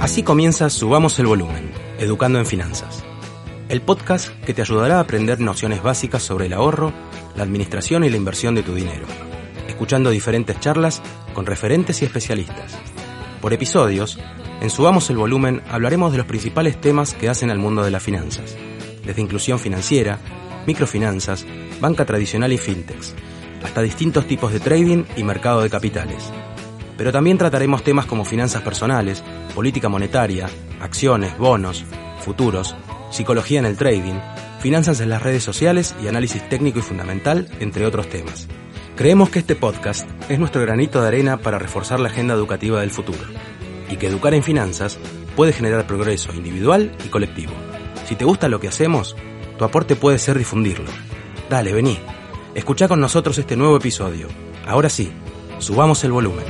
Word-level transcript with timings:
Así 0.00 0.22
comienza 0.22 0.70
Subamos 0.70 1.18
el 1.18 1.26
Volumen, 1.26 1.72
Educando 1.98 2.38
en 2.38 2.46
Finanzas. 2.46 3.04
El 3.68 3.82
podcast 3.82 4.30
que 4.44 4.54
te 4.54 4.62
ayudará 4.62 4.96
a 4.96 5.00
aprender 5.00 5.40
nociones 5.40 5.82
básicas 5.82 6.22
sobre 6.22 6.46
el 6.46 6.54
ahorro, 6.54 6.90
la 7.36 7.42
administración 7.42 8.04
y 8.04 8.08
la 8.08 8.16
inversión 8.16 8.54
de 8.54 8.62
tu 8.62 8.74
dinero, 8.74 9.04
escuchando 9.68 10.08
diferentes 10.08 10.58
charlas 10.58 11.02
con 11.34 11.44
referentes 11.44 12.00
y 12.00 12.06
especialistas. 12.06 12.78
Por 13.42 13.52
episodios, 13.52 14.18
en 14.62 14.70
Subamos 14.70 15.10
el 15.10 15.18
Volumen 15.18 15.60
hablaremos 15.68 16.12
de 16.12 16.18
los 16.18 16.26
principales 16.26 16.80
temas 16.80 17.12
que 17.12 17.28
hacen 17.28 17.50
al 17.50 17.58
mundo 17.58 17.84
de 17.84 17.90
las 17.90 18.02
finanzas, 18.02 18.56
desde 19.04 19.20
inclusión 19.20 19.58
financiera, 19.58 20.18
microfinanzas, 20.66 21.44
banca 21.78 22.06
tradicional 22.06 22.54
y 22.54 22.58
fintechs, 22.58 23.14
hasta 23.66 23.82
distintos 23.82 24.26
tipos 24.26 24.52
de 24.52 24.60
trading 24.60 25.04
y 25.16 25.24
mercado 25.24 25.60
de 25.60 25.68
capitales. 25.68 26.32
Pero 26.96 27.12
también 27.12 27.36
trataremos 27.36 27.82
temas 27.82 28.06
como 28.06 28.24
finanzas 28.24 28.62
personales, 28.62 29.22
política 29.54 29.88
monetaria, 29.88 30.48
acciones, 30.80 31.36
bonos, 31.36 31.84
futuros, 32.20 32.74
psicología 33.10 33.58
en 33.58 33.66
el 33.66 33.76
trading, 33.76 34.14
finanzas 34.60 35.00
en 35.00 35.10
las 35.10 35.22
redes 35.22 35.42
sociales 35.44 35.94
y 36.02 36.08
análisis 36.08 36.48
técnico 36.48 36.78
y 36.78 36.82
fundamental, 36.82 37.48
entre 37.60 37.84
otros 37.84 38.08
temas. 38.08 38.48
Creemos 38.96 39.28
que 39.28 39.40
este 39.40 39.56
podcast 39.56 40.08
es 40.30 40.38
nuestro 40.38 40.62
granito 40.62 41.02
de 41.02 41.08
arena 41.08 41.36
para 41.36 41.58
reforzar 41.58 42.00
la 42.00 42.08
agenda 42.08 42.34
educativa 42.34 42.80
del 42.80 42.90
futuro 42.90 43.24
y 43.90 43.96
que 43.96 44.06
educar 44.06 44.32
en 44.32 44.42
finanzas 44.42 44.98
puede 45.34 45.52
generar 45.52 45.86
progreso 45.86 46.32
individual 46.32 46.96
y 47.04 47.08
colectivo. 47.08 47.52
Si 48.06 48.14
te 48.14 48.24
gusta 48.24 48.48
lo 48.48 48.58
que 48.58 48.68
hacemos, 48.68 49.14
tu 49.58 49.64
aporte 49.64 49.96
puede 49.96 50.18
ser 50.18 50.38
difundirlo. 50.38 50.90
Dale, 51.50 51.72
vení. 51.72 51.98
Escucha 52.56 52.88
con 52.88 53.02
nosotros 53.02 53.36
este 53.36 53.54
nuevo 53.54 53.76
episodio. 53.76 54.28
Ahora 54.66 54.88
sí, 54.88 55.12
subamos 55.58 56.02
el 56.04 56.12
volumen. 56.12 56.46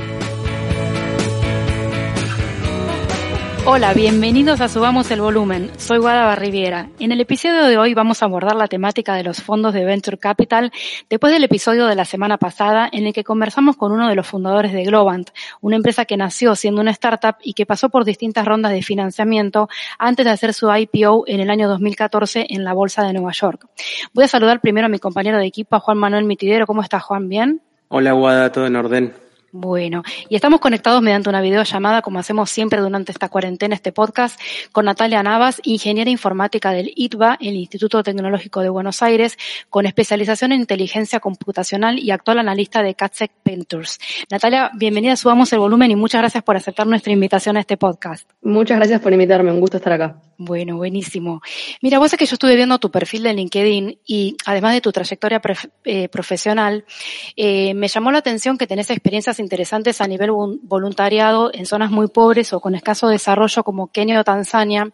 Hola, 3.69 3.93
bienvenidos 3.93 4.61
a 4.61 4.69
Subamos 4.69 5.11
el 5.11 5.19
Volumen. 5.19 5.69
Soy 5.75 5.97
Guada 5.97 6.23
Barriviera. 6.23 6.87
En 6.99 7.11
el 7.11 7.19
episodio 7.19 7.65
de 7.65 7.77
hoy 7.77 7.93
vamos 7.93 8.23
a 8.23 8.25
abordar 8.25 8.55
la 8.55 8.69
temática 8.69 9.13
de 9.15 9.23
los 9.23 9.41
fondos 9.41 9.73
de 9.73 9.83
Venture 9.83 10.17
Capital 10.17 10.71
después 11.09 11.33
del 11.33 11.43
episodio 11.43 11.85
de 11.85 11.95
la 11.95 12.05
semana 12.05 12.37
pasada 12.37 12.87
en 12.89 13.05
el 13.05 13.11
que 13.11 13.25
conversamos 13.25 13.75
con 13.75 13.91
uno 13.91 14.07
de 14.07 14.15
los 14.15 14.25
fundadores 14.25 14.71
de 14.71 14.85
Globant, 14.85 15.31
una 15.59 15.75
empresa 15.75 16.05
que 16.05 16.15
nació 16.15 16.55
siendo 16.55 16.79
una 16.79 16.91
startup 16.91 17.35
y 17.43 17.55
que 17.55 17.65
pasó 17.65 17.89
por 17.89 18.05
distintas 18.05 18.45
rondas 18.45 18.71
de 18.71 18.81
financiamiento 18.81 19.67
antes 19.99 20.25
de 20.25 20.31
hacer 20.31 20.53
su 20.53 20.73
IPO 20.73 21.25
en 21.27 21.41
el 21.41 21.49
año 21.49 21.67
2014 21.67 22.47
en 22.49 22.63
la 22.63 22.71
Bolsa 22.71 23.03
de 23.03 23.11
Nueva 23.11 23.33
York. 23.33 23.67
Voy 24.13 24.23
a 24.23 24.29
saludar 24.29 24.61
primero 24.61 24.85
a 24.85 24.89
mi 24.89 24.99
compañero 24.99 25.39
de 25.39 25.45
equipo, 25.45 25.77
Juan 25.81 25.97
Manuel 25.97 26.23
Mitidero. 26.23 26.67
¿Cómo 26.67 26.83
estás, 26.83 27.03
Juan? 27.03 27.27
¿Bien? 27.27 27.61
Hola, 27.89 28.13
Guada, 28.13 28.49
todo 28.49 28.65
en 28.65 28.77
orden. 28.77 29.26
Bueno, 29.59 30.03
y 30.29 30.35
estamos 30.35 30.59
conectados 30.59 31.01
mediante 31.01 31.29
una 31.29 31.41
videollamada, 31.41 32.03
como 32.03 32.19
hacemos 32.19 32.51
siempre 32.51 32.79
durante 32.79 33.11
esta 33.11 33.27
cuarentena, 33.27 33.73
este 33.73 33.91
podcast, 33.91 34.39
con 34.71 34.85
Natalia 34.85 35.23
Navas, 35.23 35.59
ingeniera 35.63 36.11
informática 36.11 36.71
del 36.71 36.93
ITBA, 36.95 37.39
el 37.41 37.55
Instituto 37.55 38.03
Tecnológico 38.03 38.61
de 38.61 38.69
Buenos 38.69 39.01
Aires, 39.01 39.35
con 39.71 39.87
especialización 39.87 40.51
en 40.51 40.59
inteligencia 40.59 41.19
computacional 41.19 41.97
y 41.97 42.11
actual 42.11 42.37
analista 42.37 42.83
de 42.83 42.93
CatSec 42.93 43.31
Ventures. 43.43 43.97
Natalia, 44.29 44.69
bienvenida, 44.75 45.15
subamos 45.15 45.51
el 45.53 45.57
volumen 45.57 45.89
y 45.89 45.95
muchas 45.95 46.21
gracias 46.21 46.43
por 46.43 46.55
aceptar 46.55 46.85
nuestra 46.85 47.11
invitación 47.11 47.57
a 47.57 47.61
este 47.61 47.77
podcast. 47.77 48.29
Muchas 48.43 48.77
gracias 48.77 49.01
por 49.01 49.11
invitarme, 49.11 49.51
un 49.51 49.59
gusto 49.59 49.77
estar 49.77 49.93
acá. 49.93 50.21
Bueno, 50.37 50.77
buenísimo. 50.77 51.41
Mira, 51.81 51.97
vos 51.97 52.13
es 52.13 52.19
que 52.19 52.27
yo 52.27 52.35
estuve 52.35 52.55
viendo 52.55 52.77
tu 52.77 52.91
perfil 52.91 53.23
de 53.23 53.33
LinkedIn 53.33 54.01
y 54.05 54.37
además 54.45 54.73
de 54.73 54.81
tu 54.81 54.91
trayectoria 54.91 55.41
eh, 55.83 56.09
profesional, 56.09 56.85
eh, 57.35 57.73
me 57.73 57.87
llamó 57.87 58.11
la 58.11 58.19
atención 58.19 58.55
que 58.59 58.67
tenés 58.67 58.91
experiencias 58.91 59.39
interesantes 59.47 60.01
a 60.01 60.07
nivel 60.07 60.31
voluntariado 60.61 61.49
en 61.53 61.65
zonas 61.65 61.89
muy 61.89 62.09
pobres 62.09 62.51
o 62.51 62.59
con 62.59 62.75
escaso 62.75 63.07
desarrollo 63.07 63.63
como 63.63 63.87
Kenia 63.87 64.19
o 64.19 64.23
Tanzania. 64.25 64.91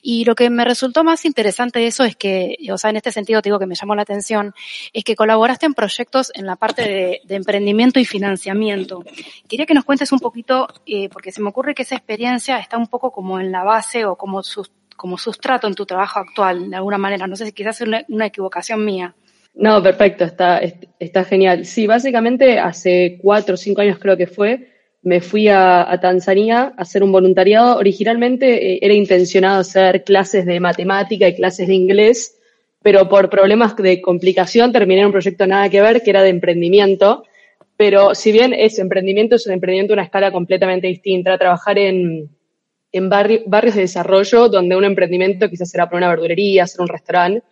Y 0.00 0.24
lo 0.24 0.36
que 0.36 0.48
me 0.48 0.64
resultó 0.64 1.02
más 1.02 1.24
interesante 1.24 1.80
de 1.80 1.88
eso 1.88 2.04
es 2.04 2.14
que, 2.14 2.56
o 2.72 2.78
sea, 2.78 2.90
en 2.90 2.96
este 2.96 3.10
sentido 3.10 3.42
te 3.42 3.48
digo 3.48 3.58
que 3.58 3.66
me 3.66 3.74
llamó 3.74 3.96
la 3.96 4.02
atención, 4.02 4.54
es 4.92 5.02
que 5.02 5.16
colaboraste 5.16 5.66
en 5.66 5.74
proyectos 5.74 6.30
en 6.34 6.46
la 6.46 6.54
parte 6.54 7.20
de, 7.24 7.36
emprendimiento 7.36 7.98
y 7.98 8.04
financiamiento. 8.04 9.02
Quería 9.48 9.66
que 9.66 9.74
nos 9.74 9.84
cuentes 9.84 10.12
un 10.12 10.20
poquito, 10.20 10.68
eh, 10.86 11.08
porque 11.08 11.32
se 11.32 11.42
me 11.42 11.48
ocurre 11.48 11.74
que 11.74 11.82
esa 11.82 11.96
experiencia 11.96 12.58
está 12.58 12.78
un 12.78 12.86
poco 12.86 13.10
como 13.10 13.40
en 13.40 13.50
la 13.50 13.64
base 13.64 14.04
o 14.04 14.16
como 14.16 14.42
sus 14.42 14.70
como 14.96 15.18
sustrato 15.18 15.66
en 15.66 15.74
tu 15.74 15.84
trabajo 15.84 16.20
actual, 16.20 16.70
de 16.70 16.76
alguna 16.76 16.98
manera. 16.98 17.26
No 17.26 17.36
sé 17.36 17.44
si 17.44 17.52
quizás 17.52 17.80
es 17.80 17.88
una, 18.08 18.26
equivocación 18.26 18.84
mía. 18.84 19.14
No, 19.56 19.82
perfecto, 19.82 20.24
está, 20.24 20.60
está 20.98 21.24
genial. 21.24 21.64
Sí, 21.64 21.86
básicamente 21.86 22.58
hace 22.58 23.18
cuatro 23.22 23.54
o 23.54 23.56
cinco 23.56 23.80
años 23.80 23.98
creo 23.98 24.14
que 24.14 24.26
fue, 24.26 24.68
me 25.02 25.22
fui 25.22 25.48
a, 25.48 25.98
Tanzania 26.02 26.74
a 26.76 26.82
hacer 26.82 27.02
un 27.02 27.10
voluntariado. 27.10 27.78
Originalmente 27.78 28.74
eh, 28.74 28.78
era 28.82 28.92
intencionado 28.92 29.60
hacer 29.60 30.04
clases 30.04 30.44
de 30.44 30.60
matemática 30.60 31.26
y 31.26 31.34
clases 31.34 31.68
de 31.68 31.74
inglés, 31.74 32.38
pero 32.82 33.08
por 33.08 33.30
problemas 33.30 33.74
de 33.76 34.02
complicación 34.02 34.72
terminé 34.72 35.00
en 35.00 35.06
un 35.06 35.12
proyecto 35.12 35.46
nada 35.46 35.70
que 35.70 35.80
ver, 35.80 36.02
que 36.02 36.10
era 36.10 36.22
de 36.22 36.28
emprendimiento. 36.28 37.24
Pero 37.78 38.14
si 38.14 38.32
bien 38.32 38.52
es 38.52 38.78
emprendimiento, 38.78 39.36
es 39.36 39.46
un 39.46 39.54
emprendimiento 39.54 39.94
a 39.94 39.96
una 39.96 40.04
escala 40.04 40.30
completamente 40.32 40.86
distinta. 40.86 41.38
Trabajar 41.38 41.78
en, 41.78 42.30
barrios 42.92 43.74
de 43.74 43.80
desarrollo 43.80 44.50
donde 44.50 44.76
un 44.76 44.84
emprendimiento 44.84 45.48
quizás 45.48 45.74
era 45.74 45.86
para 45.86 45.96
una 45.98 46.08
verdulería, 46.10 46.64
hacer 46.64 46.82
un 46.82 46.88
restaurante, 46.88 47.42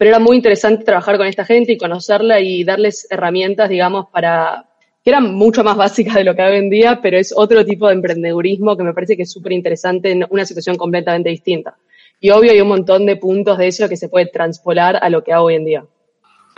pero 0.00 0.12
era 0.12 0.18
muy 0.18 0.38
interesante 0.38 0.82
trabajar 0.82 1.18
con 1.18 1.26
esta 1.26 1.44
gente 1.44 1.72
y 1.72 1.76
conocerla 1.76 2.40
y 2.40 2.64
darles 2.64 3.06
herramientas, 3.10 3.68
digamos, 3.68 4.06
para 4.10 4.64
que 5.04 5.10
eran 5.10 5.34
mucho 5.34 5.62
más 5.62 5.76
básicas 5.86 6.14
de 6.14 6.24
lo 6.24 6.34
que 6.34 6.40
hay 6.40 6.52
hoy 6.52 6.58
en 6.58 6.70
día, 6.70 7.00
pero 7.02 7.18
es 7.18 7.34
otro 7.36 7.66
tipo 7.66 7.86
de 7.86 7.92
emprendedurismo 7.92 8.78
que 8.78 8.82
me 8.82 8.94
parece 8.94 9.14
que 9.14 9.24
es 9.24 9.30
súper 9.30 9.52
interesante 9.52 10.10
en 10.10 10.24
una 10.30 10.46
situación 10.46 10.76
completamente 10.76 11.28
distinta. 11.28 11.76
Y 12.18 12.30
obvio 12.30 12.50
hay 12.50 12.62
un 12.62 12.68
montón 12.68 13.04
de 13.04 13.16
puntos 13.16 13.58
de 13.58 13.68
eso 13.68 13.90
que 13.90 13.98
se 13.98 14.08
puede 14.08 14.24
transpolar 14.24 14.98
a 15.02 15.10
lo 15.10 15.22
que 15.22 15.34
hago 15.34 15.44
hoy 15.44 15.56
en 15.56 15.66
día. 15.66 15.84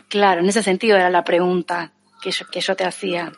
Claro, 0.09 0.43
en 0.43 0.49
ese 0.49 0.63
sentido 0.63 0.95
era 0.95 1.11
la 1.11 1.25
pregunta 1.25 1.95
que 2.23 2.31
que 2.53 2.61
yo 2.61 2.77
te 2.77 2.85
hacía. 2.85 3.33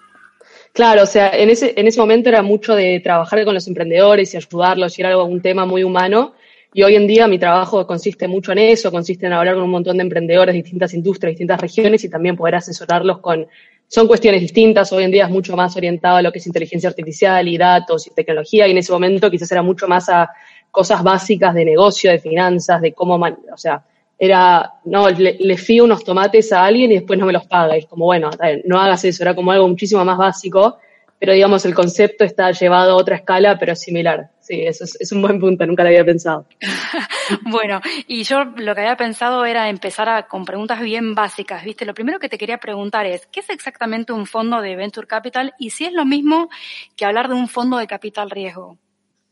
Claro, 0.75 1.05
o 1.05 1.07
sea, 1.07 1.31
en 1.31 1.49
ese, 1.49 1.73
en 1.79 1.87
ese 1.87 1.99
momento 1.99 2.29
era 2.29 2.43
mucho 2.43 2.75
de 2.75 3.01
trabajar 3.01 3.43
con 3.47 3.55
los 3.55 3.67
emprendedores 3.69 4.35
y 4.35 4.37
ayudarlos 4.37 4.99
y 4.99 5.01
era 5.01 5.09
algo, 5.13 5.25
un 5.25 5.41
tema 5.41 5.65
muy 5.65 5.83
humano. 5.83 6.35
Y 6.77 6.83
hoy 6.83 6.97
en 6.97 7.07
día 7.07 7.29
mi 7.29 7.39
trabajo 7.39 7.87
consiste 7.87 8.27
mucho 8.27 8.51
en 8.51 8.59
eso, 8.59 8.91
consiste 8.91 9.27
en 9.27 9.33
hablar 9.33 9.55
con 9.55 9.63
un 9.63 9.71
montón 9.71 9.97
de 9.97 10.03
emprendedores 10.03 10.53
de 10.53 10.61
distintas 10.61 10.93
industrias, 10.93 11.31
distintas 11.31 11.61
regiones 11.61 12.03
y 12.03 12.11
también 12.11 12.37
poder 12.37 12.57
asesorarlos 12.57 13.19
con, 13.21 13.47
son 13.87 14.09
cuestiones 14.09 14.41
distintas, 14.41 14.93
hoy 14.93 15.05
en 15.05 15.13
día 15.13 15.27
es 15.27 15.31
mucho 15.31 15.57
más 15.57 15.77
orientado 15.77 16.17
a 16.17 16.23
lo 16.23 16.33
que 16.33 16.41
es 16.41 16.47
inteligencia 16.49 16.89
artificial 16.89 17.47
y 17.47 17.57
datos 17.57 18.09
y 18.09 18.11
tecnología 18.11 18.67
y 18.67 18.73
en 18.73 18.79
ese 18.79 18.91
momento 18.91 19.31
quizás 19.31 19.53
era 19.53 19.63
mucho 19.63 19.87
más 19.87 20.09
a 20.09 20.29
cosas 20.73 21.05
básicas 21.05 21.55
de 21.55 21.65
negocio, 21.65 22.11
de 22.11 22.19
finanzas, 22.19 22.81
de 22.81 22.93
cómo, 22.93 23.15
o 23.15 23.57
sea, 23.57 23.85
era, 24.19 24.73
no, 24.87 25.09
le, 25.11 25.37
le 25.39 25.57
fío 25.57 25.85
unos 25.85 26.03
tomates 26.03 26.53
a 26.53 26.65
alguien 26.65 26.91
y 26.91 26.95
después 26.97 27.17
no 27.21 27.27
me 27.27 27.33
los 27.33 27.47
paga. 27.47 27.77
Y 27.77 27.81
es 27.81 27.87
como, 27.87 28.07
bueno, 28.07 28.31
no 28.65 28.81
hagas 28.81 29.05
eso, 29.05 29.23
era 29.23 29.37
como 29.37 29.53
algo 29.53 29.69
muchísimo 29.69 30.05
más 30.05 30.19
básico, 30.19 30.79
pero 31.21 31.33
digamos, 31.33 31.65
el 31.67 31.75
concepto 31.75 32.25
está 32.25 32.51
llevado 32.51 32.93
a 32.93 32.97
otra 32.97 33.15
escala, 33.15 33.57
pero 33.61 33.77
similar. 33.77 34.31
Sí, 34.45 34.61
eso 34.61 34.85
es, 34.85 35.11
un 35.11 35.23
buen 35.23 35.41
punto, 35.41 35.65
nunca 35.65 35.83
lo 35.85 35.89
había 35.89 36.05
pensado. 36.05 36.45
bueno, 37.51 37.81
y 38.07 38.25
yo 38.25 38.45
lo 38.45 38.75
que 38.75 38.83
había 38.83 38.97
pensado 38.99 39.47
era 39.47 39.71
empezar 39.71 40.07
a, 40.11 40.27
con 40.27 40.45
preguntas 40.45 40.83
bien 40.83 41.15
básicas, 41.15 41.65
¿viste? 41.65 41.87
Lo 41.87 41.95
primero 41.95 42.19
que 42.19 42.29
te 42.29 42.37
quería 42.37 42.59
preguntar 42.59 43.07
es, 43.07 43.27
¿qué 43.33 43.41
es 43.41 43.49
exactamente 43.49 44.13
un 44.13 44.27
fondo 44.27 44.61
de 44.61 44.77
Venture 44.77 45.07
Capital 45.07 45.55
y 45.59 45.71
si 45.71 45.87
es 45.87 45.95
lo 45.95 46.05
mismo 46.05 46.51
que 46.95 47.07
hablar 47.07 47.29
de 47.29 47.37
un 47.37 47.49
fondo 47.49 47.79
de 47.79 47.87
capital 47.87 48.29
riesgo? 48.29 48.77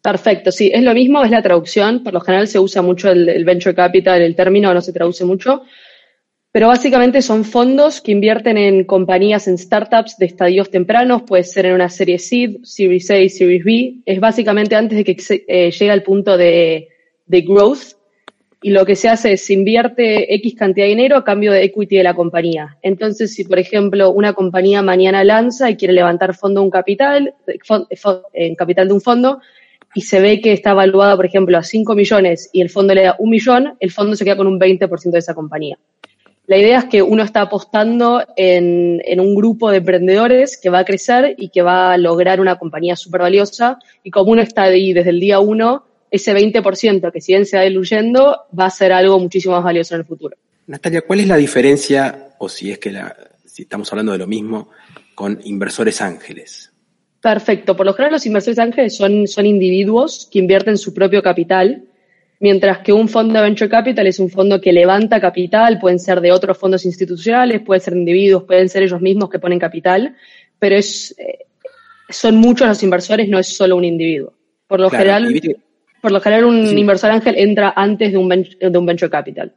Perfecto, 0.01 0.51
sí, 0.51 0.71
es 0.73 0.83
lo 0.83 0.95
mismo, 0.95 1.23
es 1.23 1.31
la 1.31 1.43
traducción. 1.43 2.03
Por 2.03 2.15
lo 2.15 2.21
general 2.23 2.49
se 2.49 2.59
usa 2.59 2.81
mucho 2.81 3.11
el, 3.11 3.45
venture 3.45 3.75
capital, 3.75 4.23
el 4.23 4.35
término 4.35 4.73
no 4.73 4.81
se 4.81 4.95
traduce 4.95 5.27
mucho, 5.27 5.65
pero 6.53 6.69
básicamente 6.69 7.23
son 7.23 7.45
fondos 7.47 8.03
que 8.03 8.13
invierten 8.13 8.59
en 8.59 8.85
compañías, 8.85 9.49
en 9.49 9.57
startups 9.57 10.19
de 10.19 10.27
estadios 10.27 10.71
tempranos, 10.71 11.23
puede 11.23 11.45
ser 11.45 11.65
en 11.65 11.73
una 11.73 11.89
serie 11.89 12.19
seed, 12.19 12.59
series 12.63 13.11
A, 13.11 13.15
series 13.27 13.65
B. 13.65 13.95
Es 14.05 14.21
básicamente 14.21 14.77
antes 14.77 14.99
de 14.99 15.05
que 15.05 15.45
eh, 15.49 15.71
llegue 15.71 15.91
al 15.91 16.03
punto 16.03 16.37
de, 16.37 16.89
de 17.25 17.41
growth. 17.41 17.97
Y 18.65 18.71
lo 18.71 18.85
que 18.85 18.97
se 18.97 19.09
hace 19.09 19.33
es 19.33 19.51
invierte 19.51 20.33
X 20.35 20.55
cantidad 20.55 20.85
de 20.85 20.91
dinero 20.91 21.17
a 21.17 21.25
cambio 21.25 21.53
de 21.53 21.65
equity 21.65 21.97
de 21.97 22.05
la 22.05 22.15
compañía. 22.15 22.77
Entonces, 22.83 23.35
si 23.35 23.45
por 23.45 23.59
ejemplo 23.59 24.13
una 24.13 24.35
compañía 24.35 24.83
mañana 24.83 25.25
lanza 25.25 25.71
y 25.71 25.77
quiere 25.77 25.95
levantar 25.95 26.37
fondo 26.37 26.63
un 26.63 26.71
capital, 26.71 27.35
en 28.35 28.55
capital 28.55 28.89
de 28.89 28.95
un 28.95 29.01
fondo, 29.01 29.41
y 29.95 30.03
se 30.03 30.21
ve 30.21 30.41
que 30.41 30.53
está 30.53 30.71
evaluada, 30.71 31.17
por 31.17 31.27
ejemplo, 31.27 31.59
a 31.59 31.63
5 31.63 31.95
millones 31.95 32.51
y 32.53 32.61
el 32.61 32.71
fondo 32.71 32.95
le 32.95 33.03
da 33.03 33.17
un 33.19 33.31
millón, 33.31 33.75
el 33.81 33.91
fondo 33.91 34.15
se 34.17 34.25
queda 34.25 34.37
con 34.37 34.47
un 34.47 34.61
20% 34.61 35.11
de 35.11 35.19
esa 35.19 35.35
compañía. 35.35 35.79
La 36.53 36.59
idea 36.59 36.81
es 36.81 36.85
que 36.85 37.01
uno 37.01 37.23
está 37.23 37.41
apostando 37.41 38.23
en, 38.37 39.01
en, 39.07 39.21
un 39.21 39.35
grupo 39.35 39.71
de 39.71 39.79
emprendedores 39.79 40.59
que 40.59 40.69
va 40.69 40.81
a 40.81 40.85
crecer 40.85 41.35
y 41.39 41.49
que 41.49 41.63
va 41.63 41.95
a 41.95 41.97
lograr 41.97 42.43
una 42.43 42.59
compañía 42.59 42.95
súper 42.95 43.23
valiosa 43.23 43.79
y 44.05 44.11
como 44.11 44.33
uno 44.33 44.43
está 44.43 44.65
ahí 44.65 44.93
desde 44.93 45.09
el 45.09 45.19
día 45.19 45.41
uno, 45.41 45.87
ese 46.11 46.35
20% 46.35 47.11
que 47.11 47.23
si 47.23 47.33
bien 47.33 47.47
se 47.47 47.57
va 47.57 47.63
diluyendo 47.63 48.43
va 48.53 48.67
a 48.67 48.71
ser 48.71 48.93
algo 48.93 49.19
muchísimo 49.19 49.55
más 49.55 49.65
valioso 49.65 49.95
en 49.95 50.03
el 50.03 50.07
futuro. 50.07 50.37
Natalia, 50.67 51.01
¿cuál 51.01 51.21
es 51.21 51.29
la 51.29 51.39
diferencia, 51.39 52.35
o 52.37 52.51
si 52.51 52.71
es 52.71 52.79
que 52.79 52.93
la, 52.93 53.17
si 53.47 53.63
estamos 53.63 53.91
hablando 53.91 54.13
de 54.13 54.19
lo 54.19 54.27
mismo 54.27 54.69
con 55.15 55.41
inversores 55.45 56.03
ángeles. 56.03 56.71
Perfecto. 57.23 57.75
Por 57.75 57.87
lo 57.87 57.95
general 57.95 58.13
los 58.13 58.27
inversores 58.27 58.59
ángeles 58.59 58.95
son, 58.95 59.27
son 59.27 59.47
individuos 59.47 60.29
que 60.31 60.39
invierten 60.39 60.77
su 60.77 60.93
propio 60.93 61.23
capital, 61.23 61.85
mientras 62.43 62.79
que 62.79 62.93
un 62.93 63.09
fondo 63.09 63.35
de 63.35 63.43
venture 63.43 63.71
capital 63.71 64.07
es 64.07 64.19
un 64.19 64.29
fondo 64.29 64.61
que 64.61 64.73
levanta 64.73 65.21
capital, 65.21 65.79
pueden 65.79 66.01
ser 66.01 66.21
de 66.21 66.33
otros 66.33 66.59
fondos 66.59 66.85
institucionales, 66.85 67.63
pueden 67.63 67.81
ser 67.81 67.95
individuos, 67.95 68.43
pueden 68.43 68.69
ser 68.69 68.83
ellos 68.83 69.01
mismos 69.01 69.31
que 69.31 69.39
ponen 69.39 69.61
capital, 69.61 70.17
pero 70.59 70.77
es, 70.77 71.15
eh, 71.19 71.47
son 72.09 72.37
muchos 72.37 72.67
los 72.67 72.83
inversores, 72.83 73.29
no 73.29 73.39
es 73.39 73.47
solo 73.47 73.77
un 73.77 73.85
individuo. 73.85 74.35
Por 74.67 74.81
lo 74.81 74.91
general, 74.91 75.33
por 76.01 76.11
lo 76.11 76.21
general 76.21 76.45
un 76.47 76.77
inversor 76.77 77.13
ángel 77.13 77.37
entra 77.39 77.75
antes 77.77 78.11
de 78.11 78.19
un, 78.19 78.29
de 78.29 78.79
un 78.79 78.87
venture 78.87 79.11
capital. 79.11 79.55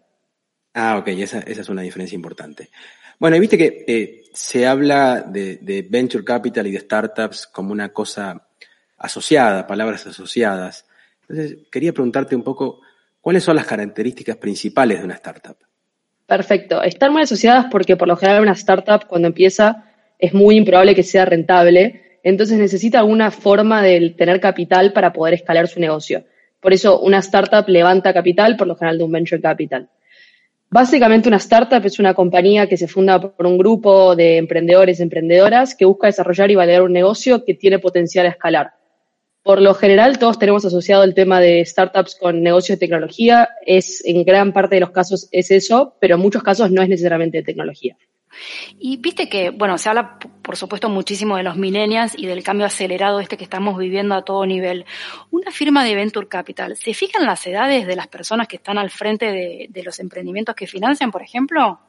Ah, 0.75 0.97
ok, 0.99 1.07
esa, 1.07 1.39
esa 1.39 1.61
es 1.61 1.69
una 1.69 1.81
diferencia 1.81 2.15
importante. 2.15 2.69
Bueno, 3.17 3.35
y 3.35 3.39
viste 3.39 3.57
que 3.57 3.83
eh, 3.88 4.23
se 4.31 4.67
habla 4.67 5.21
de, 5.21 5.88
venture 5.89 6.23
capital 6.23 6.67
y 6.67 6.71
de 6.71 6.81
startups 6.81 7.47
como 7.47 7.71
una 7.71 7.89
cosa 7.89 8.47
asociada, 8.97 9.65
palabras 9.65 10.05
asociadas. 10.05 10.85
Entonces, 11.27 11.57
quería 11.72 11.94
preguntarte 11.94 12.36
un 12.36 12.44
poco, 12.44 12.81
¿cuáles 13.22 13.44
son 13.44 13.56
las 13.56 13.66
características 13.66 14.38
principales 14.38 15.00
de 15.00 15.06
una 15.06 15.16
startup? 15.16 15.57
Perfecto. 16.25 16.81
Están 16.81 17.12
muy 17.12 17.24
asociadas 17.24 17.68
porque 17.69 17.95
por 17.95 18.07
lo 18.07 18.16
general 18.16 18.42
una 18.42 18.54
startup 18.54 19.07
cuando 19.07 19.27
empieza 19.27 19.86
es 20.18 20.33
muy 20.33 20.56
improbable 20.57 20.95
que 20.95 21.04
sea 21.04 21.25
rentable, 21.25 22.19
entonces 22.24 22.57
necesita 22.57 23.00
alguna 23.00 23.30
forma 23.31 23.83
de 23.83 24.12
tener 24.12 24.39
capital 24.39 24.94
para 24.94 25.13
poder 25.13 25.36
escalar 25.36 25.68
su 25.68 25.80
negocio. 25.80 26.25
Por 26.60 26.74
eso 26.74 27.00
una 27.00 27.19
startup 27.19 27.68
levanta 27.68 28.13
capital, 28.13 28.57
por 28.57 28.66
lo 28.66 28.75
general 28.75 28.98
de 28.98 29.04
un 29.04 29.12
venture 29.12 29.42
capital. 29.42 29.89
Básicamente 30.69 31.30
una 31.30 31.38
startup 31.38 31.86
es 31.86 32.00
una 32.00 32.16
compañía 32.16 32.68
que 32.68 32.77
se 32.77 32.88
funda 32.88 33.19
por 33.19 33.45
un 33.45 33.57
grupo 33.57 34.16
de 34.16 34.38
emprendedores 34.38 35.00
emprendedoras 35.00 35.75
que 35.75 35.86
busca 35.86 36.07
desarrollar 36.07 36.50
y 36.50 36.56
validar 36.56 36.81
un 36.81 36.94
negocio 36.94 37.45
que 37.45 37.54
tiene 37.54 37.77
potencial 37.77 38.25
a 38.25 38.30
escalar. 38.30 38.74
Por 39.45 39.62
lo 39.62 39.75
general, 39.75 40.18
todos 40.18 40.39
tenemos 40.39 40.65
asociado 40.65 41.03
el 41.03 41.13
tema 41.13 41.39
de 41.39 41.63
startups 41.63 42.15
con 42.15 42.42
negocios 42.42 42.80
de 42.80 42.88
tecnología. 42.88 43.47
Es, 43.63 44.03
en 44.03 44.25
gran 44.25 44.51
parte 44.53 44.74
de 44.74 44.81
los 44.81 44.89
casos 44.89 45.30
es 45.31 45.51
eso, 45.51 45.95
pero 46.01 46.15
en 46.15 46.21
muchos 46.21 46.42
casos 46.42 46.71
no 46.71 46.81
es 46.81 46.89
necesariamente 46.89 47.38
de 47.38 47.44
tecnología. 47.44 47.95
Y 48.80 48.97
viste 48.97 49.30
que, 49.30 49.51
bueno, 49.51 49.77
se 49.77 49.88
habla, 49.88 50.18
por 50.42 50.56
supuesto, 50.57 50.89
muchísimo 50.89 51.38
de 51.38 51.44
los 51.44 51.57
millennials 51.57 52.18
y 52.18 52.25
del 52.25 52.42
cambio 52.42 52.65
acelerado 52.65 53.19
este 53.19 53.38
que 53.38 53.44
estamos 53.44 53.77
viviendo 53.77 54.15
a 54.15 54.24
todo 54.24 54.47
nivel. 54.47 54.83
Una 55.30 55.51
firma 55.51 55.83
de 55.83 55.94
Venture 55.94 56.27
Capital, 56.27 56.75
¿se 56.75 56.95
fijan 56.95 57.24
las 57.24 57.45
edades 57.45 57.86
de 57.86 57.95
las 57.95 58.07
personas 58.07 58.48
que 58.48 58.56
están 58.56 58.80
al 58.80 58.89
frente 58.89 59.31
de, 59.31 59.83
los 59.83 60.00
emprendimientos 60.00 60.56
que 60.56 60.65
financian, 60.65 61.12
por 61.12 61.21
ejemplo? 61.21 61.80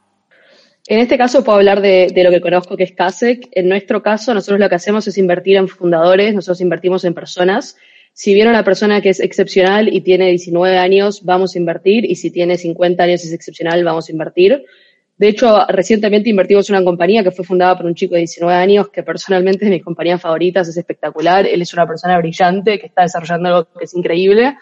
En 0.88 1.00
este 1.00 1.18
caso 1.18 1.42
puedo 1.42 1.58
hablar 1.58 1.80
de, 1.80 2.12
lo 2.14 2.30
que 2.30 2.40
conozco 2.40 2.76
que 2.76 2.84
es 2.84 2.92
CASEC. 2.92 3.48
En 3.52 3.68
nuestro 3.68 4.02
caso, 4.02 4.32
nosotros 4.32 4.60
lo 4.60 4.68
que 4.68 4.76
hacemos 4.76 5.06
es 5.08 5.18
invertir 5.18 5.56
en 5.56 5.66
fundadores, 5.66 6.32
nosotros 6.32 6.60
invertimos 6.60 7.04
en 7.04 7.12
personas. 7.12 7.76
Si 8.12 8.34
viene 8.34 8.50
una 8.50 8.64
persona 8.64 9.00
que 9.00 9.08
es 9.10 9.18
excepcional 9.18 9.92
y 9.92 10.00
tiene 10.00 10.28
19 10.28 10.78
años, 10.78 11.24
vamos 11.24 11.54
a 11.54 11.58
invertir, 11.58 12.04
y 12.04 12.14
si 12.14 12.30
tiene 12.30 12.56
50 12.56 13.02
años 13.02 13.24
es 13.24 13.32
excepcional, 13.32 13.82
vamos 13.82 14.08
a 14.08 14.12
invertir. 14.12 14.64
De 15.18 15.28
hecho, 15.28 15.66
recientemente 15.68 16.30
invertimos 16.30 16.68
en 16.70 16.76
una 16.76 16.84
compañía 16.84 17.24
que 17.24 17.32
fue 17.32 17.44
fundada 17.44 17.76
por 17.76 17.86
un 17.86 17.94
chico 17.94 18.14
de 18.14 18.20
19 18.20 18.54
años 18.54 18.88
que 18.90 19.02
personalmente 19.02 19.64
es 19.64 19.70
de 19.70 19.76
mis 19.76 19.84
compañías 19.84 20.20
favoritas, 20.20 20.68
es 20.68 20.76
espectacular. 20.76 21.46
Él 21.46 21.62
es 21.62 21.72
una 21.74 21.86
persona 21.86 22.16
brillante 22.18 22.78
que 22.78 22.86
está 22.86 23.02
desarrollando 23.02 23.48
algo 23.48 23.68
que 23.76 23.86
es 23.86 23.94
increíble. 23.94 24.56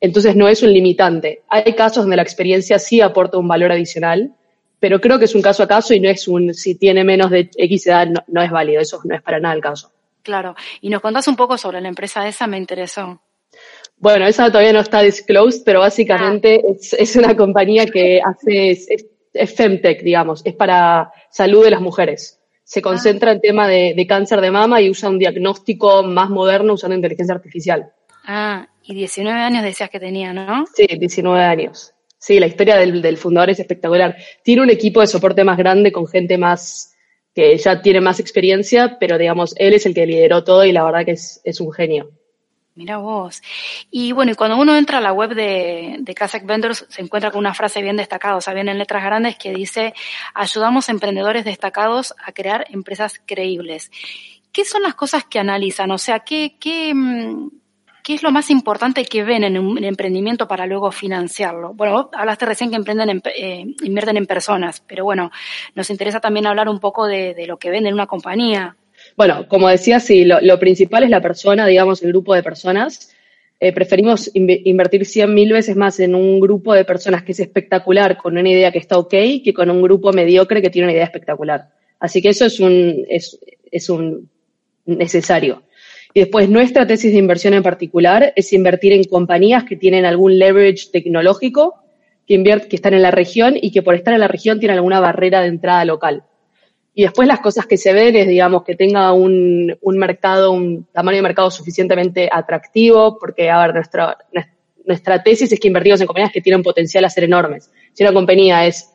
Entonces 0.00 0.34
no 0.34 0.48
es 0.48 0.62
un 0.62 0.72
limitante. 0.72 1.42
Hay 1.48 1.74
casos 1.74 2.04
donde 2.04 2.16
la 2.16 2.22
experiencia 2.22 2.78
sí 2.78 3.00
aporta 3.00 3.38
un 3.38 3.46
valor 3.46 3.70
adicional, 3.70 4.32
pero 4.80 5.00
creo 5.00 5.18
que 5.18 5.24
es 5.24 5.34
un 5.34 5.42
caso 5.42 5.62
a 5.62 5.68
caso 5.68 5.94
y 5.94 6.00
no 6.00 6.08
es 6.08 6.28
un 6.28 6.54
si 6.54 6.76
tiene 6.76 7.04
menos 7.04 7.30
de 7.30 7.50
X 7.56 7.86
edad 7.86 8.06
no, 8.06 8.22
no 8.28 8.42
es 8.42 8.50
válido. 8.50 8.80
Eso 8.80 9.00
no 9.04 9.14
es 9.14 9.22
para 9.22 9.40
nada 9.40 9.54
el 9.54 9.60
caso. 9.60 9.90
Claro. 10.22 10.54
Y 10.80 10.90
nos 10.90 11.00
contás 11.00 11.28
un 11.28 11.36
poco 11.36 11.56
sobre 11.56 11.80
la 11.80 11.88
empresa 11.88 12.26
esa, 12.28 12.46
me 12.46 12.58
interesó. 12.58 13.20
Bueno, 13.96 14.26
esa 14.26 14.46
todavía 14.48 14.72
no 14.72 14.80
está 14.80 15.00
disclosed, 15.00 15.62
pero 15.64 15.80
básicamente 15.80 16.62
ah. 16.62 16.72
es, 16.78 16.92
es, 16.92 17.16
una 17.16 17.36
compañía 17.36 17.86
que 17.86 18.20
hace, 18.24 18.70
es 18.70 19.54
Femtech, 19.54 20.02
digamos, 20.02 20.42
es 20.44 20.54
para 20.54 21.12
salud 21.30 21.64
de 21.64 21.70
las 21.70 21.80
mujeres. 21.80 22.40
Se 22.64 22.82
concentra 22.82 23.32
en 23.32 23.40
tema 23.40 23.66
de, 23.66 24.06
cáncer 24.06 24.40
de 24.40 24.50
mama 24.50 24.80
y 24.80 24.90
usa 24.90 25.08
un 25.08 25.18
diagnóstico 25.18 26.02
más 26.02 26.28
moderno 26.28 26.74
usando 26.74 26.94
inteligencia 26.94 27.34
artificial. 27.34 27.90
Ah, 28.26 28.68
y 28.82 28.94
19 28.94 29.40
años 29.40 29.62
decías 29.62 29.88
que 29.88 29.98
tenía, 29.98 30.34
¿no? 30.34 30.66
Sí, 30.74 30.86
19 30.86 31.42
años. 31.42 31.94
Sí, 32.18 32.40
la 32.40 32.46
historia 32.46 32.76
del, 32.76 33.16
fundador 33.16 33.50
es 33.50 33.60
espectacular. 33.60 34.16
Tiene 34.42 34.62
un 34.62 34.70
equipo 34.70 35.00
de 35.00 35.06
soporte 35.06 35.44
más 35.44 35.56
grande 35.56 35.92
con 35.92 36.06
gente 36.06 36.36
más 36.36 36.94
que 37.34 37.56
ya 37.56 37.80
tiene 37.80 38.00
más 38.00 38.18
experiencia, 38.18 38.98
pero 38.98 39.16
digamos, 39.16 39.54
él 39.58 39.74
es 39.74 39.86
el 39.86 39.94
que 39.94 40.06
lideró 40.06 40.42
todo 40.42 40.64
y 40.64 40.72
la 40.72 40.84
verdad 40.84 41.04
que 41.04 41.12
es 41.12 41.60
un 41.60 41.72
genio. 41.72 42.10
Mira 42.78 42.98
vos. 42.98 43.42
Y 43.90 44.12
bueno, 44.12 44.30
y 44.30 44.34
cuando 44.36 44.56
uno 44.56 44.76
entra 44.76 44.98
a 44.98 45.00
la 45.00 45.12
web 45.12 45.34
de, 45.34 45.96
de 45.98 46.14
Vendors, 46.44 46.86
se 46.88 47.02
encuentra 47.02 47.32
con 47.32 47.40
una 47.40 47.52
frase 47.52 47.82
bien 47.82 47.96
destacada, 47.96 48.36
o 48.36 48.40
sea, 48.40 48.54
bien 48.54 48.68
en 48.68 48.78
letras 48.78 49.02
grandes, 49.02 49.36
que 49.36 49.52
dice, 49.52 49.94
ayudamos 50.32 50.88
a 50.88 50.92
emprendedores 50.92 51.44
destacados 51.44 52.14
a 52.24 52.30
crear 52.30 52.66
empresas 52.70 53.20
creíbles. 53.26 53.90
¿Qué 54.52 54.64
son 54.64 54.82
las 54.82 54.94
cosas 54.94 55.24
que 55.24 55.40
analizan? 55.40 55.90
O 55.90 55.98
sea, 55.98 56.20
¿qué, 56.20 56.56
qué, 56.60 56.94
mm, 56.94 57.50
qué 58.08 58.14
es 58.14 58.22
lo 58.22 58.30
más 58.30 58.48
importante 58.48 59.04
que 59.04 59.22
ven 59.22 59.44
en 59.44 59.58
un 59.58 59.84
emprendimiento 59.84 60.48
para 60.48 60.64
luego 60.64 60.90
financiarlo? 60.90 61.74
Bueno, 61.74 62.08
hablaste 62.14 62.46
recién 62.46 62.70
que 62.70 62.76
emprenden 62.76 63.20
eh, 63.36 63.66
invierten 63.82 64.16
en 64.16 64.24
personas, 64.24 64.82
pero 64.88 65.04
bueno, 65.04 65.30
nos 65.74 65.90
interesa 65.90 66.18
también 66.18 66.46
hablar 66.46 66.70
un 66.70 66.80
poco 66.80 67.06
de, 67.06 67.34
lo 67.46 67.58
que 67.58 67.68
ven 67.68 67.84
en 67.84 67.92
una 67.92 68.06
compañía. 68.06 68.74
Bueno, 69.14 69.46
como 69.46 69.68
decía, 69.68 70.00
sí, 70.00 70.24
lo, 70.24 70.58
principal 70.58 71.04
es 71.04 71.10
la 71.10 71.20
persona, 71.20 71.66
digamos, 71.66 72.02
el 72.02 72.08
grupo 72.08 72.34
de 72.34 72.42
personas. 72.42 73.14
Eh, 73.60 73.74
preferimos 73.74 74.30
invertir 74.32 75.04
cien 75.04 75.34
mil 75.34 75.52
veces 75.52 75.76
más 75.76 76.00
en 76.00 76.14
un 76.14 76.40
grupo 76.40 76.72
de 76.72 76.86
personas 76.86 77.24
que 77.24 77.32
es 77.32 77.40
espectacular 77.40 78.16
con 78.16 78.38
una 78.38 78.48
idea 78.48 78.72
que 78.72 78.78
está 78.78 78.96
ok 78.96 79.10
que 79.44 79.52
con 79.54 79.68
un 79.68 79.82
grupo 79.82 80.14
mediocre 80.14 80.62
que 80.62 80.70
tiene 80.70 80.86
una 80.86 80.94
idea 80.94 81.04
espectacular. 81.04 81.68
Así 82.00 82.22
que 82.22 82.30
eso 82.30 82.46
es 82.46 82.58
un, 82.58 83.04
es, 83.10 83.38
es 83.70 83.90
un 83.90 84.30
necesario. 84.86 85.62
Y 86.14 86.20
después, 86.20 86.48
nuestra 86.48 86.86
tesis 86.86 87.12
de 87.12 87.18
inversión 87.18 87.54
en 87.54 87.62
particular 87.62 88.32
es 88.34 88.52
invertir 88.52 88.92
en 88.92 89.04
compañías 89.04 89.64
que 89.64 89.76
tienen 89.76 90.04
algún 90.04 90.38
leverage 90.38 90.90
tecnológico, 90.90 91.76
que, 92.26 92.42
que 92.68 92.76
están 92.76 92.94
en 92.94 93.02
la 93.02 93.10
región 93.10 93.54
y 93.60 93.70
que 93.70 93.82
por 93.82 93.94
estar 93.94 94.14
en 94.14 94.20
la 94.20 94.28
región 94.28 94.58
tienen 94.58 94.76
alguna 94.76 95.00
barrera 95.00 95.40
de 95.40 95.48
entrada 95.48 95.84
local. 95.84 96.24
Y 96.98 97.02
después 97.02 97.28
las 97.28 97.38
cosas 97.38 97.64
que 97.66 97.76
se 97.76 97.92
ven 97.92 98.16
es, 98.16 98.26
digamos, 98.26 98.64
que 98.64 98.74
tenga 98.74 99.12
un, 99.12 99.78
mercado, 99.82 100.50
un 100.50 100.84
tamaño 100.92 101.18
de 101.18 101.22
mercado 101.22 101.48
suficientemente 101.48 102.28
atractivo, 102.32 103.18
porque, 103.20 103.48
a 103.50 103.64
ver, 103.64 103.74
nuestra, 104.84 105.22
tesis 105.22 105.52
es 105.52 105.60
que 105.60 105.68
invertimos 105.68 106.00
en 106.00 106.08
compañías 106.08 106.32
que 106.32 106.40
tienen 106.40 106.60
potencial 106.60 107.04
a 107.04 107.10
ser 107.10 107.22
enormes. 107.22 107.70
Si 107.92 108.02
una 108.02 108.12
compañía 108.12 108.66
es 108.66 108.92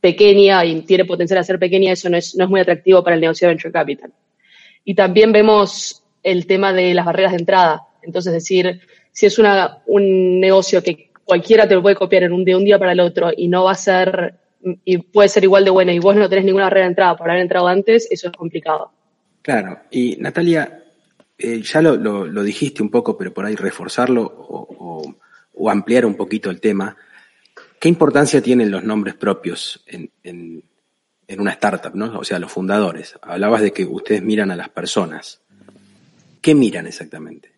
pequeña 0.00 0.64
y 0.64 0.80
tiene 0.80 1.04
potencial 1.04 1.38
a 1.38 1.44
ser 1.44 1.60
pequeña, 1.60 1.92
eso 1.92 2.10
no 2.10 2.16
es, 2.16 2.34
no 2.34 2.42
es 2.42 2.50
muy 2.50 2.58
atractivo 2.58 3.04
para 3.04 3.14
el 3.14 3.20
negocio 3.20 3.46
de 3.46 3.54
venture 3.54 3.72
capital. 3.72 4.12
Y 4.84 4.96
también 4.96 5.30
vemos 5.30 6.03
el 6.24 6.46
tema 6.46 6.72
de 6.72 6.92
las 6.94 7.06
barreras 7.06 7.32
de 7.32 7.38
entrada. 7.38 7.82
Entonces, 8.02 8.32
es 8.32 8.42
decir, 8.42 8.80
si 9.12 9.26
es 9.26 9.38
una, 9.38 9.82
un 9.86 10.40
negocio 10.40 10.82
que 10.82 11.12
cualquiera 11.24 11.68
te 11.68 11.74
lo 11.74 11.82
puede 11.82 11.94
copiar 11.94 12.24
en 12.24 12.32
un, 12.32 12.44
de 12.44 12.56
un 12.56 12.64
día 12.64 12.78
para 12.78 12.92
el 12.92 13.00
otro 13.00 13.30
y 13.34 13.48
no 13.48 13.64
va 13.64 13.72
a 13.72 13.76
ser 13.76 14.34
y 14.84 14.98
puede 14.98 15.28
ser 15.28 15.44
igual 15.44 15.64
de 15.64 15.70
buena 15.70 15.92
y 15.92 15.98
vos 15.98 16.16
no 16.16 16.28
tenés 16.28 16.44
ninguna 16.44 16.64
barrera 16.64 16.86
de 16.86 16.90
entrada 16.90 17.16
por 17.16 17.30
haber 17.30 17.42
entrado 17.42 17.68
antes, 17.68 18.08
eso 18.10 18.28
es 18.28 18.36
complicado. 18.36 18.90
Claro, 19.42 19.80
y 19.90 20.16
Natalia, 20.16 20.84
eh, 21.36 21.60
ya 21.60 21.82
lo, 21.82 21.96
lo, 21.96 22.42
dijiste 22.42 22.82
un 22.82 22.90
poco, 22.90 23.16
pero 23.18 23.34
por 23.34 23.44
ahí 23.44 23.56
reforzarlo 23.56 24.22
o, 24.22 25.14
o, 25.52 25.70
ampliar 25.70 26.06
un 26.06 26.14
poquito 26.14 26.50
el 26.50 26.60
tema. 26.60 26.96
¿Qué 27.78 27.88
importancia 27.90 28.40
tienen 28.40 28.70
los 28.70 28.82
nombres 28.82 29.14
propios 29.14 29.84
en, 29.86 30.10
en, 30.22 30.64
en 31.28 31.40
una 31.40 31.50
startup, 31.52 31.94
¿no? 31.94 32.18
O 32.18 32.24
sea, 32.24 32.38
los 32.38 32.50
fundadores. 32.50 33.18
Hablabas 33.20 33.60
de 33.60 33.72
que 33.72 33.84
ustedes 33.84 34.22
miran 34.22 34.50
a 34.50 34.56
las 34.56 34.70
personas. 34.70 35.42
¿Qué 36.44 36.54
miran 36.54 36.86
exactamente? 36.86 37.48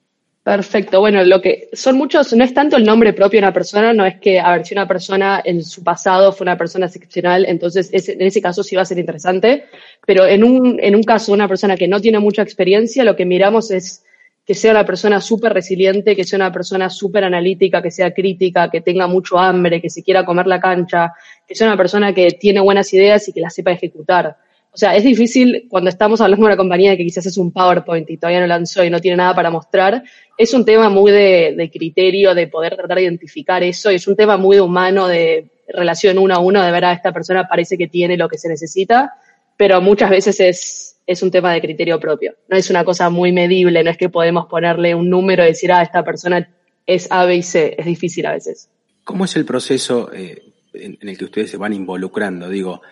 Perfecto. 0.45 1.01
Bueno, 1.01 1.25
lo 1.25 1.43
que 1.43 1.69
son 1.73 1.97
muchos, 1.97 2.33
no 2.35 2.45
es 2.45 2.55
tanto 2.55 2.77
el 2.77 2.85
nombre 2.85 3.13
propio 3.13 3.41
de 3.41 3.47
una 3.47 3.53
persona, 3.53 3.93
no 3.93 4.07
es 4.07 4.21
que, 4.21 4.39
a 4.39 4.53
ver, 4.53 4.65
si 4.65 4.75
una 4.75 4.87
persona 4.87 5.43
en 5.45 5.65
su 5.65 5.83
pasado 5.83 6.33
fue 6.33 6.45
una 6.45 6.57
persona 6.57 6.87
excepcional, 6.87 7.47
entonces 7.47 7.91
en 7.93 8.23
ese 8.23 8.41
caso 8.41 8.63
sí 8.63 8.77
va 8.77 8.83
a 8.83 8.85
ser 8.85 9.01
interesante, 9.01 9.65
pero 10.07 10.25
en 10.25 10.45
un, 10.45 10.79
en 10.81 10.95
un 10.95 11.03
caso 11.03 11.33
una 11.33 11.49
persona 11.49 11.77
que 11.77 11.89
no 11.89 12.01
tiene 12.01 12.21
mucha 12.21 12.43
experiencia, 12.43 13.03
lo 13.03 13.17
que 13.17 13.25
miramos 13.27 13.73
es 13.73 14.05
que 14.47 14.55
sea 14.55 14.71
una 14.71 14.87
persona 14.87 15.21
súper 15.21 15.53
resiliente, 15.53 16.15
que 16.15 16.23
sea 16.23 16.37
una 16.37 16.53
persona 16.53 16.89
súper 16.89 17.25
analítica, 17.25 17.83
que 17.83 17.91
sea 17.91 18.15
crítica, 18.15 18.71
que 18.71 18.83
tenga 18.83 19.09
mucho 19.09 19.37
hambre, 19.37 19.83
que 19.83 19.91
se 19.91 20.05
quiera 20.05 20.25
comer 20.25 20.47
la 20.47 20.61
cancha, 20.61 21.13
que 21.45 21.57
sea 21.57 21.67
una 21.67 21.77
persona 21.77 22.15
que 22.15 22.29
tiene 22.39 22.61
buenas 22.61 22.95
ideas 22.95 23.29
y 23.29 23.33
que 23.33 23.41
las 23.41 23.53
sepa 23.53 23.73
ejecutar. 23.73 24.37
O 24.77 24.79
sea, 24.79 24.95
es 24.95 25.05
difícil 25.05 25.69
cuando 25.71 25.89
estamos 25.89 26.21
hablando 26.21 26.45
de 26.45 26.49
una 26.49 26.57
compañía 26.59 26.95
que 26.99 27.03
quizás 27.03 27.25
es 27.25 27.39
un 27.39 27.51
PowerPoint 27.51 28.11
y 28.11 28.19
todavía 28.19 28.41
no 28.41 28.47
lanzó 28.47 28.85
y 28.85 28.91
no 28.91 29.01
tiene 29.01 29.17
nada 29.17 29.35
para 29.35 29.51
mostrar. 29.51 30.05
Es 30.37 30.53
un 30.53 30.67
tema 30.67 30.91
muy 30.91 31.11
de, 31.11 31.71
criterio, 31.73 32.35
de 32.35 32.47
poder 32.47 32.77
tratar 32.77 32.99
de 32.99 33.05
identificar 33.05 33.63
eso, 33.63 33.91
y 33.91 33.95
es 33.95 34.07
un 34.07 34.17
tema 34.17 34.37
muy 34.37 34.59
humano, 34.59 35.09
de 35.09 35.47
relación 35.67 36.19
uno 36.19 36.35
a 36.35 36.41
uno, 36.41 36.63
de 36.63 36.71
ver 36.71 36.85
a 36.85 36.93
esta 36.93 37.11
persona 37.11 37.49
parece 37.49 37.79
que 37.79 37.89
tiene 37.89 38.19
lo 38.19 38.29
que 38.29 38.37
se 38.37 38.51
necesita. 38.51 39.15
pero 39.57 39.81
muchas 39.81 40.11
veces 40.11 40.95
es, 41.07 41.23
un 41.23 41.31
tema 41.31 41.55
de 41.55 41.63
criterio 41.63 41.99
propio. 41.99 42.35
No 42.47 42.59
es 42.59 42.69
una 42.69 42.85
cosa 42.85 43.09
muy 43.09 43.33
medible, 43.33 43.83
no 43.83 43.91
es 43.91 43.97
que 43.97 44.11
podemos 44.11 44.45
ponerle 44.45 44.95
un 44.95 45.09
número 45.09 45.43
y 45.43 45.47
decir, 45.47 45.73
ah, 45.73 45.81
esta 45.81 46.05
persona 46.05 46.51
es 46.85 47.11
A, 47.11 47.25
B 47.25 47.37
y 47.37 47.43
C. 47.43 47.77
Es 47.79 47.87
difícil 47.87 48.27
a 48.27 48.33
veces. 48.33 48.69
¿Cómo 49.05 49.25
es 49.25 49.35
el 49.37 49.47
proceso 49.47 50.13
eh, 50.13 50.43
en, 50.75 50.99
el 51.01 51.17
que 51.17 51.25
ustedes 51.25 51.51
se 51.51 51.57
van 51.57 51.73
involucrando? 51.73 52.51
Digo, 52.51 52.83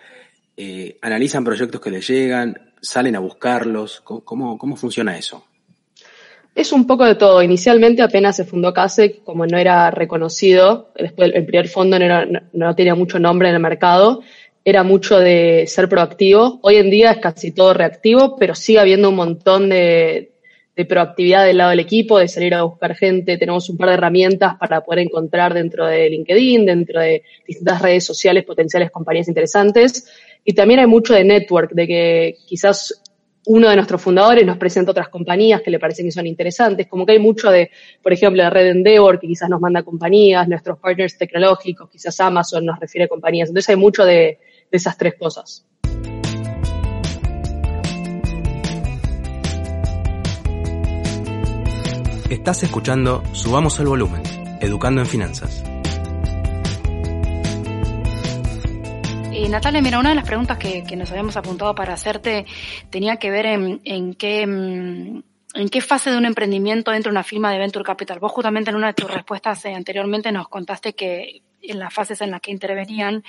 eh, 0.57 0.97
¿analizan 1.01 1.43
proyectos 1.43 1.81
que 1.81 1.91
les 1.91 2.07
llegan? 2.07 2.73
¿Salen 2.81 3.15
a 3.15 3.19
buscarlos? 3.19 4.01
¿Cómo, 4.01 4.57
cómo 4.57 4.75
funciona 4.75 5.17
eso? 5.17 5.45
Es 6.55 6.71
un 6.71 6.87
poco 6.87 7.03
de 7.03 7.15
todo. 7.15 7.43
Inicialmente 7.43 8.01
apenas 8.01 8.37
se 8.37 8.45
fundó 8.45 8.73
CASE, 8.73 9.17
como 9.25 9.45
no 9.45 9.57
era 9.57 9.91
reconocido, 9.91 10.89
después 10.97 11.31
el 11.33 11.45
primer 11.45 11.67
fondo 11.67 11.99
no, 12.53 12.75
tenía 12.75 12.95
mucho 12.95 13.19
nombre 13.19 13.49
en 13.49 13.55
el 13.55 13.61
mercado, 13.61 14.21
era 14.63 14.83
mucho 14.83 15.19
de 15.19 15.65
ser 15.67 15.89
proactivo. 15.89 16.59
Hoy 16.63 16.77
en 16.77 16.89
día 16.89 17.11
es 17.11 17.17
casi 17.17 17.51
todo 17.51 17.73
reactivo, 17.73 18.37
pero 18.37 18.55
sigue 18.55 18.79
habiendo 18.79 19.09
un 19.09 19.15
montón 19.17 19.67
de 19.67 20.31
proactividad 20.87 21.45
del 21.45 21.57
lado 21.57 21.71
del 21.71 21.81
equipo, 21.81 22.19
de 22.19 22.29
salir 22.29 22.53
a 22.53 22.63
buscar 22.63 22.95
gente. 22.95 23.37
Tenemos 23.37 23.69
un 23.69 23.75
par 23.75 23.89
de 23.89 23.95
herramientas 23.95 24.55
para 24.55 24.79
poder 24.81 24.99
encontrar 24.99 25.53
dentro 25.53 25.85
de 25.85 26.09
LinkedIn, 26.09 26.65
dentro 26.65 27.01
de 27.01 27.23
distintas 27.45 27.81
redes 27.81 28.05
sociales 28.05 28.45
potenciales 28.45 28.91
compañías 28.91 29.27
interesantes. 29.27 30.09
Y 30.47 30.53
también 30.53 30.79
hay 30.79 30.85
mucho 30.85 31.15
de 31.15 31.23
network, 31.23 31.71
de 31.73 31.87
que 31.87 32.35
quizás 32.45 33.01
uno 33.47 33.67
de 33.67 33.75
nuestros 33.75 34.01
fundadores 34.01 34.45
nos 34.45 34.57
presenta 34.57 34.91
otras 34.91 35.09
compañías 35.09 35.61
que 35.61 35.71
le 35.71 35.79
parecen 35.79 36.05
que 36.05 36.11
son 36.11 36.27
interesantes, 36.27 36.87
como 36.87 37.03
que 37.05 37.13
hay 37.13 37.19
mucho 37.19 37.49
de, 37.49 37.71
por 38.01 38.13
ejemplo, 38.13 38.43
la 38.43 38.51
red 38.51 38.67
Endeavor, 38.67 39.19
que 39.19 39.27
quizás 39.27 39.49
nos 39.49 39.59
manda 39.59 39.81
compañías, 39.81 40.47
nuestros 40.47 40.77
partners 40.77 41.17
tecnológicos, 41.17 41.89
quizás 41.89 42.19
Amazon 42.19 42.63
nos 42.63 42.79
refiere 42.79 43.05
a 43.05 43.07
compañías. 43.07 43.49
Entonces 43.49 43.69
hay 43.69 43.75
mucho 43.75 44.05
de, 44.05 44.13
de 44.71 44.77
esas 44.77 44.97
tres 44.97 45.15
cosas. 45.15 45.65
Estás 52.29 52.63
escuchando 52.63 53.23
Subamos 53.33 53.79
el 53.79 53.87
Volumen, 53.87 54.21
Educando 54.61 55.01
en 55.01 55.07
Finanzas. 55.07 55.74
Natalia, 59.49 59.81
mira, 59.81 59.99
una 59.99 60.09
de 60.09 60.15
las 60.15 60.25
preguntas 60.25 60.57
que, 60.57 60.83
nos 60.95 61.11
habíamos 61.11 61.35
apuntado 61.37 61.75
para 61.75 61.93
hacerte 61.93 62.45
tenía 62.89 63.17
que 63.17 63.31
ver 63.31 63.45
en, 63.45 64.13
qué... 64.13 64.47
Mm, 64.47 65.23
¿En 65.57 65.69
qué 65.69 65.79
fase 65.79 66.11
de 66.11 66.17
un 66.17 66.25
emprendimiento 66.25 66.91
entra 66.91 67.09
una 67.09 67.23
firma 67.23 67.49
de 67.49 67.57
Venture 67.57 67.85
Capital? 67.85 68.19
Vos 68.19 68.33
justamente 68.33 68.71
en 68.71 68.75
una 68.75 68.87
de 68.87 68.93
tus 68.93 69.09
respuestas 69.09 69.63
eh, 69.63 69.73
anteriormente 69.73 70.29
nos 70.33 70.49
contaste 70.49 70.95
que 70.95 71.43
en 71.61 71.79
las 71.79 71.93
fases 71.93 72.19
en 72.19 72.31
las 72.31 72.41
que 72.41 72.51
intervenían, 72.51 73.23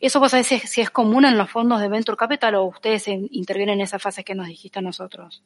¿eso 0.00 0.18
vos 0.18 0.32
sabés 0.32 0.48
si 0.48 0.80
es 0.80 0.90
común 0.90 1.24
en 1.24 1.38
los 1.38 1.48
fondos 1.48 1.80
de 1.80 1.88
Venture 1.88 2.16
Capital 2.16 2.56
o 2.56 2.64
ustedes 2.64 3.06
intervienen 3.06 3.74
en 3.74 3.82
esas 3.82 4.02
fases 4.02 4.24
que 4.24 4.34
nos 4.34 4.48
dijiste 4.48 4.80
a 4.80 4.82
nosotros? 4.82 5.44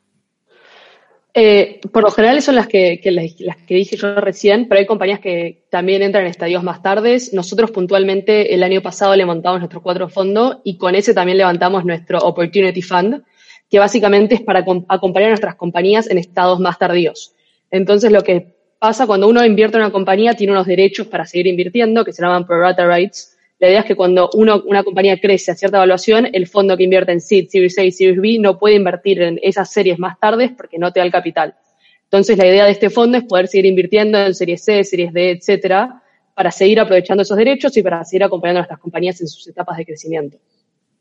Eh, 1.34 1.80
por 1.90 2.02
lo 2.02 2.10
general 2.10 2.42
son 2.42 2.56
las 2.56 2.66
que, 2.66 3.00
las, 3.04 3.56
que 3.66 3.74
dije 3.74 3.96
yo 3.96 4.14
recién, 4.16 4.68
pero 4.68 4.80
hay 4.80 4.86
compañías 4.86 5.20
que 5.20 5.64
también 5.70 6.02
entran 6.02 6.24
en 6.24 6.30
estadios 6.30 6.62
más 6.62 6.82
tardes. 6.82 7.32
Nosotros 7.32 7.70
puntualmente 7.70 8.54
el 8.54 8.62
año 8.62 8.82
pasado 8.82 9.16
le 9.16 9.24
montamos 9.24 9.60
nuestro 9.60 9.82
cuatro 9.82 10.08
fondo 10.08 10.60
y 10.62 10.76
con 10.76 10.94
ese 10.94 11.14
también 11.14 11.38
levantamos 11.38 11.86
nuestro 11.86 12.18
Opportunity 12.18 12.82
Fund, 12.82 13.22
que 13.70 13.78
básicamente 13.78 14.34
es 14.34 14.42
para 14.42 14.64
acompañar 14.88 15.28
a 15.28 15.30
nuestras 15.30 15.54
compañías 15.54 16.10
en 16.10 16.18
estados 16.18 16.60
más 16.60 16.78
tardíos. 16.78 17.34
Entonces 17.70 18.12
lo 18.12 18.22
que 18.22 18.54
pasa 18.78 19.06
cuando 19.06 19.26
uno 19.28 19.42
invierte 19.44 19.78
en 19.78 19.84
una 19.84 19.92
compañía 19.92 20.34
tiene 20.34 20.52
unos 20.52 20.66
derechos 20.66 21.06
para 21.06 21.24
seguir 21.24 21.46
invirtiendo 21.46 22.04
que 22.04 22.12
se 22.12 22.20
llaman 22.20 22.46
pro 22.46 22.60
rata 22.60 22.86
rights 22.86 23.31
la 23.62 23.68
idea 23.68 23.80
es 23.80 23.86
que 23.86 23.94
cuando 23.94 24.28
uno, 24.34 24.60
una 24.66 24.82
compañía 24.82 25.20
crece 25.20 25.52
a 25.52 25.54
cierta 25.54 25.76
evaluación, 25.76 26.28
el 26.32 26.48
fondo 26.48 26.76
que 26.76 26.82
invierte 26.82 27.12
en 27.12 27.20
Seed, 27.20 27.46
Series 27.48 27.78
A 27.78 27.84
y 27.84 27.92
Series 27.92 28.20
B 28.20 28.38
no 28.40 28.58
puede 28.58 28.74
invertir 28.74 29.22
en 29.22 29.38
esas 29.40 29.72
series 29.72 30.00
más 30.00 30.18
tardes 30.18 30.50
porque 30.50 30.78
no 30.78 30.92
te 30.92 30.98
da 30.98 31.06
el 31.06 31.12
capital. 31.12 31.54
Entonces, 32.02 32.36
la 32.36 32.48
idea 32.48 32.64
de 32.64 32.72
este 32.72 32.90
fondo 32.90 33.18
es 33.18 33.22
poder 33.22 33.46
seguir 33.46 33.66
invirtiendo 33.66 34.18
en 34.18 34.34
Series 34.34 34.64
C, 34.64 34.82
Series 34.82 35.12
D, 35.12 35.30
etcétera, 35.30 36.02
para 36.34 36.50
seguir 36.50 36.80
aprovechando 36.80 37.22
esos 37.22 37.36
derechos 37.36 37.76
y 37.76 37.84
para 37.84 38.04
seguir 38.04 38.24
acompañando 38.24 38.58
a 38.58 38.62
nuestras 38.62 38.80
compañías 38.80 39.20
en 39.20 39.28
sus 39.28 39.46
etapas 39.46 39.76
de 39.76 39.86
crecimiento. 39.86 40.38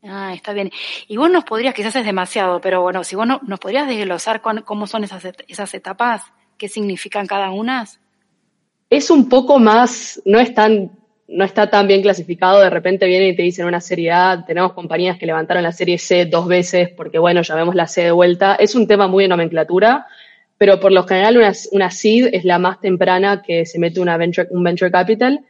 Ah, 0.03 0.31
está 0.35 0.53
bien. 0.53 0.69
Y 1.07 1.17
vos 1.17 1.31
nos 1.31 1.43
podrías, 1.43 1.73
quizás 1.73 1.95
es 1.95 2.05
demasiado, 2.05 2.61
pero 2.61 2.83
bueno, 2.83 3.03
si 3.03 3.15
vos 3.15 3.25
nos 3.25 3.59
podrías 3.59 3.87
desglosar 3.87 4.39
cómo 4.41 4.85
son 4.85 5.03
esas, 5.03 5.23
esas 5.47 5.73
etapas, 5.73 6.25
qué 6.59 6.69
significan 6.69 7.25
cada 7.25 7.49
una. 7.49 7.87
Es 8.87 9.09
un 9.09 9.27
poco 9.29 9.57
más, 9.57 10.21
no 10.25 10.39
es 10.39 10.53
tan 10.53 11.00
no 11.31 11.45
está 11.45 11.69
tan 11.69 11.87
bien 11.87 12.01
clasificado, 12.01 12.59
de 12.59 12.69
repente 12.69 13.07
vienen 13.07 13.29
y 13.29 13.35
te 13.35 13.43
dicen 13.43 13.65
una 13.65 13.81
serie 13.81 14.11
A, 14.11 14.43
tenemos 14.45 14.73
compañías 14.73 15.17
que 15.17 15.25
levantaron 15.25 15.63
la 15.63 15.71
serie 15.71 15.97
C 15.97 16.25
dos 16.25 16.47
veces 16.47 16.89
porque, 16.89 17.19
bueno, 17.19 17.41
ya 17.41 17.55
vemos 17.55 17.73
la 17.75 17.87
C 17.87 18.03
de 18.03 18.11
vuelta. 18.11 18.55
Es 18.55 18.75
un 18.75 18.87
tema 18.87 19.07
muy 19.07 19.23
de 19.23 19.29
nomenclatura, 19.29 20.07
pero 20.57 20.79
por 20.79 20.91
lo 20.91 21.03
general 21.03 21.37
una, 21.37 21.53
una 21.71 21.87
es 21.87 22.45
la 22.45 22.59
más 22.59 22.79
temprana 22.79 23.41
que 23.41 23.65
se 23.65 23.79
mete 23.79 23.99
una 23.99 24.17
venture, 24.17 24.47
un 24.51 24.63
venture 24.63 24.91
capital 24.91 25.45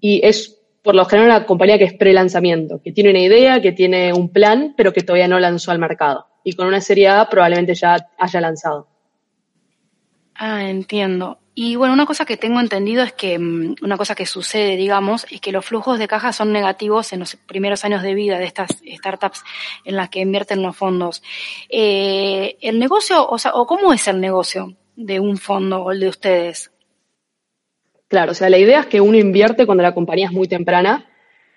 y 0.00 0.20
es 0.24 0.58
por 0.82 0.94
lo 0.94 1.04
general 1.04 1.30
una 1.30 1.46
compañía 1.46 1.78
que 1.78 1.84
es 1.84 1.94
pre-lanzamiento, 1.94 2.80
que 2.82 2.92
tiene 2.92 3.10
una 3.10 3.20
idea, 3.20 3.60
que 3.60 3.72
tiene 3.72 4.12
un 4.12 4.30
plan, 4.30 4.74
pero 4.76 4.92
que 4.92 5.02
todavía 5.02 5.28
no 5.28 5.38
lanzó 5.38 5.70
al 5.72 5.78
mercado. 5.78 6.26
Y 6.44 6.52
con 6.52 6.66
una 6.66 6.80
serie 6.80 7.08
A 7.08 7.28
probablemente 7.28 7.74
ya 7.74 7.96
haya 8.18 8.40
lanzado. 8.40 8.88
Ah, 10.34 10.68
entiendo. 10.68 11.38
Y 11.58 11.74
bueno, 11.76 11.94
una 11.94 12.04
cosa 12.04 12.26
que 12.26 12.36
tengo 12.36 12.60
entendido 12.60 13.02
es 13.02 13.14
que 13.14 13.38
mm, 13.38 13.76
una 13.80 13.96
cosa 13.96 14.14
que 14.14 14.26
sucede, 14.26 14.76
digamos, 14.76 15.26
es 15.30 15.40
que 15.40 15.52
los 15.52 15.64
flujos 15.64 15.98
de 15.98 16.06
caja 16.06 16.34
son 16.34 16.52
negativos 16.52 17.14
en 17.14 17.20
los 17.20 17.36
primeros 17.36 17.82
años 17.82 18.02
de 18.02 18.12
vida 18.12 18.38
de 18.38 18.44
estas 18.44 18.78
startups 18.86 19.42
en 19.86 19.96
las 19.96 20.10
que 20.10 20.20
invierten 20.20 20.62
los 20.62 20.76
fondos. 20.76 21.22
Eh, 21.70 22.58
el 22.60 22.78
negocio, 22.78 23.26
o 23.26 23.38
sea, 23.38 23.54
o 23.54 23.66
cómo 23.66 23.94
es 23.94 24.06
el 24.06 24.20
negocio 24.20 24.76
de 24.96 25.18
un 25.18 25.38
fondo 25.38 25.82
o 25.82 25.92
el 25.92 26.00
de 26.00 26.08
ustedes? 26.08 26.72
Claro, 28.08 28.32
o 28.32 28.34
sea, 28.34 28.50
la 28.50 28.58
idea 28.58 28.80
es 28.80 28.86
que 28.86 29.00
uno 29.00 29.16
invierte 29.16 29.64
cuando 29.64 29.82
la 29.82 29.94
compañía 29.94 30.26
es 30.26 30.32
muy 30.32 30.48
temprana. 30.48 31.06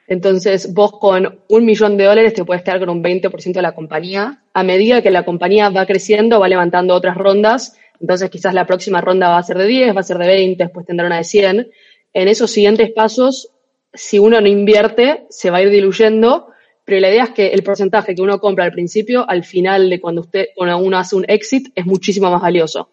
Entonces, 0.08 0.74
vos 0.74 0.94
con 0.98 1.42
un 1.50 1.66
millón 1.66 1.98
de 1.98 2.06
dólares 2.06 2.34
te 2.34 2.46
puedes 2.46 2.64
quedar 2.64 2.80
con 2.80 2.90
un 2.90 3.04
20% 3.04 3.52
de 3.52 3.62
la 3.62 3.76
compañía. 3.76 4.44
A 4.54 4.64
medida 4.64 5.02
que 5.02 5.12
la 5.12 5.26
compañía 5.26 5.70
va 5.70 5.86
creciendo, 5.86 6.40
va 6.40 6.48
levantando 6.48 6.96
otras 6.96 7.18
rondas 7.18 7.78
entonces 8.00 8.30
quizás 8.30 8.54
la 8.54 8.66
próxima 8.66 9.02
ronda 9.02 9.30
va 9.30 9.38
a 9.38 9.44
ser 9.44 9.58
de 9.58 9.68
10, 9.68 9.96
va 9.96 10.00
a 10.00 10.04
ser 10.04 10.18
de 10.18 10.28
20, 10.28 10.64
después 10.64 10.86
tendrá 10.86 11.08
una 11.08 11.18
de 11.18 11.24
100. 11.24 11.72
En 12.14 12.28
esos 12.28 12.52
siguientes 12.52 12.92
pasos, 12.92 13.50
si 13.94 14.20
uno 14.20 14.40
no 14.42 14.48
invierte, 14.48 15.26
se 15.30 15.50
va 15.50 15.58
a 15.58 15.62
ir 15.62 15.70
diluyendo, 15.70 16.48
pero 16.86 17.02
la 17.02 17.10
idea 17.10 17.26
es 17.26 17.30
que 17.32 17.48
el 17.48 17.64
porcentaje 17.64 18.16
que 18.16 18.22
uno 18.22 18.40
compra 18.40 18.66
al 18.66 18.72
principio, 18.72 19.30
al 19.30 19.44
final 19.44 19.90
de 19.90 20.00
cuando 20.00 20.22
usted, 20.22 20.48
cuando 20.56 20.78
uno 20.78 20.98
hace 20.98 21.16
un 21.16 21.26
exit, 21.28 21.72
es 21.76 21.86
muchísimo 21.86 22.32
más 22.32 22.42
valioso. 22.42 22.90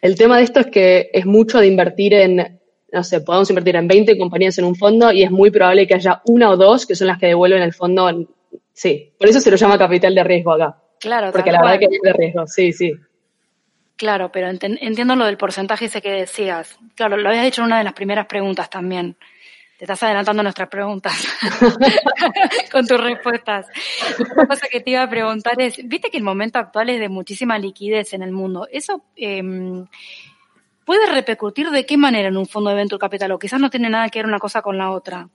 El 0.00 0.16
tema 0.16 0.36
de 0.36 0.44
esto 0.44 0.60
es 0.60 0.66
que 0.66 1.10
es 1.12 1.24
mucho 1.24 1.58
de 1.58 1.66
invertir 1.66 2.14
en, 2.14 2.60
no 2.92 3.02
sé, 3.02 3.22
podemos 3.22 3.48
invertir 3.50 3.76
en 3.76 3.88
20 3.88 4.18
compañías 4.18 4.58
en 4.58 4.66
un 4.66 4.76
fondo 4.76 5.10
y 5.10 5.22
es 5.22 5.30
muy 5.30 5.50
probable 5.50 5.86
que 5.86 5.94
haya 5.94 6.20
una 6.26 6.50
o 6.50 6.56
dos 6.56 6.86
que 6.86 6.94
son 6.94 7.06
las 7.06 7.18
que 7.18 7.26
devuelven 7.26 7.62
el 7.62 7.72
fondo. 7.72 8.28
sí, 8.72 9.12
por 9.18 9.28
eso 9.28 9.40
se 9.40 9.50
lo 9.50 9.56
llama 9.56 9.78
capital 9.78 10.14
de 10.14 10.22
riesgo 10.22 10.52
acá. 10.52 10.78
Claro, 11.00 11.32
Porque 11.32 11.50
la 11.50 11.60
verdad 11.60 11.78
que 11.78 11.86
es 11.86 12.00
de 12.02 12.12
riesgo, 12.12 12.46
sí, 12.46 12.72
sí. 12.72 12.92
Claro, 13.96 14.32
pero 14.32 14.48
entiendo 14.48 15.14
lo 15.14 15.24
del 15.24 15.36
porcentaje 15.36 15.84
ese 15.84 16.02
que 16.02 16.10
decías. 16.10 16.78
Claro, 16.96 17.16
lo 17.16 17.28
habías 17.28 17.44
dicho 17.44 17.60
en 17.60 17.66
una 17.66 17.78
de 17.78 17.84
las 17.84 17.92
primeras 17.92 18.26
preguntas 18.26 18.68
también. 18.68 19.16
Te 19.78 19.84
estás 19.84 20.02
adelantando 20.02 20.42
nuestras 20.42 20.68
preguntas 20.68 21.14
con 22.72 22.86
tus 22.86 23.00
respuestas. 23.00 23.66
Una 24.34 24.46
cosa 24.46 24.66
que 24.70 24.80
te 24.80 24.90
iba 24.90 25.02
a 25.02 25.10
preguntar 25.10 25.60
es, 25.60 25.76
viste 25.84 26.10
que 26.10 26.18
el 26.18 26.24
momento 26.24 26.58
actual 26.58 26.90
es 26.90 27.00
de 27.00 27.08
muchísima 27.08 27.58
liquidez 27.58 28.12
en 28.14 28.22
el 28.22 28.32
mundo. 28.32 28.66
¿Eso 28.72 29.04
em, 29.16 29.86
puede 30.84 31.06
repercutir 31.06 31.70
de 31.70 31.86
qué 31.86 31.96
manera 31.96 32.28
en 32.28 32.36
un 32.36 32.46
fondo 32.46 32.70
de 32.70 32.76
venture 32.76 33.00
capital? 33.00 33.30
O 33.32 33.38
quizás 33.38 33.60
no 33.60 33.70
tiene 33.70 33.90
nada 33.90 34.08
que 34.08 34.18
ver 34.20 34.26
una 34.26 34.38
cosa 34.40 34.60
con 34.62 34.76
la 34.76 34.90
otra. 34.90 35.28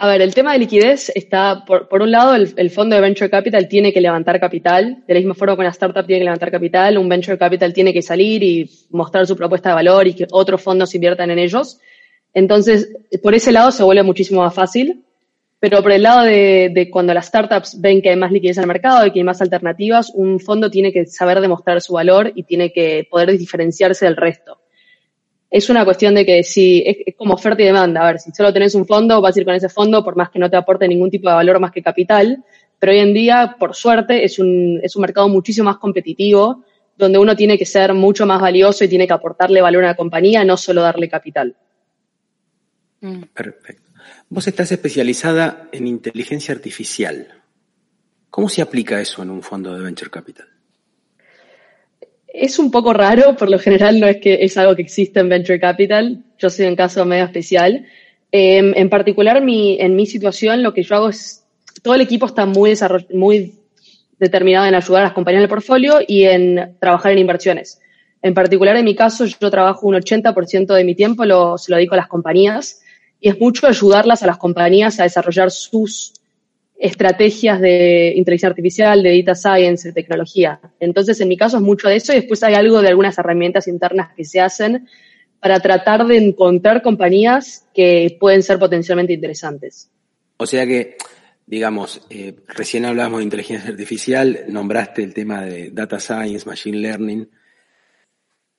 A 0.00 0.06
ver, 0.06 0.22
el 0.22 0.32
tema 0.32 0.52
de 0.52 0.60
liquidez 0.60 1.10
está, 1.12 1.64
por, 1.64 1.88
un 2.00 2.12
lado, 2.12 2.36
el, 2.36 2.70
fondo 2.70 2.94
de 2.94 3.02
Venture 3.02 3.28
Capital 3.28 3.66
tiene 3.66 3.92
que 3.92 4.00
levantar 4.00 4.38
capital, 4.38 5.02
de 5.08 5.14
la 5.14 5.18
misma 5.18 5.34
forma 5.34 5.56
que 5.56 5.62
una 5.62 5.70
startup 5.70 6.06
tiene 6.06 6.20
que 6.20 6.26
levantar 6.26 6.52
capital, 6.52 6.98
un 6.98 7.08
Venture 7.08 7.36
Capital 7.36 7.72
tiene 7.72 7.92
que 7.92 8.00
salir 8.00 8.40
y 8.44 8.70
mostrar 8.90 9.26
su 9.26 9.34
propuesta 9.34 9.70
de 9.70 9.74
valor 9.74 10.06
y 10.06 10.14
que 10.14 10.28
otros 10.30 10.62
fondos 10.62 10.94
inviertan 10.94 11.32
en 11.32 11.40
ellos. 11.40 11.80
Entonces, 12.32 12.96
por 13.20 13.34
ese 13.34 13.50
lado 13.50 13.72
se 13.72 13.82
vuelve 13.82 14.04
muchísimo 14.04 14.40
más 14.40 14.54
fácil, 14.54 15.02
pero 15.58 15.82
por 15.82 15.90
el 15.90 16.04
lado 16.04 16.22
de, 16.22 16.70
de 16.72 16.90
cuando 16.90 17.12
las 17.12 17.26
startups 17.26 17.80
ven 17.80 18.00
que 18.00 18.10
hay 18.10 18.16
más 18.16 18.30
liquidez 18.30 18.58
en 18.58 18.62
el 18.62 18.68
mercado 18.68 19.04
y 19.04 19.10
que 19.10 19.18
hay 19.18 19.24
más 19.24 19.42
alternativas, 19.42 20.12
un 20.14 20.38
fondo 20.38 20.70
tiene 20.70 20.92
que 20.92 21.06
saber 21.06 21.40
demostrar 21.40 21.80
su 21.80 21.94
valor 21.94 22.30
y 22.36 22.44
tiene 22.44 22.72
que 22.72 23.08
poder 23.10 23.36
diferenciarse 23.36 24.04
del 24.04 24.14
resto 24.14 24.57
es 25.50 25.70
una 25.70 25.84
cuestión 25.84 26.14
de 26.14 26.26
que 26.26 26.42
si 26.42 26.82
es, 26.86 27.14
como 27.16 27.34
oferta 27.34 27.62
y 27.62 27.66
demanda. 27.66 28.02
A 28.02 28.06
ver, 28.06 28.20
si 28.20 28.30
solo 28.32 28.52
tenés 28.52 28.74
un 28.74 28.86
fondo, 28.86 29.20
vas 29.20 29.36
a 29.36 29.40
ir 29.40 29.46
con 29.46 29.54
ese 29.54 29.68
fondo 29.68 30.04
por 30.04 30.16
más 30.16 30.30
que 30.30 30.38
no 30.38 30.50
te 30.50 30.56
aporte 30.56 30.86
ningún 30.86 31.10
tipo 31.10 31.28
de 31.28 31.34
valor 31.34 31.58
más 31.58 31.72
que 31.72 31.82
capital. 31.82 32.44
Pero 32.78 32.92
hoy 32.92 32.98
en 32.98 33.14
día, 33.14 33.56
por 33.58 33.74
suerte, 33.74 34.24
es 34.24 34.38
un, 34.38 34.78
es 34.82 34.94
un 34.94 35.02
mercado 35.02 35.28
muchísimo 35.28 35.64
más 35.64 35.78
competitivo, 35.78 36.64
donde 36.96 37.18
uno 37.18 37.34
tiene 37.34 37.56
que 37.56 37.64
ser 37.64 37.94
mucho 37.94 38.26
más 38.26 38.40
valioso 38.40 38.84
y 38.84 38.88
tiene 38.88 39.06
que 39.06 39.12
aportarle 39.12 39.60
valor 39.60 39.84
a 39.84 39.88
la 39.88 39.96
compañía, 39.96 40.44
no 40.44 40.56
solo 40.56 40.82
darle 40.82 41.08
capital. 41.08 41.56
Mm. 43.00 43.22
Perfecto. 43.34 43.88
Vos 44.28 44.46
estás 44.46 44.70
especializada 44.72 45.68
en 45.72 45.86
inteligencia 45.86 46.54
artificial. 46.54 47.42
¿Cómo 48.30 48.48
se 48.48 48.60
aplica 48.60 49.00
eso 49.00 49.22
en 49.22 49.30
un 49.30 49.42
fondo 49.42 49.74
de 49.74 49.82
venture 49.82 50.10
capital? 50.10 50.57
Es 52.40 52.60
un 52.60 52.70
poco 52.70 52.92
raro, 52.92 53.34
por 53.36 53.50
lo 53.50 53.58
general 53.58 53.98
no 53.98 54.06
es 54.06 54.18
que 54.18 54.38
es 54.44 54.56
algo 54.56 54.76
que 54.76 54.82
existe 54.82 55.18
en 55.18 55.28
venture 55.28 55.58
capital. 55.58 56.22
Yo 56.38 56.48
soy 56.48 56.66
un 56.66 56.76
caso 56.76 57.04
medio 57.04 57.24
especial. 57.24 57.84
Em, 58.30 58.72
en 58.76 58.88
particular, 58.88 59.42
mi, 59.42 59.76
en 59.80 59.96
mi 59.96 60.06
situación, 60.06 60.62
lo 60.62 60.72
que 60.72 60.84
yo 60.84 60.94
hago 60.94 61.08
es, 61.08 61.44
todo 61.82 61.94
el 61.94 62.00
equipo 62.00 62.26
está 62.26 62.46
muy, 62.46 62.74
muy 63.12 63.54
determinado 64.20 64.66
en 64.66 64.76
ayudar 64.76 65.02
a 65.02 65.04
las 65.06 65.14
compañías 65.14 65.42
del 65.42 65.48
portfolio 65.48 65.98
y 66.06 66.24
en 66.24 66.76
trabajar 66.78 67.10
en 67.10 67.18
inversiones. 67.18 67.80
En 68.22 68.34
particular, 68.34 68.76
en 68.76 68.84
mi 68.84 68.94
caso, 68.94 69.24
yo 69.24 69.50
trabajo 69.50 69.88
un 69.88 69.96
80% 69.96 70.74
de 70.74 70.84
mi 70.84 70.94
tiempo, 70.94 71.24
lo, 71.24 71.58
se 71.58 71.72
lo 71.72 71.76
dedico 71.76 71.94
a 71.94 71.98
las 71.98 72.08
compañías 72.08 72.82
y 73.20 73.30
es 73.30 73.40
mucho 73.40 73.66
ayudarlas 73.66 74.22
a 74.22 74.26
las 74.26 74.38
compañías 74.38 75.00
a 75.00 75.02
desarrollar 75.02 75.50
sus 75.50 76.12
estrategias 76.78 77.60
de 77.60 78.12
inteligencia 78.14 78.48
artificial, 78.48 79.02
de 79.02 79.20
data 79.22 79.34
science, 79.34 79.88
de 79.88 79.92
tecnología. 79.92 80.60
Entonces, 80.78 81.20
en 81.20 81.28
mi 81.28 81.36
caso 81.36 81.56
es 81.56 81.62
mucho 81.62 81.88
de 81.88 81.96
eso 81.96 82.12
y 82.12 82.16
después 82.16 82.42
hay 82.44 82.54
algo 82.54 82.80
de 82.80 82.88
algunas 82.88 83.18
herramientas 83.18 83.66
internas 83.66 84.14
que 84.16 84.24
se 84.24 84.40
hacen 84.40 84.88
para 85.40 85.58
tratar 85.58 86.06
de 86.06 86.16
encontrar 86.16 86.82
compañías 86.82 87.66
que 87.74 88.16
pueden 88.20 88.44
ser 88.44 88.58
potencialmente 88.60 89.12
interesantes. 89.12 89.90
O 90.36 90.46
sea 90.46 90.66
que, 90.66 90.96
digamos, 91.46 92.06
eh, 92.10 92.36
recién 92.46 92.84
hablábamos 92.84 93.18
de 93.18 93.24
inteligencia 93.24 93.70
artificial, 93.70 94.44
nombraste 94.48 95.02
el 95.02 95.14
tema 95.14 95.42
de 95.44 95.70
data 95.70 95.98
science, 95.98 96.46
machine 96.46 96.78
learning. 96.78 97.28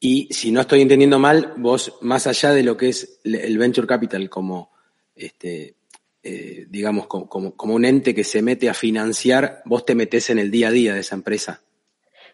Y 0.02 0.28
si 0.32 0.52
no 0.52 0.62
estoy 0.62 0.82
entendiendo 0.82 1.20
mal, 1.20 1.54
vos, 1.58 1.98
más 2.02 2.28
allá 2.28 2.52
de 2.52 2.64
lo 2.64 2.76
que 2.76 2.90
es 2.90 3.22
el 3.24 3.58
venture 3.58 3.88
capital 3.88 4.30
como 4.30 4.72
este, 5.16 5.76
eh, 6.22 6.66
digamos, 6.70 7.08
como, 7.08 7.54
un 7.58 7.86
ente 7.86 8.14
que 8.14 8.24
se 8.24 8.42
mete 8.42 8.70
a 8.70 8.74
financiar, 8.74 9.62
vos 9.66 9.86
te 9.86 9.96
metes 9.96 10.30
en 10.30 10.40
el 10.40 10.52
día 10.52 10.68
a 10.68 10.72
día 10.72 10.94
de 10.94 11.00
esa 11.00 11.16
empresa. 11.16 11.62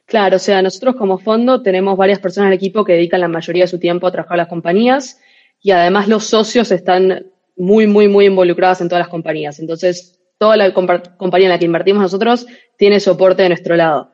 Claro, 0.05 0.37
o 0.37 0.39
sea, 0.39 0.61
nosotros 0.61 0.95
como 0.95 1.17
fondo 1.17 1.61
tenemos 1.61 1.97
varias 1.97 2.19
personas 2.19 2.47
en 2.47 2.53
el 2.53 2.57
equipo 2.57 2.83
que 2.83 2.93
dedican 2.93 3.21
la 3.21 3.27
mayoría 3.27 3.63
de 3.63 3.67
su 3.67 3.79
tiempo 3.79 4.07
a 4.07 4.11
trabajar 4.11 4.37
las 4.37 4.47
compañías 4.47 5.19
y 5.61 5.71
además 5.71 6.07
los 6.07 6.25
socios 6.25 6.71
están 6.71 7.27
muy, 7.55 7.87
muy, 7.87 8.07
muy 8.07 8.25
involucrados 8.25 8.81
en 8.81 8.89
todas 8.89 9.01
las 9.01 9.09
compañías. 9.09 9.59
Entonces, 9.59 10.19
toda 10.37 10.57
la 10.57 10.73
compañía 10.73 11.47
en 11.47 11.53
la 11.53 11.59
que 11.59 11.65
invertimos 11.65 12.01
nosotros 12.01 12.45
tiene 12.77 12.99
soporte 12.99 13.43
de 13.43 13.49
nuestro 13.49 13.75
lado. 13.75 14.11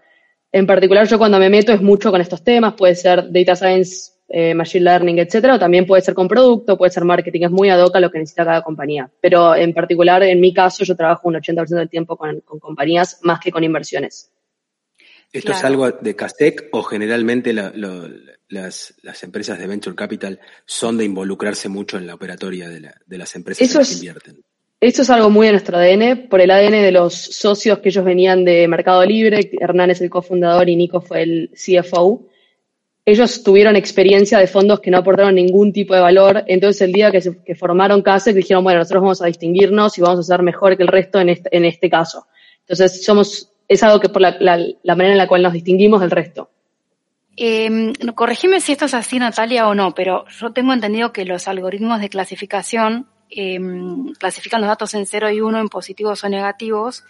En 0.52 0.68
particular, 0.68 1.08
yo 1.08 1.18
cuando 1.18 1.40
me 1.40 1.50
meto 1.50 1.72
es 1.72 1.82
mucho 1.82 2.12
con 2.12 2.22
estos 2.22 2.44
temas, 2.44 2.74
puede 2.74 2.96
ser 2.96 3.32
data 3.32 3.56
science 3.56 4.11
eh, 4.34 4.54
machine 4.54 4.86
learning, 4.86 5.20
etcétera, 5.20 5.56
o 5.56 5.60
también 5.60 5.86
puede 5.86 6.02
ser 6.02 6.14
con 6.14 6.28
producto, 6.28 6.78
puede 6.78 6.92
ser 6.92 7.04
marketing, 7.04 7.42
es 7.42 7.52
muy 7.52 7.70
ad 7.70 7.84
hoc 7.84 7.96
a 7.98 8.00
lo 8.00 8.10
que 8.10 8.20
necesita 8.20 8.46
cada 8.46 8.62
compañía. 8.62 9.10
Pero 9.20 9.56
en 9.56 9.74
particular, 9.74 10.24
en 10.24 10.40
mi 10.40 10.54
caso, 10.54 10.86
yo 10.86 10.96
trabajo 10.96 11.28
un 11.28 11.36
80% 11.36 11.68
del 11.68 11.90
tiempo 11.90 12.16
con, 12.16 12.40
compañías 12.42 13.20
más 13.24 13.42
que 13.42 13.52
con 13.52 13.64
inversiones. 13.64 14.32
¿Esto 15.34 15.52
es 15.52 15.64
algo 15.64 15.92
de 15.92 16.16
CASTEC 16.16 16.70
o 16.72 16.82
generalmente 16.84 17.54
las, 17.54 17.74
empresas 19.22 19.60
de 19.60 19.68
Venture 19.68 19.96
Capital 19.96 20.40
son 20.66 20.98
de 20.98 21.06
involucrarse 21.06 21.68
mucho 21.68 21.98
en 21.98 22.08
la 22.08 22.16
operatoria 22.16 22.70
de, 22.70 23.18
las 23.18 23.36
empresas 23.36 23.90
que 23.90 23.94
invierten? 23.96 24.42
Esto 24.80 25.02
es 25.02 25.10
algo 25.10 25.30
muy 25.30 25.48
de 25.48 25.54
nuestro 25.54 25.78
ADN, 25.78 26.28
por 26.30 26.40
el 26.42 26.52
ADN 26.52 26.72
de 26.72 26.92
los 26.92 27.14
socios 27.14 27.80
que 27.80 27.90
ellos 27.90 28.04
venían 28.06 28.46
de 28.46 28.68
Mercado 28.68 29.06
Libre. 29.06 29.52
Hernán 29.60 29.92
es 29.92 30.02
el 30.02 30.10
cofundador 30.10 30.70
y 30.70 30.76
Nico 30.76 31.02
fue 31.02 31.24
el 31.24 31.52
CFO 31.54 32.31
ellos 33.06 33.44
tuvieron 33.44 33.76
experiencia 33.76 34.38
de 34.38 34.48
fondos 34.48 34.80
que 34.80 34.92
no 34.92 35.00
aportaron 35.00 35.36
ningún 35.36 35.74
tipo 35.74 35.96
de 35.96 36.02
valor. 36.02 36.44
Entonces, 36.48 36.82
el 36.82 36.92
día 36.92 37.12
que, 37.12 37.22
se, 37.22 37.44
que 37.44 37.56
formaron 37.56 38.02
CASEC, 38.02 38.36
dijeron, 38.36 38.64
bueno, 38.64 38.80
nosotros 38.80 39.02
vamos 39.02 39.22
a 39.22 39.26
distinguirnos 39.26 39.98
y 39.98 40.02
vamos 40.02 40.20
a 40.20 40.24
ser 40.24 40.44
mejor 40.44 40.78
que 40.78 40.84
el 40.84 40.90
resto 40.90 41.20
en 41.20 41.30
este, 41.30 41.56
en 41.56 41.66
este 41.66 41.90
caso. 41.90 42.28
Entonces, 42.60 43.04
somos, 43.04 43.52
es 43.68 43.82
algo 43.84 44.00
que 44.00 44.10
por 44.10 44.22
la, 44.22 44.36
manera 44.96 45.12
en 45.12 45.18
la 45.18 45.28
cual 45.28 45.42
nos 45.42 45.54
distinguimos 45.54 46.00
del 46.02 46.12
resto. 46.12 46.50
Eh, 47.36 47.94
corregime 48.14 48.60
si 48.60 48.74
esto 48.74 48.86
es 48.86 48.94
así, 48.94 49.18
Natalia, 49.18 49.68
o 49.68 49.74
no, 49.74 49.96
pero 49.96 50.26
yo 50.40 50.52
tengo 50.52 50.74
entendido 50.74 51.12
que 51.12 51.26
los 51.26 51.48
algoritmos 51.48 52.02
de 52.02 52.10
clasificación 52.10 53.08
em, 53.30 54.14
clasifican 54.14 54.62
los 54.62 54.68
datos 54.68 54.94
en 54.94 55.08
0 55.08 55.32
y 55.32 55.42
1 55.42 55.60
en 55.60 55.70
positivos 55.70 56.24
o 56.24 56.30
negativos 56.30 57.04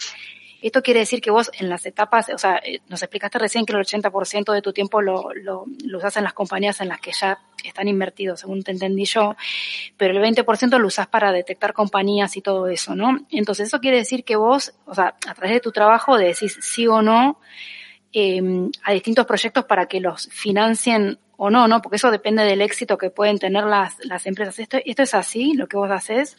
esto 0.62 0.82
quiere 0.82 1.02
decir 1.02 1.22
que 1.22 1.32
vos 1.32 1.52
en 1.60 1.70
las 1.70 1.86
etapas, 1.86 2.30
o 2.30 2.38
sea, 2.38 2.58
eh, 2.64 2.82
nos 2.88 3.02
explicaste 3.02 3.40
recién 3.40 3.66
que 3.66 3.74
el 3.74 3.80
80% 3.80 4.54
de 4.54 4.62
tu 4.62 4.74
tiempo 4.74 5.02
lo, 5.02 5.34
lo, 5.34 5.66
lo 5.86 5.98
usás 5.98 6.18
en 6.18 6.24
las 6.24 6.34
compañías 6.34 6.82
en 6.82 6.88
las 6.90 7.00
que 7.00 7.12
ya 7.12 7.40
están 7.64 7.88
invertidos, 7.88 8.42
según 8.42 8.64
te 8.64 8.72
entendí 8.72 9.06
yo, 9.06 9.36
pero 9.98 10.14
el 10.14 10.36
20% 10.36 10.78
lo 10.78 10.88
usás 10.88 11.08
para 11.08 11.32
detectar 11.32 11.74
compañías 11.74 12.38
y 12.38 12.42
todo 12.42 12.68
eso, 12.68 12.96
¿no? 12.96 13.26
Entonces 13.30 13.68
eso 13.68 13.80
quiere 13.80 13.98
decir 13.98 14.24
que 14.24 14.36
vos, 14.36 14.74
o 14.86 14.96
sea, 14.96 15.16
a 15.28 15.34
través 15.34 15.54
de 15.54 15.60
tu 15.60 15.72
trabajo 15.72 16.18
decís 16.18 16.58
sí 16.62 16.88
o 16.88 17.02
no 17.02 17.40
eh, 18.14 18.42
a 18.84 18.92
distintos 18.92 19.26
proyectos 19.26 19.66
para 19.66 19.86
que 19.88 20.00
los 20.00 20.28
financien 20.30 21.18
o 21.38 21.50
no, 21.50 21.68
¿no? 21.68 21.82
Porque 21.82 21.96
eso 21.96 22.12
depende 22.12 22.44
del 22.44 22.62
éxito 22.62 23.00
que 23.00 23.10
pueden 23.10 23.40
tener 23.40 23.64
las, 23.64 23.98
las 24.06 24.28
empresas. 24.28 24.60
¿Esto, 24.60 24.78
¿Esto 24.86 25.02
es 25.02 25.16
así, 25.16 25.54
lo 25.54 25.68
que 25.68 25.76
vos 25.76 25.90
haces? 25.90 26.38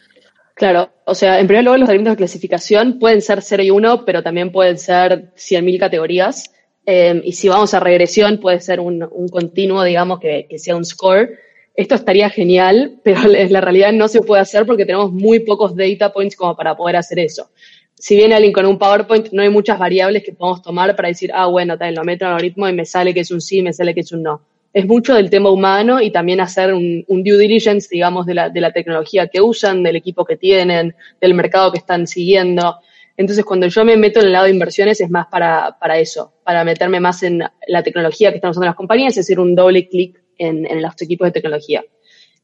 Claro, 0.55 0.91
o 1.05 1.15
sea, 1.15 1.39
en 1.39 1.47
primer 1.47 1.63
lugar 1.63 1.79
los 1.79 1.89
elementos 1.89 2.13
de 2.13 2.17
clasificación 2.17 2.99
pueden 2.99 3.21
ser 3.21 3.41
0 3.41 3.63
y 3.63 3.71
1, 3.71 4.05
pero 4.05 4.21
también 4.21 4.51
pueden 4.51 4.77
ser 4.77 5.33
100.000 5.35 5.79
categorías. 5.79 6.51
Em, 6.85 7.21
y 7.23 7.31
si 7.31 7.49
vamos 7.49 7.73
a 7.73 7.79
regresión, 7.79 8.39
puede 8.39 8.59
ser 8.59 8.79
un, 8.79 8.99
continuo, 9.31 9.83
digamos, 9.83 10.19
que, 10.19 10.47
sea 10.57 10.75
un 10.75 10.85
score. 10.85 11.39
Esto 11.75 11.95
estaría 11.95 12.29
genial, 12.29 12.99
pero 13.03 13.33
en 13.33 13.51
la 13.51 13.61
realidad 13.61 13.91
no 13.93 14.07
se 14.07 14.21
puede 14.21 14.41
hacer 14.41 14.65
porque 14.65 14.85
tenemos 14.85 15.11
muy 15.11 15.39
pocos 15.39 15.75
data 15.75 16.13
points 16.13 16.35
como 16.35 16.55
para 16.55 16.75
poder 16.75 16.97
hacer 16.97 17.19
eso. 17.19 17.49
Si 17.95 18.15
viene 18.15 18.35
alguien 18.35 18.53
con 18.53 18.65
un 18.65 18.77
PowerPoint, 18.77 19.29
no 19.31 19.41
hay 19.41 19.49
muchas 19.49 19.79
variables 19.79 20.23
que 20.23 20.33
podemos 20.33 20.61
tomar 20.61 20.95
para 20.95 21.07
decir, 21.07 21.31
ah, 21.33 21.47
bueno, 21.47 21.77
tal, 21.77 21.95
lo 21.95 22.03
meto 22.03 22.25
en 22.25 22.31
algoritmo 22.31 22.67
y 22.67 22.73
me 22.73 22.85
sale 22.85 23.13
que 23.13 23.21
es 23.21 23.31
un 23.31 23.41
sí, 23.41 23.61
me 23.61 23.73
sale 23.73 23.93
que 23.93 24.01
es 24.01 24.11
un 24.11 24.23
no 24.23 24.52
es 24.73 24.87
mucho 24.87 25.13
del 25.13 25.29
tema 25.29 25.51
humano 25.51 26.01
y 26.01 26.11
también 26.11 26.41
hacer 26.41 26.73
un, 26.73 27.05
due 27.07 27.37
diligence, 27.37 27.87
digamos, 27.91 28.25
de 28.25 28.33
la, 28.33 28.49
de 28.49 28.59
la, 28.59 28.71
tecnología 28.71 29.27
que 29.27 29.39
usan, 29.39 29.83
del 29.83 29.95
equipo 29.95 30.25
que 30.25 30.35
tienen, 30.35 30.95
del 31.21 31.35
mercado 31.35 31.71
que 31.71 31.77
están 31.77 32.07
siguiendo. 32.07 32.77
Entonces, 33.15 33.45
cuando 33.45 33.67
yo 33.67 33.85
me 33.85 33.95
meto 33.95 34.19
en 34.19 34.27
el 34.27 34.31
lado 34.33 34.45
de 34.45 34.51
inversiones 34.51 34.99
es 34.99 35.11
más 35.11 35.27
para, 35.27 35.77
para 35.79 35.99
eso, 35.99 36.33
para 36.43 36.63
meterme 36.63 36.99
más 36.99 37.21
en 37.21 37.43
la 37.67 37.83
tecnología 37.83 38.31
que 38.31 38.37
están 38.37 38.49
usando 38.49 38.65
las 38.65 38.75
compañías, 38.75 39.11
es 39.11 39.27
decir, 39.27 39.39
un 39.39 39.53
doble 39.53 39.87
clic 39.87 40.19
en, 40.39 40.65
en 40.65 40.81
los 40.81 40.99
equipos 40.99 41.27
de 41.27 41.31
tecnología. 41.33 41.83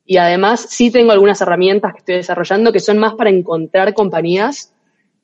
Y 0.05 0.17
además, 0.17 0.67
sí 0.69 0.91
tengo 0.91 1.11
algunas 1.11 1.41
herramientas 1.41 1.93
que 1.93 1.99
estoy 1.99 2.15
desarrollando 2.15 2.71
que 2.71 2.79
son 2.79 2.99
más 2.99 3.15
para 3.15 3.31
encontrar 3.31 3.95
compañías 3.95 4.73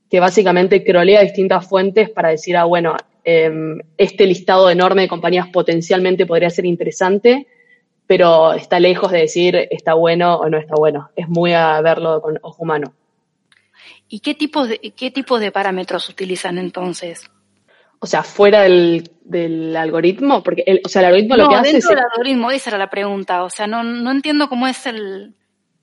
que 0.09 0.19
básicamente 0.19 0.83
crolea 0.83 1.21
distintas 1.21 1.67
fuentes 1.67 2.09
para 2.09 2.29
decir, 2.29 2.57
ah, 2.57 2.65
bueno, 2.65 2.95
Em, 3.27 3.79
este 3.97 4.27
listado 4.27 4.69
enorme 4.69 5.01
de 5.01 5.07
compañías 5.07 5.47
potencialmente 5.47 6.27
podría 6.27 6.51
ser 6.51 6.67
interesante, 6.67 7.47
pero 8.05 8.53
está 8.53 8.79
lejos 8.79 9.11
de 9.11 9.17
decir 9.17 9.55
está 9.71 9.95
bueno 9.95 10.35
o 10.35 10.47
no 10.47 10.59
está 10.59 10.75
bueno. 10.77 11.09
Es 11.15 11.27
muy 11.27 11.51
a 11.51 11.81
verlo 11.81 12.21
con 12.21 12.37
ojo 12.43 12.61
humano. 12.61 12.93
¿Y 14.07 14.19
qué 14.19 14.35
tipos 14.35 14.69
de, 14.69 14.77
qué 14.95 15.09
tipos 15.09 15.41
de 15.41 15.51
parámetros 15.51 16.07
utilizan 16.07 16.59
entonces? 16.59 17.27
O 17.97 18.05
sea, 18.05 18.21
fuera 18.21 18.61
del, 18.61 19.75
algoritmo, 19.75 20.43
porque 20.43 20.63
el, 20.67 20.81
o 20.85 20.89
sea, 20.89 21.01
el 21.01 21.07
algoritmo 21.07 21.35
lo 21.35 21.49
que 21.49 21.55
hace 21.55 21.71
dentro 21.71 21.89
del 21.89 22.05
algoritmo, 22.11 22.51
esa 22.51 22.69
era 22.69 22.77
la 22.77 22.91
pregunta. 22.91 23.43
O 23.43 23.49
sea, 23.49 23.65
no, 23.65 23.81
no 23.81 24.11
entiendo 24.11 24.47
cómo 24.49 24.67
es 24.67 24.85
el, 24.85 25.33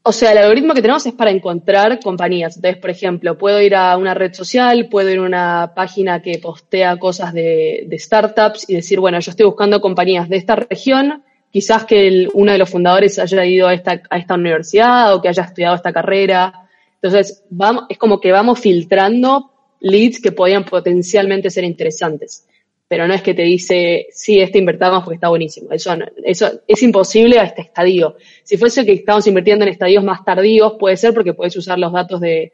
o 0.05 0.13
sea, 0.13 0.33
el 0.33 0.39
algoritmo 0.39 0.75
que 0.75 0.83
tenemos 0.83 1.07
es 1.07 1.15
para 1.15 1.31
encontrar 1.31 2.01
compañías. 2.01 2.57
Entonces, 2.57 2.81
por 2.81 2.91
ejemplo, 2.91 3.39
puedo 3.39 3.61
ir 3.61 3.77
a 3.77 3.97
una 3.97 4.15
red 4.15 4.33
social, 4.33 4.89
puedo 4.89 5.11
ir 5.11 5.19
a 5.19 5.23
una 5.23 5.73
página 5.77 6.21
que 6.21 6.39
postea 6.39 6.97
cosas 6.97 7.33
de, 7.33 7.87
startups 7.93 8.69
y 8.69 8.75
decir, 8.75 8.99
bueno, 8.99 9.21
yo 9.21 9.31
estoy 9.31 9.47
buscando 9.47 9.81
compañías 9.81 10.29
de 10.29 10.37
esta 10.39 10.57
región, 10.57 11.23
quizás 11.53 11.85
que 11.85 12.29
uno 12.35 12.51
de 12.51 12.59
los 12.59 12.69
fundadores 12.69 13.19
haya 13.21 13.45
ido 13.45 13.69
a 13.69 13.75
esta, 13.75 14.03
a 14.11 14.19
esta 14.19 14.35
universidad 14.35 15.15
o 15.15 15.23
que 15.23 15.29
haya 15.29 15.45
estudiado 15.45 15.77
esta 15.77 15.93
carrera. 15.93 16.69
Entonces, 17.01 17.45
vamos, 17.51 17.85
es 17.89 17.97
como 17.97 18.21
que 18.21 18.33
vamos 18.33 18.59
filtrando 18.59 19.53
leads 19.81 20.21
que 20.21 20.33
podían 20.33 20.65
potencialmente 20.65 21.51
ser 21.51 21.65
interesantes 21.65 22.47
pero 22.93 23.09
no 23.09 23.15
es 23.15 23.23
que 23.23 23.33
te 23.33 23.41
dice, 23.41 24.09
sí, 24.11 24.39
este 24.39 24.59
invertamos 24.59 25.03
porque 25.03 25.15
está 25.15 25.31
buenísimo. 25.31 25.73
Eso, 25.73 25.97
eso 26.23 26.61
es 26.69 26.83
imposible 26.83 27.41
a 27.41 27.45
este 27.45 27.63
estadio. 27.63 28.17
Si 28.43 28.59
fuese 28.59 28.85
que 28.85 28.93
estamos 28.93 29.27
invirtiendo 29.27 29.65
en 29.65 29.71
estadios 29.71 30.05
más 30.05 30.23
tardíos, 30.27 30.75
puede 30.79 30.99
ser 30.99 31.15
porque 31.15 31.33
puedes 31.33 31.57
usar 31.57 31.79
los 31.79 31.91
datos 31.91 32.21
de, 32.21 32.53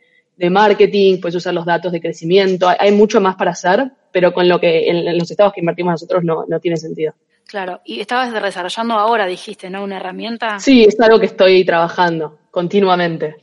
marketing, 0.49 1.21
puedes 1.21 1.35
usar 1.35 1.55
los 1.55 1.67
datos 1.67 1.91
de 1.91 2.01
crecimiento, 2.01 2.69
hay, 2.69 2.93
mucho 2.93 3.21
más 3.21 3.35
para 3.35 3.51
hacer, 3.51 3.91
pero 4.13 4.33
con 4.33 4.49
lo 4.49 4.61
que 4.61 4.89
en, 4.89 5.19
los 5.19 5.29
estados 5.29 5.53
que 5.53 5.59
invertimos 5.59 5.95
nosotros 5.95 6.23
no, 6.23 6.45
no 6.47 6.61
tiene 6.61 6.77
sentido. 6.77 7.15
Claro, 7.45 7.81
y 7.85 7.99
estabas 7.99 8.33
desarrollando 8.33 8.95
ahora, 8.95 9.27
dijiste, 9.27 9.69
¿no? 9.69 9.83
Una 9.83 9.97
herramienta. 9.97 10.61
Sí, 10.61 10.85
es 10.85 11.01
algo 11.01 11.19
que 11.19 11.27
estoy 11.27 11.65
trabajando 11.65 12.39
continuamente. 12.53 13.35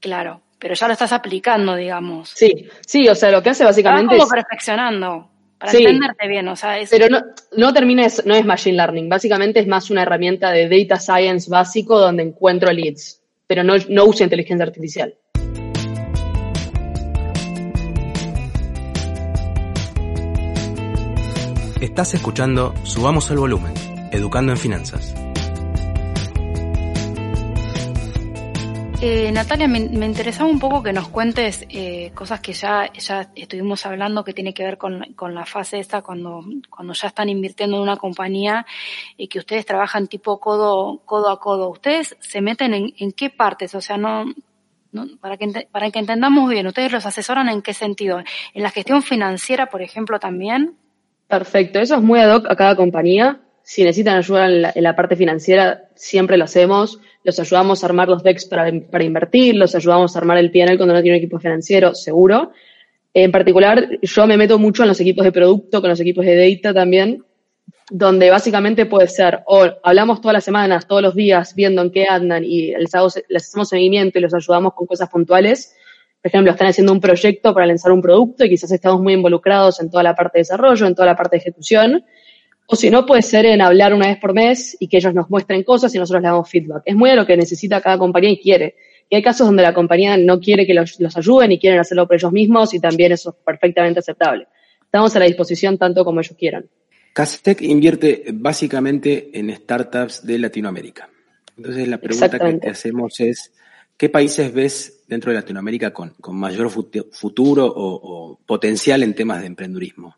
Claro, 0.00 0.42
pero 0.58 0.74
ya 0.74 0.86
lo 0.86 0.92
estás 0.92 1.12
aplicando, 1.12 1.74
digamos. 1.74 2.28
Sí, 2.28 2.68
sí, 2.86 3.08
o 3.08 3.14
sea, 3.14 3.30
lo 3.30 3.42
que 3.42 3.48
hace 3.48 3.64
básicamente 3.64 4.18
es... 4.18 4.26
perfeccionando. 4.26 5.30
Para 5.58 5.72
entenderte 5.72 6.28
bien, 6.28 6.46
o 6.48 6.56
sea, 6.56 6.78
es... 6.78 6.90
Pero 6.90 7.08
no, 7.08 7.22
no 7.56 7.72
termina, 7.72 8.04
es, 8.04 8.24
no 8.26 8.34
es 8.34 8.44
Machine 8.44 8.76
Learning, 8.76 9.08
básicamente 9.08 9.60
es 9.60 9.66
más 9.66 9.90
una 9.90 10.02
herramienta 10.02 10.50
de 10.50 10.68
Data 10.68 11.00
Science 11.00 11.48
básico 11.50 11.98
donde 11.98 12.24
encuentro 12.24 12.70
leads, 12.72 13.22
pero 13.46 13.64
no, 13.64 13.74
no 13.88 14.04
usa 14.04 14.24
inteligencia 14.24 14.66
artificial. 14.66 15.14
Estás 21.80 22.14
escuchando 22.14 22.74
Subamos 22.84 23.30
el 23.30 23.38
Volumen, 23.38 23.72
Educando 24.12 24.52
en 24.52 24.58
Finanzas. 24.58 25.25
Eh, 29.02 29.30
Natalia, 29.30 29.68
me, 29.68 29.78
interesaba 29.78 30.48
un 30.48 30.58
poco 30.58 30.82
que 30.82 30.92
nos 30.92 31.08
cuentes 31.08 31.66
eh, 31.68 32.12
cosas 32.14 32.40
que 32.40 32.54
ya, 32.54 32.90
ya 32.94 33.30
estuvimos 33.34 33.84
hablando 33.84 34.24
que 34.24 34.32
tiene 34.32 34.54
que 34.54 34.64
ver 34.64 34.78
con, 34.78 35.12
con, 35.14 35.34
la 35.34 35.44
fase 35.44 35.78
esta 35.78 36.00
cuando, 36.00 36.42
cuando 36.70 36.94
ya 36.94 37.08
están 37.08 37.28
invirtiendo 37.28 37.76
en 37.76 37.82
una 37.82 37.98
compañía 37.98 38.64
y 39.18 39.28
que 39.28 39.38
ustedes 39.38 39.66
trabajan 39.66 40.08
tipo 40.08 40.40
codo, 40.40 41.02
codo 41.04 41.28
a 41.28 41.38
codo. 41.38 41.68
¿Ustedes 41.68 42.16
se 42.20 42.40
meten 42.40 42.72
en, 42.72 42.94
en 42.98 43.12
qué 43.12 43.28
partes? 43.28 43.74
O 43.74 43.82
sea, 43.82 43.98
no, 43.98 44.24
no 44.92 45.06
para, 45.20 45.36
que, 45.36 45.68
para 45.70 45.90
que 45.90 45.98
entendamos 45.98 46.48
bien, 46.48 46.66
¿ustedes 46.66 46.90
los 46.90 47.04
asesoran 47.04 47.50
en 47.50 47.60
qué 47.60 47.74
sentido? 47.74 48.20
¿En 48.54 48.62
la 48.62 48.70
gestión 48.70 49.02
financiera, 49.02 49.66
por 49.66 49.82
ejemplo, 49.82 50.18
también? 50.18 50.74
Perfecto, 51.28 51.80
eso 51.80 51.96
es 51.96 52.02
muy 52.02 52.18
ad 52.20 52.34
hoc 52.34 52.46
a 52.48 52.56
cada 52.56 52.74
compañía. 52.74 53.40
Si 53.68 53.82
necesitan 53.82 54.16
ayuda 54.18 54.46
en 54.46 54.82
la, 54.84 54.94
parte 54.94 55.16
financiera, 55.16 55.88
siempre 55.96 56.36
lo 56.36 56.44
hacemos. 56.44 57.00
Los 57.24 57.40
ayudamos 57.40 57.82
a 57.82 57.88
armar 57.88 58.06
los 58.06 58.22
decks 58.22 58.44
para, 58.44 58.70
para 58.92 59.02
invertir, 59.02 59.56
los 59.56 59.74
ayudamos 59.74 60.14
a 60.14 60.20
armar 60.20 60.38
el 60.38 60.52
PNL 60.52 60.76
cuando 60.76 60.94
no 60.94 61.02
tiene 61.02 61.18
un 61.18 61.24
equipo 61.24 61.40
financiero, 61.40 61.92
seguro. 61.92 62.52
En 63.12 63.32
particular, 63.32 63.88
yo 64.00 64.26
me 64.28 64.36
meto 64.36 64.60
mucho 64.60 64.84
en 64.84 64.90
los 64.90 65.00
equipos 65.00 65.24
de 65.24 65.32
producto, 65.32 65.80
con 65.80 65.90
los 65.90 65.98
equipos 65.98 66.24
de 66.24 66.48
data 66.48 66.72
también, 66.72 67.24
donde 67.90 68.30
básicamente 68.30 68.86
puede 68.86 69.08
ser, 69.08 69.40
o 69.46 69.66
hablamos 69.82 70.20
todas 70.20 70.34
las 70.34 70.44
semanas, 70.44 70.86
todos 70.86 71.02
los 71.02 71.16
días, 71.16 71.52
viendo 71.56 71.82
en 71.82 71.90
qué 71.90 72.06
andan 72.08 72.44
y 72.44 72.68
les, 72.68 72.92
les 73.28 73.48
hacemos 73.48 73.68
seguimiento 73.68 74.20
y 74.20 74.22
los 74.22 74.32
ayudamos 74.32 74.74
con 74.74 74.86
cosas 74.86 75.08
puntuales, 75.08 75.74
por 76.22 76.28
ejemplo, 76.28 76.52
están 76.52 76.68
haciendo 76.68 76.92
un 76.92 77.00
proyecto 77.00 77.52
para 77.52 77.66
lanzar 77.66 77.90
un 77.90 78.00
producto 78.00 78.44
y 78.44 78.48
quizás 78.48 78.70
estamos 78.70 79.00
muy 79.00 79.14
involucrados 79.14 79.80
en 79.80 79.90
toda 79.90 80.04
la 80.04 80.14
parte 80.14 80.38
de 80.38 80.42
desarrollo, 80.42 80.86
en 80.86 80.94
toda 80.94 81.06
la 81.06 81.16
parte 81.16 81.34
de 81.34 81.40
ejecución. 81.40 82.04
O 82.66 82.74
si 82.74 82.90
no, 82.90 83.06
puede 83.06 83.22
ser 83.22 83.46
en 83.46 83.60
hablar 83.60 83.94
una 83.94 84.08
vez 84.08 84.18
por 84.18 84.34
mes 84.34 84.76
y 84.80 84.88
que 84.88 84.96
ellos 84.96 85.14
nos 85.14 85.30
muestren 85.30 85.62
cosas 85.62 85.94
y 85.94 85.98
nosotros 85.98 86.22
le 86.22 86.28
damos 86.28 86.50
feedback. 86.50 86.82
Es 86.84 86.96
muy 86.96 87.10
de 87.10 87.16
lo 87.16 87.26
que 87.26 87.36
necesita 87.36 87.80
cada 87.80 87.96
compañía 87.96 88.30
y 88.30 88.38
quiere. 88.38 88.74
Y 89.08 89.14
hay 89.14 89.22
casos 89.22 89.46
donde 89.46 89.62
la 89.62 89.72
compañía 89.72 90.16
no 90.16 90.40
quiere 90.40 90.66
que 90.66 90.74
los, 90.74 90.98
ayuden 91.16 91.52
y 91.52 91.58
quieren 91.60 91.78
hacerlo 91.78 92.06
por 92.08 92.16
ellos 92.16 92.32
mismos 92.32 92.74
y 92.74 92.80
también 92.80 93.12
eso 93.12 93.30
es 93.30 93.36
perfectamente 93.44 94.00
aceptable. 94.00 94.48
Estamos 94.82 95.14
a 95.14 95.20
la 95.20 95.26
disposición 95.26 95.78
tanto 95.78 96.04
como 96.04 96.20
ellos 96.20 96.36
quieran. 96.36 96.66
Castec 97.12 97.62
invierte 97.62 98.24
básicamente 98.32 99.30
en 99.32 99.54
startups 99.54 100.26
de 100.26 100.38
Latinoamérica. 100.38 101.08
Entonces 101.56 101.88
la 101.88 101.98
pregunta 101.98 102.38
que 102.38 102.52
te 102.54 102.68
hacemos 102.68 103.20
es, 103.20 103.52
¿qué 103.96 104.08
países 104.08 104.52
ves 104.52 105.04
dentro 105.06 105.30
de 105.30 105.38
Latinoamérica 105.38 105.92
con, 105.92 106.14
mayor 106.32 106.68
futuro 106.68 107.72
o, 107.74 108.38
potencial 108.44 109.02
en 109.02 109.14
temas 109.14 109.40
de 109.40 109.46
emprendurismo? 109.46 110.16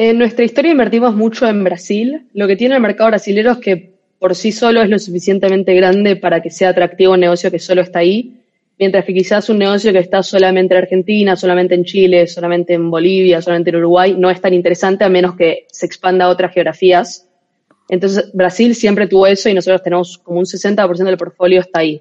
En 0.00 0.16
nuestra 0.16 0.44
historia 0.44 0.70
invertimos 0.70 1.16
mucho 1.16 1.48
en 1.48 1.64
Brasil. 1.64 2.28
Lo 2.32 2.46
que 2.46 2.54
tiene 2.54 2.76
el 2.76 2.80
mercado 2.80 3.10
brasilero 3.10 3.50
es 3.50 3.58
que 3.58 3.94
por 4.20 4.36
sí 4.36 4.52
solo 4.52 4.80
es 4.80 4.88
lo 4.88 4.96
suficientemente 4.96 5.74
grande 5.74 6.14
para 6.14 6.40
que 6.40 6.50
sea 6.50 6.68
atractivo 6.68 7.14
un 7.14 7.20
negocio 7.20 7.50
que 7.50 7.58
solo 7.58 7.80
está 7.80 7.98
ahí, 7.98 8.36
mientras 8.78 9.04
que 9.04 9.12
quizás 9.12 9.48
un 9.48 9.58
negocio 9.58 9.92
que 9.92 9.98
está 9.98 10.22
solamente 10.22 10.72
en 10.72 10.82
Argentina, 10.82 11.34
solamente 11.34 11.74
en 11.74 11.82
Chile, 11.82 12.28
solamente 12.28 12.74
en 12.74 12.88
Bolivia, 12.92 13.42
solamente 13.42 13.70
en 13.70 13.76
Uruguay, 13.76 14.14
no 14.16 14.30
es 14.30 14.40
tan 14.40 14.54
interesante 14.54 15.02
a 15.02 15.08
menos 15.08 15.34
que 15.34 15.66
se 15.66 15.86
expanda 15.86 16.26
a 16.26 16.28
otras 16.28 16.54
geografías. 16.54 17.28
Entonces, 17.88 18.30
Brasil 18.32 18.76
siempre 18.76 19.08
tuvo 19.08 19.26
eso 19.26 19.48
y 19.48 19.54
nosotros 19.54 19.82
tenemos 19.82 20.16
como 20.18 20.38
un 20.38 20.44
60% 20.44 21.04
del 21.06 21.16
portfolio 21.16 21.58
está 21.60 21.80
ahí. 21.80 22.00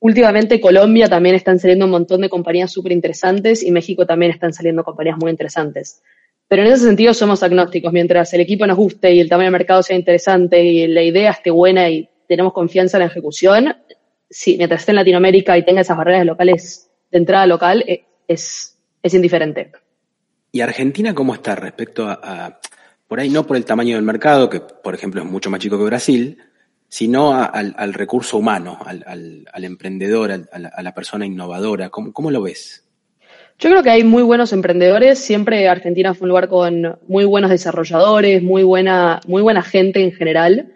Últimamente 0.00 0.60
Colombia 0.60 1.08
también 1.08 1.34
están 1.34 1.58
saliendo 1.58 1.86
un 1.86 1.92
montón 1.92 2.20
de 2.20 2.28
compañías 2.28 2.70
súper 2.70 2.92
interesantes 2.92 3.62
y 3.62 3.70
México 3.70 4.04
también 4.04 4.32
están 4.32 4.52
saliendo 4.52 4.84
compañías 4.84 5.16
muy 5.18 5.30
interesantes. 5.30 6.02
Pero 6.48 6.62
en 6.62 6.72
ese 6.72 6.84
sentido 6.84 7.14
somos 7.14 7.42
agnósticos. 7.42 7.92
Mientras 7.92 8.32
el 8.34 8.40
equipo 8.40 8.66
nos 8.66 8.76
guste 8.76 9.12
y 9.12 9.20
el 9.20 9.28
tamaño 9.28 9.46
del 9.46 9.52
mercado 9.52 9.82
sea 9.82 9.96
interesante 9.96 10.62
y 10.62 10.86
la 10.86 11.02
idea 11.02 11.30
esté 11.30 11.50
buena 11.50 11.88
y 11.88 12.08
tenemos 12.28 12.52
confianza 12.52 12.98
en 12.98 13.00
la 13.00 13.06
ejecución, 13.06 13.74
sí, 14.28 14.56
mientras 14.56 14.82
esté 14.82 14.92
en 14.92 14.96
Latinoamérica 14.96 15.56
y 15.56 15.64
tenga 15.64 15.80
esas 15.80 15.96
barreras 15.96 16.26
locales 16.26 16.90
de 17.10 17.18
entrada 17.18 17.46
local, 17.46 17.84
eh, 17.86 18.04
es, 18.28 18.78
es 19.02 19.14
indiferente. 19.14 19.72
¿Y 20.50 20.60
Argentina 20.60 21.14
cómo 21.14 21.34
está 21.34 21.54
respecto 21.54 22.06
a, 22.06 22.60
por 23.08 23.20
ahí 23.20 23.30
no 23.30 23.46
por 23.46 23.56
el 23.56 23.64
tamaño 23.64 23.96
del 23.96 24.04
mercado, 24.04 24.50
que 24.50 24.60
por 24.60 24.94
ejemplo 24.94 25.22
es 25.22 25.26
mucho 25.26 25.50
más 25.50 25.60
chico 25.60 25.78
que 25.78 25.84
Brasil, 25.84 26.38
sino 26.88 27.32
al, 27.32 27.94
recurso 27.94 28.36
humano, 28.36 28.78
al, 28.84 29.64
emprendedor, 29.64 30.30
a 30.30 30.82
la, 30.82 30.94
persona 30.94 31.24
innovadora. 31.24 31.88
¿Cómo, 31.88 32.30
lo 32.30 32.42
ves? 32.42 32.84
Yo 33.58 33.70
creo 33.70 33.82
que 33.82 33.90
hay 33.90 34.04
muy 34.04 34.22
buenos 34.22 34.52
emprendedores. 34.52 35.18
Siempre 35.18 35.68
Argentina 35.68 36.14
fue 36.14 36.24
un 36.24 36.30
lugar 36.30 36.48
con 36.48 36.98
muy 37.06 37.24
buenos 37.24 37.50
desarrolladores, 37.50 38.42
muy 38.42 38.62
buena, 38.62 39.20
muy 39.26 39.42
buena 39.42 39.62
gente 39.62 40.02
en 40.02 40.12
general. 40.12 40.72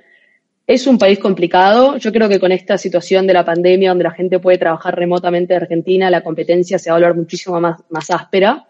Es 0.66 0.86
un 0.86 0.98
país 0.98 1.18
complicado. 1.18 1.96
Yo 1.96 2.12
creo 2.12 2.28
que 2.28 2.40
con 2.40 2.52
esta 2.52 2.78
situación 2.78 3.26
de 3.26 3.34
la 3.34 3.44
pandemia, 3.44 3.90
donde 3.90 4.04
la 4.04 4.10
gente 4.12 4.38
puede 4.38 4.58
trabajar 4.58 4.96
remotamente 4.96 5.52
de 5.52 5.58
Argentina, 5.58 6.10
la 6.10 6.22
competencia 6.22 6.78
se 6.78 6.90
va 6.90 6.96
a 6.96 7.00
volver 7.00 7.16
muchísimo 7.16 7.60
más, 7.60 7.80
más 7.90 8.10
áspera. 8.10 8.66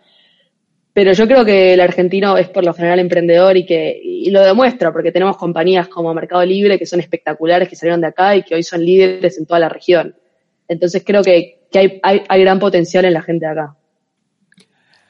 Pero 0.97 1.12
yo 1.12 1.27
creo 1.27 1.45
que 1.45 1.75
el 1.75 1.81
argentino 1.81 2.38
es 2.38 2.49
por 2.49 2.64
lo 2.64 2.73
general 2.73 3.01
emprendedor 3.01 3.55
y 3.57 3.66
que 3.66 4.01
y 4.03 4.31
lo 4.31 4.42
demuestra, 4.42 4.92
porque 4.92 5.12
tenemos 5.12 5.37
compañías 5.37 5.88
como 5.88 6.12
Mercado 6.14 6.45
Libre 6.45 6.79
que 6.79 6.87
son 6.87 7.01
espectaculares, 7.01 7.69
que 7.69 7.77
salieron 7.77 8.01
de 8.01 8.07
acá 8.07 8.35
y 8.35 8.42
que 8.42 8.55
hoy 8.55 8.62
son 8.62 8.83
líderes 8.83 9.38
en 9.38 9.45
toda 9.45 9.61
la 9.61 9.69
región. 9.69 10.16
Entonces 10.66 11.03
creo 11.05 11.23
que, 11.23 11.61
hay, 11.75 12.01
hay, 12.03 12.40
gran 12.40 12.59
potencial 12.59 13.05
en 13.05 13.12
la 13.12 13.21
gente 13.21 13.45
de 13.45 13.53
acá. 13.53 13.77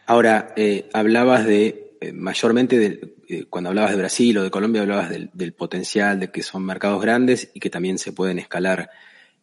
Ahora, 0.07 0.53
eh, 0.55 0.89
hablabas 0.93 1.45
de, 1.45 1.97
eh, 2.01 2.13
mayormente, 2.13 2.79
de, 2.79 3.15
eh, 3.29 3.45
cuando 3.51 3.71
hablabas 3.71 3.91
de 3.91 3.97
Brasil 3.97 4.39
o 4.39 4.45
de 4.45 4.53
Colombia, 4.53 4.83
hablabas 4.83 5.11
del, 5.11 5.53
potencial 5.53 6.21
de 6.21 6.31
que 6.31 6.45
son 6.45 6.65
mercados 6.65 7.03
grandes 7.03 7.51
y 7.55 7.59
que 7.59 7.71
también 7.71 7.99
se 7.99 8.13
pueden 8.13 8.39
escalar 8.39 8.89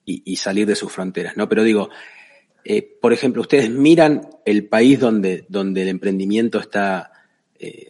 y, 0.06 0.36
salir 0.38 0.66
de 0.66 0.76
sus 0.76 0.92
fronteras, 0.92 1.38
¿no? 1.38 1.48
Pero 1.48 1.64
digo, 1.64 1.90
eh, 2.64 2.82
por 2.82 3.14
ejemplo, 3.14 3.42
ustedes 3.42 3.70
miran 3.70 4.30
el 4.46 4.68
país 4.68 5.00
donde, 5.00 5.46
donde 5.48 5.82
el 5.82 5.90
emprendimiento 5.90 6.60
está 6.60 7.10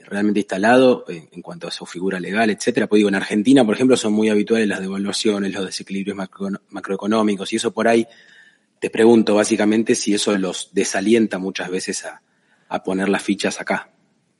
realmente 0.05 0.41
instalado 0.41 1.03
en, 1.07 1.41
cuanto 1.41 1.67
a 1.67 1.71
su 1.71 1.87
figura 1.87 2.19
legal, 2.19 2.51
etcétera. 2.51 2.85
Pues 2.85 2.99
digo, 2.99 3.09
en 3.09 3.15
Argentina, 3.15 3.65
por 3.65 3.73
ejemplo, 3.73 3.97
son 3.97 4.13
muy 4.13 4.29
habituales 4.29 4.67
las 4.67 4.79
devaluaciones, 4.79 5.51
los 5.51 5.65
desequilibrios 5.65 6.15
macroeconómicos 6.69 7.51
y 7.53 7.55
eso 7.55 7.73
por 7.73 7.87
ahí 7.87 8.07
te 8.77 8.91
pregunto 8.91 9.33
básicamente 9.33 9.95
si 9.95 10.13
eso 10.13 10.37
los 10.37 10.69
desalienta 10.73 11.39
muchas 11.39 11.71
veces 11.71 12.05
a, 12.05 12.21
a 12.73 12.83
poner 12.83 13.09
las 13.09 13.21
fichas 13.21 13.61
acá. 13.61 13.89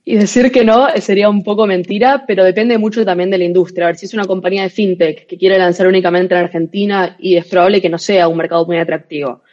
Y 0.06 0.16
decir 0.16 0.52
que 0.52 0.66
no 0.66 0.90
sería 1.00 1.30
un 1.30 1.44
poco 1.44 1.66
mentira, 1.66 2.26
pero 2.28 2.44
depende 2.44 2.78
mucho 2.78 3.06
también 3.06 3.30
de 3.30 3.38
la 3.38 3.46
industria. 3.46 3.86
A 3.86 3.90
ver, 3.90 3.96
si 3.98 4.06
es 4.06 4.14
una 4.14 4.26
compañía 4.26 4.64
de 4.64 4.70
fintech 4.70 5.28
que 5.28 5.38
quiere 5.38 5.58
lanzar 5.58 5.88
únicamente 5.88 6.34
en 6.36 6.42
Argentina 6.42 7.16
y 7.20 7.38
es 7.38 7.46
probable 7.46 7.82
que 7.82 7.90
no 7.90 7.98
sea 7.98 8.28
un 8.28 8.38
mercado 8.38 8.66
muy 8.66 8.78
atractivo 8.78 9.44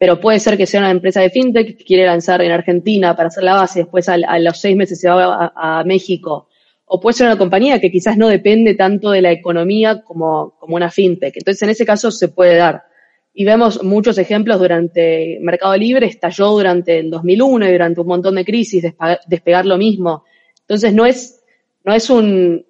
pero 0.00 0.18
puede 0.18 0.40
ser 0.40 0.56
que 0.56 0.66
sea 0.66 0.80
una 0.80 0.90
empresa 0.90 1.20
de 1.20 1.28
fintech 1.28 1.76
que 1.76 1.84
quiere 1.84 2.06
lanzar 2.06 2.40
en 2.40 2.50
Argentina 2.50 3.14
para 3.14 3.28
hacer 3.28 3.44
la 3.44 3.56
base, 3.56 3.80
después 3.80 4.08
a, 4.08 4.16
los 4.38 4.58
seis 4.58 4.74
meses 4.74 4.98
se 4.98 5.10
va 5.10 5.52
a, 5.54 5.84
México, 5.84 6.48
o 6.86 6.98
puede 6.98 7.18
ser 7.18 7.26
una 7.26 7.36
compañía 7.36 7.78
que 7.82 7.90
quizás 7.90 8.16
no 8.16 8.28
depende 8.28 8.74
tanto 8.74 9.10
de 9.10 9.20
la 9.20 9.30
economía 9.30 10.00
como 10.00 10.54
una 10.62 10.90
fintech. 10.90 11.36
Entonces, 11.36 11.62
en 11.64 11.68
ese 11.68 11.84
caso 11.84 12.10
se 12.10 12.28
puede 12.28 12.56
dar. 12.56 12.84
Y 13.32 13.44
vemos 13.44 13.82
muchos 13.82 14.18
ejemplos 14.18 14.58
durante 14.58 15.38
Mercado 15.40 15.76
Libre, 15.76 16.06
estalló 16.06 16.48
durante 16.48 16.98
el 16.98 17.10
2001 17.10 17.68
y 17.68 17.72
durante 17.72 18.00
un 18.00 18.06
montón 18.08 18.34
de 18.34 18.44
crisis, 18.44 18.84
despegar 19.26 19.66
lo 19.66 19.78
mismo. 19.78 20.24
Entonces, 20.62 20.92
no 20.92 21.06
es, 21.06 21.42
no 21.84 21.94
es 21.94 22.10
un, 22.10 22.66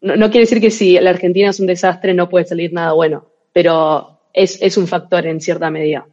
no, 0.00 0.16
no, 0.16 0.30
quiere 0.30 0.44
decir 0.44 0.60
que 0.60 0.70
si 0.70 0.98
la 0.98 1.10
Argentina 1.10 1.50
es 1.50 1.60
un 1.60 1.66
desastre 1.66 2.14
no 2.14 2.28
puede 2.28 2.44
salir 2.44 2.72
nada 2.72 2.92
bueno, 2.92 3.26
pero 3.52 4.20
es, 4.32 4.60
es 4.62 4.76
un 4.76 4.86
factor 4.86 5.26
en 5.26 5.40
cierta 5.40 5.70
medida. 5.70 6.06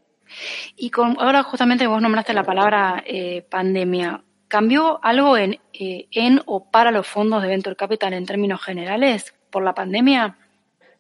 Y 0.75 0.89
con, 0.89 1.17
ahora 1.19 1.43
justamente 1.43 1.87
vos 1.87 2.01
nombraste 2.01 2.33
la 2.33 2.43
palabra 2.43 3.03
eh, 3.05 3.43
pandemia. 3.49 4.23
¿Cambió 4.47 4.99
algo 5.03 5.37
en, 5.37 5.59
eh, 5.73 6.07
en 6.11 6.41
o 6.45 6.69
para 6.69 6.91
los 6.91 7.07
fondos 7.07 7.41
de 7.41 7.49
Venture 7.49 7.75
Capital 7.75 8.13
en 8.13 8.25
términos 8.25 8.63
generales 8.63 9.33
por 9.49 9.63
la 9.63 9.73
pandemia? 9.73 10.37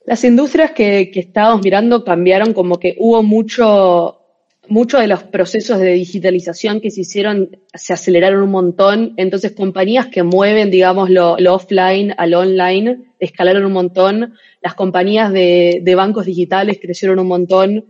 Las 0.05 0.23
industrias 0.23 0.71
que, 0.71 1.09
que 1.11 1.19
estábamos 1.19 1.63
mirando 1.63 2.03
cambiaron 2.03 2.53
como 2.53 2.79
que 2.79 2.95
hubo 2.99 3.23
mucho, 3.23 4.21
muchos 4.67 5.01
de 5.01 5.07
los 5.07 5.23
procesos 5.23 5.79
de 5.79 5.93
digitalización 5.93 6.79
que 6.79 6.91
se 6.91 7.01
hicieron 7.01 7.57
se 7.73 7.93
aceleraron 7.93 8.43
un 8.43 8.51
montón. 8.51 9.13
Entonces, 9.17 9.53
compañías 9.53 10.07
que 10.07 10.23
mueven, 10.23 10.69
digamos, 10.69 11.09
lo, 11.09 11.37
lo 11.39 11.55
offline 11.55 12.13
al 12.17 12.33
online 12.35 13.13
escalaron 13.19 13.65
un 13.65 13.73
montón. 13.73 14.35
Las 14.61 14.75
compañías 14.75 15.33
de, 15.33 15.79
de, 15.81 15.95
bancos 15.95 16.25
digitales 16.25 16.79
crecieron 16.79 17.19
un 17.19 17.27
montón 17.27 17.85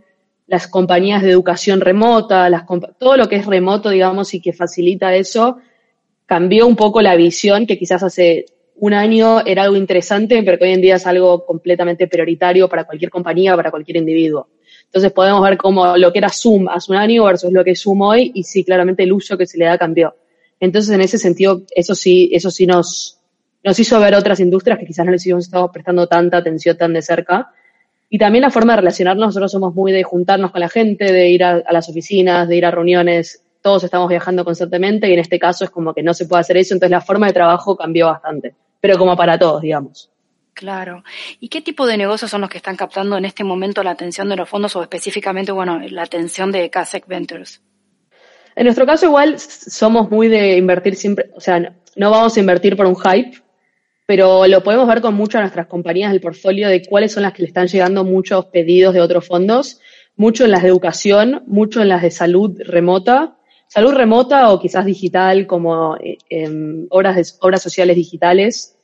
las 0.46 0.68
compañías 0.68 1.22
de 1.22 1.30
educación 1.30 1.80
remota, 1.80 2.48
las 2.48 2.64
todo 2.98 3.16
lo 3.16 3.28
que 3.28 3.36
es 3.36 3.46
remoto, 3.46 3.90
digamos, 3.90 4.32
y 4.34 4.40
que 4.40 4.52
facilita 4.52 5.14
eso, 5.14 5.58
cambió 6.24 6.66
un 6.66 6.76
poco 6.76 7.02
la 7.02 7.16
visión 7.16 7.66
que 7.66 7.78
quizás 7.78 8.02
hace 8.02 8.46
un 8.78 8.94
año 8.94 9.44
era 9.44 9.62
algo 9.62 9.76
interesante, 9.76 10.42
pero 10.42 10.58
que 10.58 10.64
hoy 10.64 10.72
en 10.72 10.82
día 10.82 10.96
es 10.96 11.06
algo 11.06 11.44
completamente 11.44 12.06
prioritario 12.06 12.68
para 12.68 12.84
cualquier 12.84 13.10
compañía, 13.10 13.56
para 13.56 13.70
cualquier 13.70 13.98
individuo. 13.98 14.48
Entonces 14.84 15.12
podemos 15.12 15.42
ver 15.42 15.56
cómo 15.56 15.96
lo 15.96 16.12
que 16.12 16.18
era 16.18 16.28
Zoom 16.28 16.68
hace 16.68 16.92
un 16.92 16.98
año 16.98 17.24
versus 17.24 17.52
lo 17.52 17.64
que 17.64 17.72
es 17.72 17.82
Zoom 17.82 18.02
hoy, 18.02 18.32
y 18.34 18.44
sí, 18.44 18.64
claramente 18.64 19.02
el 19.02 19.12
uso 19.12 19.36
que 19.36 19.46
se 19.46 19.58
le 19.58 19.64
da 19.64 19.78
cambió. 19.78 20.14
Entonces, 20.60 20.94
en 20.94 21.00
ese 21.00 21.18
sentido, 21.18 21.62
eso 21.74 21.94
sí, 21.94 22.30
eso 22.32 22.50
sí 22.50 22.66
nos, 22.66 23.18
nos 23.62 23.78
hizo 23.78 23.98
ver 24.00 24.14
otras 24.14 24.40
industrias 24.40 24.78
que 24.78 24.86
quizás 24.86 25.04
no 25.04 25.12
les 25.12 25.22
hubiéramos 25.24 25.44
estado 25.44 25.70
prestando 25.70 26.06
tanta 26.06 26.38
atención 26.38 26.76
tan 26.76 26.92
de 26.92 27.02
cerca. 27.02 27.50
Y 28.08 28.18
también 28.18 28.42
la 28.42 28.50
forma 28.50 28.74
de 28.74 28.78
relacionarnos, 28.78 29.26
nosotros 29.26 29.52
somos 29.52 29.74
muy 29.74 29.92
de 29.92 30.02
juntarnos 30.02 30.52
con 30.52 30.60
la 30.60 30.68
gente, 30.68 31.12
de 31.12 31.28
ir 31.28 31.42
a, 31.42 31.64
las 31.70 31.88
oficinas, 31.88 32.48
de 32.48 32.56
ir 32.56 32.64
a 32.64 32.70
reuniones, 32.70 33.42
todos 33.60 33.82
estamos 33.82 34.08
viajando 34.08 34.44
constantemente 34.44 35.10
y 35.10 35.14
en 35.14 35.18
este 35.18 35.40
caso 35.40 35.64
es 35.64 35.70
como 35.70 35.92
que 35.92 36.04
no 36.04 36.14
se 36.14 36.26
puede 36.26 36.42
hacer 36.42 36.56
eso, 36.56 36.72
entonces 36.74 36.92
la 36.92 37.00
forma 37.00 37.26
de 37.26 37.32
trabajo 37.32 37.76
cambió 37.76 38.06
bastante, 38.06 38.54
pero 38.86 38.98
como 38.98 39.16
para 39.16 39.36
todos, 39.36 39.62
digamos. 39.62 40.12
Claro. 40.54 41.02
¿Y 41.40 41.48
qué 41.48 41.60
tipo 41.60 41.88
de 41.88 41.96
negocios 41.96 42.30
son 42.30 42.40
los 42.40 42.48
que 42.48 42.58
están 42.58 42.76
captando 42.76 43.18
en 43.18 43.24
este 43.24 43.42
momento 43.42 43.82
la 43.82 43.90
atención 43.90 44.28
de 44.28 44.36
los 44.36 44.48
fondos 44.48 44.76
o 44.76 44.82
específicamente, 44.82 45.50
bueno, 45.50 45.80
la 45.90 46.04
atención 46.04 46.52
de 46.52 46.70
CASEC 46.70 47.08
Ventures? 47.08 47.60
En 48.54 48.62
nuestro 48.62 48.86
caso 48.86 49.06
igual 49.06 49.40
somos 49.40 50.08
muy 50.08 50.28
de 50.28 50.56
invertir 50.56 50.94
siempre, 50.94 51.30
o 51.34 51.40
sea, 51.40 51.74
no 51.96 52.10
vamos 52.12 52.36
a 52.36 52.40
invertir 52.40 52.76
por 52.76 52.86
un 52.86 52.94
hype, 52.94 53.42
pero 54.06 54.46
lo 54.46 54.62
podemos 54.62 54.86
ver 54.86 55.00
con 55.00 55.14
muchas 55.14 55.40
de 55.40 55.42
nuestras 55.46 55.66
compañías 55.66 56.12
del 56.12 56.20
portfolio 56.20 56.68
de 56.68 56.86
cuáles 56.86 57.10
son 57.10 57.24
las 57.24 57.32
que 57.32 57.42
le 57.42 57.48
están 57.48 57.66
llegando 57.66 58.04
muchos 58.04 58.44
pedidos 58.46 58.94
de 58.94 59.00
otros 59.00 59.26
fondos, 59.26 59.80
mucho 60.14 60.44
en 60.44 60.52
las 60.52 60.62
de 60.62 60.68
educación, 60.68 61.42
mucho 61.48 61.82
en 61.82 61.88
las 61.88 62.02
de 62.02 62.12
salud 62.12 62.56
remota, 62.60 63.36
salud 63.66 63.92
remota 63.94 64.52
o 64.52 64.60
quizás 64.60 64.86
digital 64.86 65.48
como 65.48 65.96
eh, 65.96 66.86
obras, 66.90 67.36
obras 67.40 67.62
sociales 67.62 67.96
digitales 67.96 68.75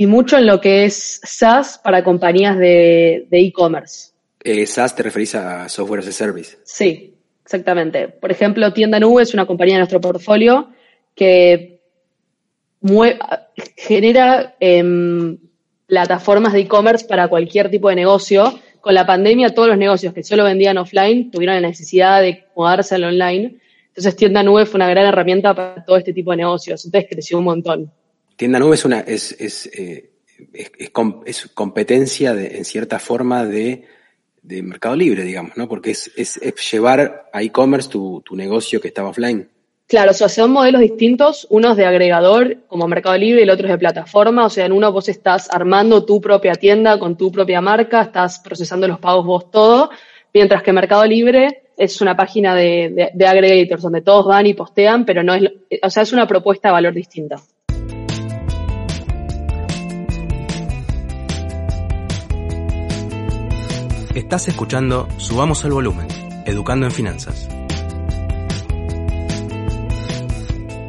y 0.00 0.06
mucho 0.06 0.38
en 0.38 0.46
lo 0.46 0.62
que 0.62 0.86
es 0.86 1.20
SaaS 1.22 1.78
para 1.84 2.02
compañías 2.02 2.56
de 2.56 3.26
e-commerce. 3.30 4.12
Eh, 4.42 4.64
SaaS 4.64 4.96
te 4.96 5.02
referís 5.02 5.34
a 5.34 5.68
Software 5.68 6.00
as 6.00 6.06
a 6.06 6.12
Service. 6.12 6.56
Sí, 6.64 7.12
exactamente. 7.44 8.08
Por 8.08 8.32
ejemplo, 8.32 8.72
Tienda 8.72 8.98
Nube 8.98 9.22
es 9.22 9.34
una 9.34 9.44
compañía 9.44 9.74
de 9.74 9.80
nuestro 9.80 10.00
portfolio 10.00 10.70
que 11.14 11.82
genera 13.76 14.56
em, 14.58 15.36
plataformas 15.84 16.54
de 16.54 16.60
e-commerce 16.60 17.04
para 17.04 17.28
cualquier 17.28 17.70
tipo 17.70 17.90
de 17.90 17.96
negocio. 17.96 18.58
Con 18.80 18.94
la 18.94 19.04
pandemia, 19.04 19.54
todos 19.54 19.68
los 19.68 19.76
negocios 19.76 20.14
que 20.14 20.22
solo 20.22 20.44
vendían 20.44 20.78
offline 20.78 21.30
tuvieron 21.30 21.60
la 21.60 21.68
necesidad 21.68 22.22
de 22.22 22.46
mudarse 22.56 22.94
al 22.94 23.04
online. 23.04 23.58
Entonces, 23.88 24.16
Tienda 24.16 24.42
Nube 24.42 24.64
fue 24.64 24.78
una 24.78 24.88
gran 24.88 25.04
herramienta 25.04 25.54
para 25.54 25.84
todo 25.84 25.98
este 25.98 26.14
tipo 26.14 26.30
de 26.30 26.38
negocios. 26.38 26.86
Entonces, 26.86 27.10
creció 27.10 27.36
un 27.36 27.44
montón. 27.44 27.92
Tienda 28.40 28.58
Nube 28.58 28.74
es 28.74 28.86
una 28.86 29.00
es, 29.00 29.68
eh, 29.74 30.12
competencia 31.52 32.32
en 32.32 32.64
cierta 32.64 32.98
forma 32.98 33.44
de, 33.44 33.84
de, 34.40 34.62
Mercado 34.62 34.96
Libre, 34.96 35.24
digamos, 35.24 35.58
¿no? 35.58 35.68
Porque 35.68 35.90
es, 35.90 36.40
llevar 36.72 37.28
a 37.34 37.42
e-commerce 37.42 37.90
tu, 37.90 38.24
negocio 38.32 38.80
que 38.80 38.88
estaba 38.88 39.10
offline. 39.10 39.46
Claro, 39.86 40.12
o 40.12 40.14
sea, 40.14 40.30
son 40.30 40.52
modelos 40.52 40.80
distintos, 40.80 41.46
unos 41.50 41.76
de 41.76 41.84
agregador 41.84 42.56
como 42.66 42.88
Mercado 42.88 43.18
Libre 43.18 43.40
y 43.40 43.42
el 43.42 43.50
otro 43.50 43.66
es 43.66 43.72
de 43.72 43.78
plataforma, 43.78 44.46
o 44.46 44.50
sea, 44.50 44.64
en 44.64 44.72
uno 44.72 44.90
vos 44.90 45.10
estás 45.10 45.50
armando 45.50 46.06
tu 46.06 46.18
propia 46.18 46.54
tienda 46.54 46.98
con 46.98 47.18
tu 47.18 47.30
propia 47.30 47.60
marca, 47.60 48.00
estás 48.00 48.38
procesando 48.38 48.88
los 48.88 49.00
pagos 49.00 49.26
vos 49.26 49.50
todo, 49.50 49.90
mientras 50.32 50.62
que 50.62 50.72
Mercado 50.72 51.04
Libre 51.04 51.64
es 51.76 52.00
una 52.00 52.16
página 52.16 52.54
de, 52.54 53.10
de, 53.12 53.26
aggregators 53.26 53.82
donde 53.82 54.00
todos 54.00 54.24
van 54.24 54.46
y 54.46 54.54
postean, 54.54 55.04
pero 55.04 55.22
no 55.22 55.34
es, 55.34 55.44
o 55.82 55.90
sea, 55.90 56.04
es 56.04 56.12
una 56.14 56.26
propuesta 56.26 56.68
de 56.68 56.72
valor 56.72 56.94
distinta. 56.94 57.36
Estás 64.14 64.48
escuchando 64.48 65.08
Subamos 65.18 65.64
el 65.64 65.70
Volumen, 65.70 66.08
Educando 66.44 66.84
en 66.84 66.90
Finanzas. 66.90 67.48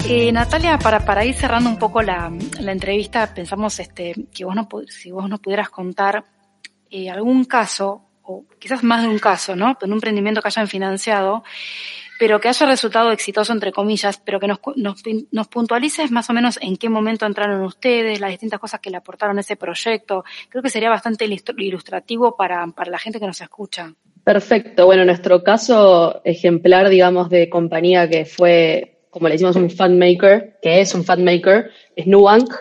Eh, 0.10 0.32
Natalia, 0.32 0.80
para, 0.80 1.06
para 1.06 1.24
ir 1.24 1.36
cerrando 1.36 1.70
un 1.70 1.78
poco 1.78 2.02
la, 2.02 2.32
entrevista, 2.60 3.32
pensamos 3.32 3.80
este, 3.80 4.16
que 4.34 4.44
vos 4.44 4.56
no, 4.56 4.68
si 4.88 5.12
vos 5.12 5.30
nos 5.30 5.40
pudieras 5.40 5.70
contar 5.70 6.26
eh, 6.90 7.12
algún 7.12 7.46
caso, 7.46 8.02
o 8.24 8.46
quizás 8.58 8.84
más 8.84 9.04
de 9.04 9.10
un 9.10 9.20
caso, 9.20 9.56
¿no? 9.56 9.78
De 9.80 9.86
un 9.86 9.94
emprendimiento 9.94 10.42
que 10.42 10.48
hayan 10.48 10.68
financiado, 10.68 11.44
pero 12.22 12.40
que 12.40 12.50
haya 12.50 12.68
resultado 12.68 13.12
exitoso, 13.12 13.52
entre 13.52 13.72
comillas, 13.72 14.22
pero 14.24 14.40
que 14.40 14.46
nos, 14.46 14.60
nos, 15.32 15.48
puntualices 15.48 16.12
más 16.12 16.30
o 16.30 16.34
menos 16.34 16.60
en 16.62 16.78
qué 16.78 16.88
momento 16.88 17.26
entraron 17.26 17.64
ustedes, 17.64 18.20
las 18.20 18.30
distintas 18.30 18.60
cosas 18.60 18.80
que 18.80 18.92
le 18.92 18.98
aportaron 18.98 19.40
a 19.40 19.42
ese 19.42 19.56
proyecto. 19.56 20.24
Creo 20.48 20.62
que 20.62 20.70
sería 20.70 20.92
bastante 20.92 21.26
ilustrativo 21.26 22.36
para, 22.36 22.72
la 22.86 23.00
gente 23.00 23.20
que 23.20 23.26
nos 23.26 23.42
escucha. 23.42 23.96
Perfecto. 24.24 24.86
Bueno, 24.86 25.04
nuestro 25.04 25.44
caso 25.44 26.22
ejemplar, 26.24 26.90
digamos, 26.90 27.32
de 27.32 27.50
compañía 27.50 28.08
que 28.08 28.26
fue 28.26 29.00
como 29.10 29.28
le 29.28 29.34
decimos 29.34 29.56
un 29.56 29.72
fund 29.72 29.98
maker, 29.98 30.60
que 30.62 30.80
es 30.80 30.94
un 30.94 31.04
fund 31.04 31.24
maker, 31.24 31.72
es 31.96 32.06
Nubank, 32.06 32.54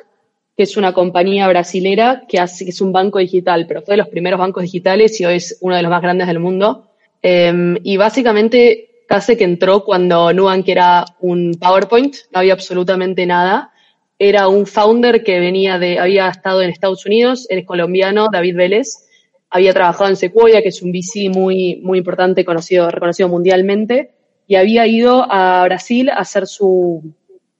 que 0.56 0.62
es 0.62 0.78
una 0.78 0.94
compañía 0.94 1.46
brasilera 1.48 2.22
que 2.26 2.38
es 2.38 2.80
un 2.80 2.92
banco 2.92 3.18
digital, 3.18 3.66
pero 3.68 3.82
fue 3.82 3.92
de 3.92 3.98
los 3.98 4.08
primeros 4.08 4.40
bancos 4.40 4.62
digitales 4.62 5.20
y 5.20 5.26
hoy 5.26 5.34
es 5.34 5.58
uno 5.60 5.76
de 5.76 5.82
los 5.82 5.90
más 5.90 6.00
grandes 6.00 6.28
del 6.28 6.38
mundo. 6.38 6.86
Em, 7.20 7.76
y 7.82 7.98
básicamente 7.98 8.89
casi 9.10 9.34
que 9.36 9.42
entró 9.42 9.82
cuando 9.82 10.32
Nubank 10.32 10.68
era 10.68 11.04
un 11.18 11.56
PowerPoint, 11.60 12.14
no 12.30 12.38
había 12.38 12.52
absolutamente 12.52 13.26
nada. 13.26 13.72
Era 14.20 14.46
un 14.46 14.66
founder 14.66 15.24
que 15.24 15.40
venía 15.40 15.80
de, 15.80 15.98
había 15.98 16.28
estado 16.28 16.62
en 16.62 16.70
Estados 16.70 17.04
Unidos, 17.06 17.44
es 17.50 17.66
colombiano, 17.66 18.28
David 18.30 18.54
Vélez, 18.54 19.08
había 19.50 19.72
trabajado 19.72 20.10
en 20.10 20.16
Sequoia, 20.16 20.62
que 20.62 20.68
es 20.68 20.80
un 20.80 20.92
VC 20.92 21.28
muy, 21.28 21.80
muy 21.82 21.98
importante, 21.98 22.44
conocido, 22.44 22.88
reconocido 22.88 23.28
mundialmente 23.28 24.12
y 24.46 24.54
había 24.54 24.86
ido 24.86 25.26
a 25.28 25.64
Brasil 25.64 26.08
a 26.08 26.18
hacer 26.18 26.46
su 26.46 27.02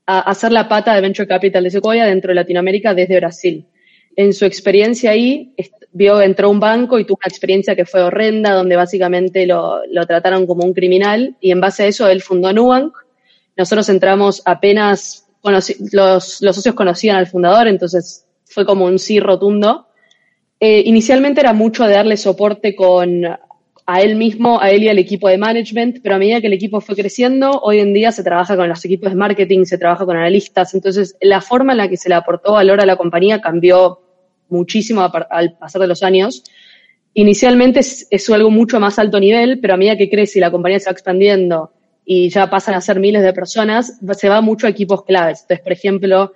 a 0.07 0.21
hacer 0.21 0.53
la 0.53 0.69
pata 0.69 0.95
de 0.95 1.01
Venture 1.01 1.27
Capital 1.27 1.65
de 1.65 1.73
Sequoia 1.73 2.07
dentro 2.07 2.29
de 2.29 2.37
Latinoamérica 2.37 2.95
desde 2.95 3.17
Brasil. 3.17 3.67
En 4.15 4.33
su 4.35 4.45
experiencia 4.45 5.11
ahí, 5.11 5.53
vio, 5.93 6.21
entró 6.21 6.51
un 6.51 6.61
banco 6.61 6.99
y 6.99 7.05
tuvo 7.05 7.19
una 7.23 7.29
experiencia 7.29 7.75
que 7.75 7.85
fue 7.85 8.03
horrenda, 8.03 8.53
donde 8.53 8.77
básicamente 8.77 9.47
lo, 9.47 9.85
lo 9.87 10.07
trataron 10.07 10.47
como 10.47 10.65
un 10.65 10.73
criminal 10.73 11.37
y 11.41 11.51
en 11.51 11.61
base 11.61 11.85
a 11.85 11.87
eso 11.87 12.09
él 12.09 12.23
fundó 12.23 12.53
Nubank. 12.53 12.95
Nosotros 13.57 13.89
entramos 13.89 14.43
apenas, 14.45 15.27
los, 15.43 16.41
los 16.41 16.57
socios 16.57 16.75
conocían 16.75 17.17
al 17.17 17.27
fundador, 17.27 17.69
entonces 17.69 18.27
fue 18.45 18.65
como 18.65 18.85
un 18.85 18.99
sí 18.99 19.21
rotundo. 19.21 19.87
Eh, 20.59 20.83
inicialmente 20.85 21.41
era 21.41 21.53
mucho 21.53 21.85
de 21.85 21.95
darle 21.95 22.17
soporte 22.17 22.75
con 22.75 23.25
a 23.87 24.03
él 24.03 24.15
mismo, 24.15 24.61
a 24.61 24.71
él 24.71 24.85
y 24.85 24.89
al 24.89 24.99
equipo 24.99 25.29
de 25.29 25.37
management, 25.37 25.99
pero 26.01 26.15
a 26.15 26.19
medida 26.19 26.41
que 26.41 26.47
el 26.47 26.53
equipo 26.53 26.81
fue 26.81 26.95
creciendo, 26.95 27.61
hoy 27.63 27.81
en 27.81 27.93
día 27.93 28.13
se 28.13 28.23
trabaja 28.23 28.57
con 28.57 28.69
los 28.69 28.85
equipos 28.85 29.11
de 29.11 29.17
marketing, 29.17 29.65
se 29.65 29.79
trabaja 29.79 30.05
con 30.05 30.17
analistas, 30.17 30.75
entonces 30.75 31.17
la 31.21 31.41
forma 31.41 31.73
en 31.73 31.79
la 31.79 31.89
que 31.89 31.97
se 31.97 32.09
le 32.09 32.15
aportó 32.15 32.53
valor 32.53 32.81
a 32.81 32.87
la 32.87 32.95
compañía 32.95 33.41
cambió 33.41 34.01
muchísimo 34.51 35.03
al 35.31 35.57
pasar 35.59 35.81
de 35.81 35.89
los 35.89 36.03
años. 36.03 36.43
Inicialmente 37.15 37.81
es, 37.81 38.31
algo 38.31 38.51
mucho 38.51 38.79
más 38.79 38.99
alto 38.99 39.19
nivel, 39.19 39.59
pero 39.61 39.75
a 39.75 39.77
medida 39.77 39.97
que 39.97 40.09
crece 40.09 40.39
y 40.39 40.41
la 40.41 40.51
compañía 40.51 40.79
se 40.79 40.87
va 40.87 40.93
expandiendo 40.93 41.73
y 42.05 42.29
ya 42.29 42.49
pasan 42.49 42.75
a 42.75 42.81
ser 42.81 43.01
miles 43.01 43.23
de 43.23 43.33
personas, 43.33 43.99
se 44.13 44.29
va 44.29 44.41
mucho 44.41 44.67
a 44.67 44.71
equipos 44.71 45.05
claves. 45.05 45.43
Entonces, 45.43 45.63
por 45.63 45.73
ejemplo, 45.73 46.33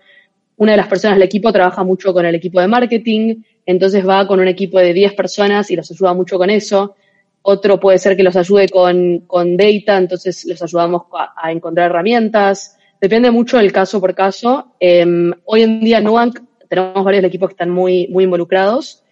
una 0.56 0.72
de 0.72 0.78
las 0.78 0.88
personas 0.88 1.16
del 1.16 1.26
equipo 1.26 1.52
trabaja 1.52 1.84
mucho 1.84 2.12
con 2.12 2.26
el 2.26 2.34
equipo 2.34 2.60
de 2.60 2.68
marketing, 2.68 3.42
entonces 3.66 4.06
va 4.06 4.26
con 4.26 4.40
un 4.40 4.48
equipo 4.48 4.78
de 4.78 4.92
10 4.92 5.14
personas 5.14 5.70
y 5.70 5.76
los 5.76 5.90
ayuda 5.90 6.12
mucho 6.12 6.38
con 6.38 6.50
eso. 6.50 6.96
Otro 7.42 7.78
puede 7.78 7.98
ser 7.98 8.16
que 8.16 8.22
los 8.22 8.36
ayude 8.36 8.68
con, 8.68 9.20
con 9.26 9.56
data, 9.56 9.98
entonces 9.98 10.44
los 10.44 10.62
ayudamos 10.62 11.02
a, 11.12 11.52
encontrar 11.52 11.90
herramientas. 11.90 12.76
Depende 13.00 13.30
mucho 13.30 13.58
del 13.58 13.72
caso 13.72 14.00
por 14.00 14.14
caso. 14.14 14.74
Em, 14.80 15.32
hoy 15.44 15.62
en 15.62 15.80
día 15.80 16.00
Nubank 16.00 16.40
tenemos 16.74 17.04
varios 17.04 17.24
equipos 17.24 17.48
que 17.48 17.54
están 17.54 17.70
muy, 17.70 18.08
muy 18.08 18.24
involucrados. 18.24 19.02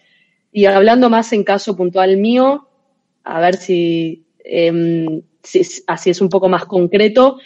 Y 0.53 0.66
hablando 0.66 1.09
más 1.09 1.33
en 1.33 1.44
caso 1.44 1.77
puntual 1.77 2.16
mío, 2.16 2.68
a 3.25 3.40
ver 3.40 3.57
si, 3.57 4.25
em, 4.44 5.22
si 5.42 5.62
así 5.87 6.11
es 6.11 6.20
un 6.20 6.29
poco 6.29 6.48
más 6.48 6.66
concreto, 6.66 7.38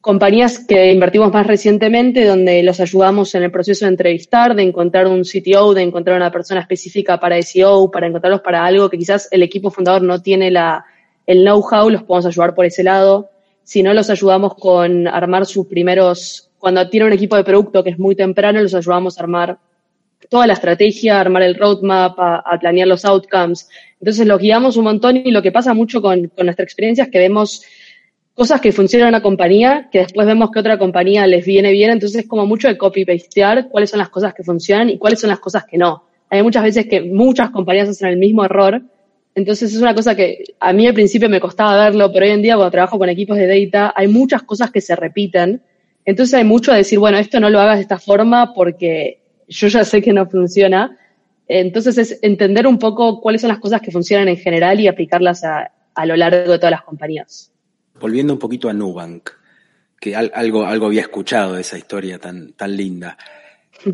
compañías 0.00 0.64
que 0.66 0.92
invertimos 0.92 1.32
más 1.32 1.46
recientemente, 1.46 2.24
donde 2.24 2.62
los 2.62 2.80
ayudamos 2.80 3.34
en 3.34 3.42
el 3.42 3.50
proceso 3.50 3.84
de 3.84 3.90
entrevistar, 3.90 4.54
de 4.54 4.62
encontrar 4.62 5.06
un 5.06 5.22
CTO, 5.24 5.74
de 5.74 5.82
encontrar 5.82 6.16
una 6.16 6.32
persona 6.32 6.60
específica 6.60 7.20
para 7.20 7.40
SEO, 7.42 7.90
para 7.90 8.06
encontrarlos 8.06 8.40
para 8.40 8.64
algo 8.64 8.88
que 8.88 8.98
quizás 8.98 9.28
el 9.30 9.42
equipo 9.42 9.70
fundador 9.70 10.02
no 10.02 10.22
tiene 10.22 10.50
la, 10.50 10.84
el 11.26 11.42
know-how, 11.42 11.90
los 11.90 12.04
podemos 12.04 12.26
ayudar 12.26 12.54
por 12.54 12.64
ese 12.64 12.82
lado. 12.82 13.30
Si 13.64 13.82
no, 13.82 13.92
los 13.92 14.08
ayudamos 14.08 14.54
con 14.54 15.06
armar 15.06 15.44
sus 15.44 15.66
primeros, 15.66 16.47
cuando 16.58 16.88
tiene 16.88 17.06
un 17.06 17.12
equipo 17.12 17.36
de 17.36 17.44
producto 17.44 17.82
que 17.84 17.90
es 17.90 17.98
muy 17.98 18.14
temprano, 18.16 18.60
los 18.60 18.74
ayudamos 18.74 19.18
a 19.18 19.22
armar 19.22 19.58
toda 20.28 20.46
la 20.46 20.54
estrategia, 20.54 21.16
a 21.16 21.20
armar 21.20 21.42
el 21.42 21.54
roadmap, 21.54 22.18
a, 22.18 22.58
planear 22.60 22.88
los 22.88 23.04
outcomes. 23.04 23.68
Entonces 24.00 24.26
los 24.26 24.40
guiamos 24.40 24.76
un 24.76 24.84
montón 24.84 25.16
y 25.16 25.30
lo 25.30 25.42
que 25.42 25.52
pasa 25.52 25.74
mucho 25.74 26.02
con, 26.02 26.28
con 26.28 26.46
nuestra 26.46 26.64
experiencia 26.64 27.04
es 27.04 27.10
que 27.10 27.18
vemos 27.18 27.62
cosas 28.34 28.60
que 28.60 28.70
funcionan 28.70 29.08
en 29.08 29.14
una 29.14 29.22
compañía, 29.22 29.88
que 29.90 29.98
después 29.98 30.24
vemos 30.24 30.50
que 30.52 30.60
otra 30.60 30.78
compañía 30.78 31.26
les 31.26 31.44
viene 31.44 31.72
bien, 31.72 31.90
entonces 31.90 32.22
es 32.22 32.28
como 32.28 32.46
mucho 32.46 32.68
de 32.68 32.78
copy-pastear 32.78 33.68
cuáles 33.68 33.90
son 33.90 33.98
las 33.98 34.10
cosas 34.10 34.32
que 34.32 34.44
funcionan 34.44 34.90
y 34.90 34.98
cuáles 34.98 35.20
son 35.20 35.30
las 35.30 35.40
cosas 35.40 35.64
que 35.64 35.76
no. 35.76 36.04
Hay 36.30 36.44
muchas 36.44 36.62
veces 36.62 36.86
que 36.86 37.00
muchas 37.00 37.50
compañías 37.50 37.88
hacen 37.88 38.08
el 38.08 38.16
mismo 38.16 38.44
error, 38.44 38.80
entonces 39.34 39.74
es 39.74 39.80
una 39.80 39.92
cosa 39.92 40.14
que 40.14 40.44
a 40.60 40.72
mí 40.72 40.86
al 40.86 40.94
principio 40.94 41.28
me 41.28 41.40
costaba 41.40 41.84
verlo, 41.84 42.12
pero 42.12 42.26
hoy 42.26 42.32
en 42.32 42.42
día 42.42 42.54
cuando 42.54 42.70
trabajo 42.70 42.96
con 42.96 43.08
equipos 43.08 43.36
de 43.36 43.46
data 43.46 43.92
hay 43.96 44.06
muchas 44.06 44.44
cosas 44.44 44.70
que 44.70 44.80
se 44.80 44.94
repiten, 44.94 45.60
entonces 46.08 46.32
hay 46.32 46.44
mucho 46.44 46.70
de 46.72 46.78
decir, 46.78 46.98
bueno, 46.98 47.18
esto 47.18 47.38
no 47.38 47.50
lo 47.50 47.60
hagas 47.60 47.76
de 47.76 47.82
esta 47.82 47.98
forma 47.98 48.54
porque 48.54 49.20
yo 49.46 49.68
ya 49.68 49.84
sé 49.84 50.00
que 50.00 50.14
no 50.14 50.26
funciona. 50.26 50.96
Entonces 51.46 51.98
es 51.98 52.18
entender 52.22 52.66
un 52.66 52.78
poco 52.78 53.20
cuáles 53.20 53.42
son 53.42 53.48
las 53.48 53.58
cosas 53.58 53.82
que 53.82 53.90
funcionan 53.90 54.26
en 54.26 54.38
general 54.38 54.80
y 54.80 54.88
aplicarlas 54.88 55.44
a, 55.44 55.70
a 55.94 56.06
lo 56.06 56.16
largo 56.16 56.50
de 56.50 56.58
todas 56.58 56.70
las 56.70 56.82
compañías. 56.82 57.52
Volviendo 58.00 58.32
un 58.32 58.38
poquito 58.38 58.70
a 58.70 58.72
Nubank, 58.72 59.28
que 60.00 60.16
algo, 60.16 60.64
algo 60.64 60.86
había 60.86 61.02
escuchado 61.02 61.56
de 61.56 61.60
esa 61.60 61.76
historia 61.76 62.18
tan, 62.18 62.54
tan 62.54 62.74
linda. 62.74 63.18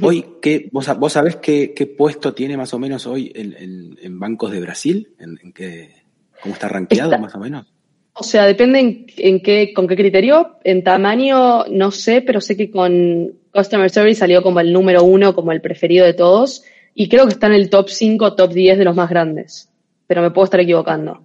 Hoy, 0.01 0.25
¿qué, 0.41 0.69
vos, 0.71 0.89
¿vos 0.97 1.15
sabés 1.15 1.35
qué, 1.35 1.75
qué, 1.75 1.87
puesto 1.87 2.33
tiene 2.33 2.57
más 2.57 2.73
o 2.75 2.79
menos 2.79 3.09
hoy 3.09 3.33
en, 3.35 3.99
en, 4.01 4.21
bancos 4.21 4.53
de 4.53 4.61
Brasil? 4.61 5.17
¿En, 5.19 5.37
en 5.43 5.53
qué, 5.53 6.05
¿Cómo 6.41 6.55
está 6.55 6.69
rankeado 6.69 7.19
más 7.19 7.35
o 7.35 7.41
menos? 7.41 7.74
O 8.15 8.23
sea, 8.23 8.47
depende 8.47 9.07
en, 9.17 9.41
qué, 9.41 9.73
con 9.75 9.89
qué 9.89 9.97
criterio. 9.97 10.59
En 10.65 10.85
tamaño 10.85 11.65
no 11.67 11.91
sé, 11.91 12.23
pero 12.23 12.41
sé 12.41 12.57
que 12.57 12.71
con 12.71 13.33
Customer 13.53 13.91
Service 13.91 14.21
salió 14.21 14.43
como 14.43 14.61
el 14.61 14.73
número 14.73 15.03
uno, 15.03 15.35
como 15.35 15.53
el 15.53 15.61
preferido 15.61 16.07
de 16.07 16.15
todos. 16.15 16.63
Y 16.95 17.09
creo 17.09 17.27
que 17.27 17.33
está 17.33 17.49
en 17.49 17.55
el 17.55 17.71
top 17.71 17.89
5, 17.89 18.37
top 18.37 18.53
10 18.53 18.79
de 18.79 18.85
los 18.85 18.95
más 18.95 19.11
grandes. 19.11 19.69
Pero 20.07 20.23
me 20.23 20.31
puedo 20.31 20.45
estar 20.45 20.61
equivocando. 20.61 21.23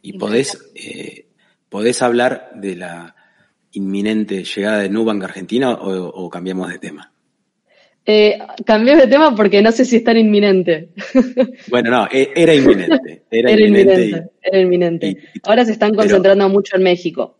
¿Y 0.00 0.14
podés, 0.14 0.58
eh, 0.74 1.26
podés 1.68 2.00
hablar 2.00 2.50
de 2.54 2.76
la 2.76 3.14
inminente 3.72 4.44
llegada 4.44 4.78
de 4.78 4.88
Nubank 4.88 5.24
Argentina 5.24 5.72
o 5.80 6.30
cambiamos 6.30 6.70
de 6.70 6.78
tema? 6.78 7.13
Eh, 8.06 8.38
cambié 8.66 8.96
de 8.96 9.06
tema 9.06 9.34
porque 9.34 9.62
no 9.62 9.72
sé 9.72 9.84
si 9.84 9.96
es 9.96 10.04
tan 10.04 10.16
inminente. 10.16 10.90
Bueno, 11.68 11.90
no, 11.90 12.08
e, 12.12 12.30
era 12.34 12.54
inminente. 12.54 13.24
Era, 13.30 13.50
inminente, 13.50 14.30
era 14.42 14.60
inminente. 14.60 15.16
Ahora 15.42 15.64
se 15.64 15.72
están 15.72 15.94
concentrando 15.94 16.48
mucho 16.48 16.76
en 16.76 16.82
México. 16.82 17.36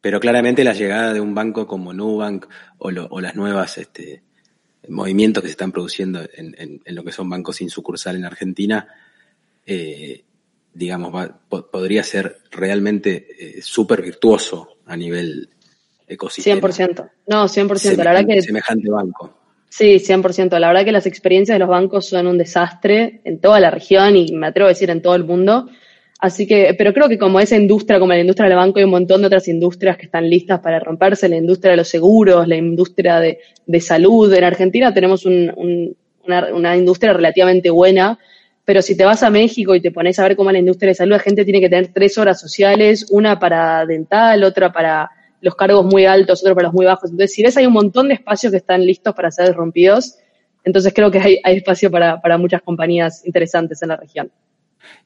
Pero 0.00 0.18
claramente 0.20 0.64
la 0.64 0.72
llegada 0.72 1.12
de 1.12 1.20
un 1.20 1.34
banco 1.34 1.66
como 1.66 1.92
Nubank 1.92 2.46
o, 2.78 2.88
o 2.88 3.20
las 3.20 3.36
nuevas 3.36 3.78
este, 3.78 4.22
movimientos 4.88 5.42
que 5.42 5.48
se 5.48 5.52
están 5.52 5.72
produciendo 5.72 6.20
en, 6.34 6.80
lo 6.86 7.04
que 7.04 7.12
son 7.12 7.28
bancos 7.28 7.56
sin 7.56 7.70
sucursal 7.70 8.16
en 8.16 8.24
Argentina, 8.24 8.86
eh, 9.64 10.24
digamos, 10.72 11.30
podría 11.48 12.02
ser 12.02 12.38
realmente 12.50 13.26
eh, 13.38 13.62
súper 13.62 14.02
virtuoso 14.02 14.78
a 14.86 14.96
nivel 14.96 15.48
ecosistema. 16.06 16.60
100%. 16.60 17.10
No, 17.26 17.44
100%. 17.44 17.96
la 17.96 18.12
verdad 18.12 18.26
que... 18.26 18.42
Semejante 18.42 18.90
banco. 18.90 19.45
Sí, 19.76 19.98
100%. 19.98 20.58
La 20.58 20.68
verdad 20.68 20.86
que 20.86 20.92
las 20.92 21.04
experiencias 21.04 21.54
de 21.54 21.58
los 21.58 21.68
bancos 21.68 22.08
son 22.08 22.26
un 22.26 22.38
desastre 22.38 23.20
en 23.24 23.38
toda 23.42 23.60
la 23.60 23.70
región 23.70 24.16
y 24.16 24.32
me 24.32 24.46
atrevo 24.46 24.68
a 24.68 24.70
decir 24.70 24.88
en 24.88 25.02
todo 25.02 25.14
el 25.14 25.24
mundo. 25.24 25.68
Así 26.18 26.46
que, 26.46 26.74
pero 26.78 26.94
creo 26.94 27.10
que 27.10 27.18
como 27.18 27.40
esa 27.40 27.56
industria, 27.56 27.98
como 27.98 28.14
la 28.14 28.20
industria 28.20 28.48
del 28.48 28.56
banco, 28.56 28.78
hay 28.78 28.86
un 28.86 28.90
montón 28.92 29.20
de 29.20 29.26
otras 29.26 29.48
industrias 29.48 29.98
que 29.98 30.06
están 30.06 30.30
listas 30.30 30.60
para 30.60 30.80
romperse, 30.80 31.28
la 31.28 31.36
industria 31.36 31.72
de 31.72 31.76
los 31.76 31.88
seguros, 31.88 32.48
la 32.48 32.56
industria 32.56 33.20
de, 33.20 33.38
de 33.66 33.80
salud. 33.82 34.32
En 34.32 34.44
Argentina 34.44 34.94
tenemos 34.94 35.26
un, 35.26 35.94
una, 36.24 36.54
una, 36.54 36.74
industria 36.74 37.12
relativamente 37.12 37.68
buena, 37.68 38.18
pero 38.64 38.80
si 38.80 38.96
te 38.96 39.04
vas 39.04 39.22
a 39.22 39.28
México 39.28 39.74
y 39.74 39.82
te 39.82 39.90
pones 39.90 40.18
a 40.18 40.22
ver 40.22 40.36
cómo 40.36 40.48
es 40.48 40.54
la 40.54 40.60
industria 40.60 40.88
de 40.88 40.94
salud, 40.94 41.12
la 41.12 41.18
gente 41.18 41.44
tiene 41.44 41.60
que 41.60 41.68
tener 41.68 41.88
tres 41.88 42.16
horas 42.16 42.40
sociales, 42.40 43.08
una 43.10 43.38
para 43.38 43.84
dental, 43.84 44.42
otra 44.42 44.72
para 44.72 45.10
los 45.46 45.54
cargos 45.54 45.86
muy 45.86 46.06
altos, 46.06 46.40
otros 46.40 46.56
para 46.56 46.66
los 46.66 46.74
muy 46.74 46.86
bajos. 46.86 47.08
Entonces, 47.08 47.32
si 47.32 47.40
ves, 47.40 47.56
hay 47.56 47.66
un 47.66 47.72
montón 47.72 48.08
de 48.08 48.14
espacios 48.14 48.50
que 48.50 48.56
están 48.56 48.84
listos 48.84 49.14
para 49.14 49.30
ser 49.30 49.54
rompidos. 49.54 50.16
Entonces, 50.64 50.92
creo 50.92 51.08
que 51.08 51.20
hay, 51.20 51.56
espacio 51.56 51.88
para, 51.88 52.20
muchas 52.36 52.62
compañías 52.62 53.24
interesantes 53.24 53.80
en 53.80 53.90
la 53.90 53.96
región. 53.96 54.32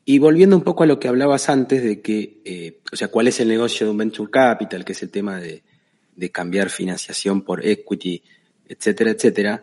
Y 0.02 0.18
volviendo 0.18 0.56
un 0.56 0.62
poco 0.62 0.82
a 0.82 0.86
lo 0.86 0.98
que 0.98 1.08
hablabas 1.08 1.50
antes 1.50 1.84
de 1.84 2.00
que, 2.00 2.40
eh, 2.46 2.80
o 2.90 2.96
sea, 2.96 3.08
cuál 3.08 3.28
es 3.28 3.38
el 3.40 3.48
negocio 3.48 3.86
de 3.86 3.90
un 3.90 3.98
venture 3.98 4.30
capital, 4.30 4.82
que 4.82 4.92
es 4.92 5.02
el 5.02 5.10
tema 5.10 5.38
de, 5.38 5.62
cambiar 6.32 6.70
financiación 6.70 7.42
por 7.42 7.66
equity, 7.66 8.22
etcétera, 8.66 9.10
etcétera. 9.10 9.62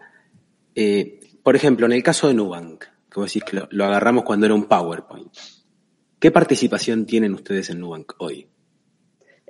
Eh, 0.75 1.19
por 1.41 1.55
ejemplo, 1.55 1.87
en 1.87 1.93
el 1.93 2.03
caso 2.03 2.27
de 2.27 2.35
Nubank, 2.35 2.85
vos 3.15 3.33
decís 3.33 3.43
que 3.43 3.61
lo, 3.71 3.85
agarramos 3.85 4.23
cuando 4.23 4.45
era 4.45 4.53
un 4.53 4.65
PowerPoint, 4.65 5.35
¿qué 6.19 6.29
participación 6.29 7.07
tienen 7.07 7.33
ustedes 7.33 7.71
en 7.71 7.79
Nubank 7.79 8.13
hoy? 8.19 8.47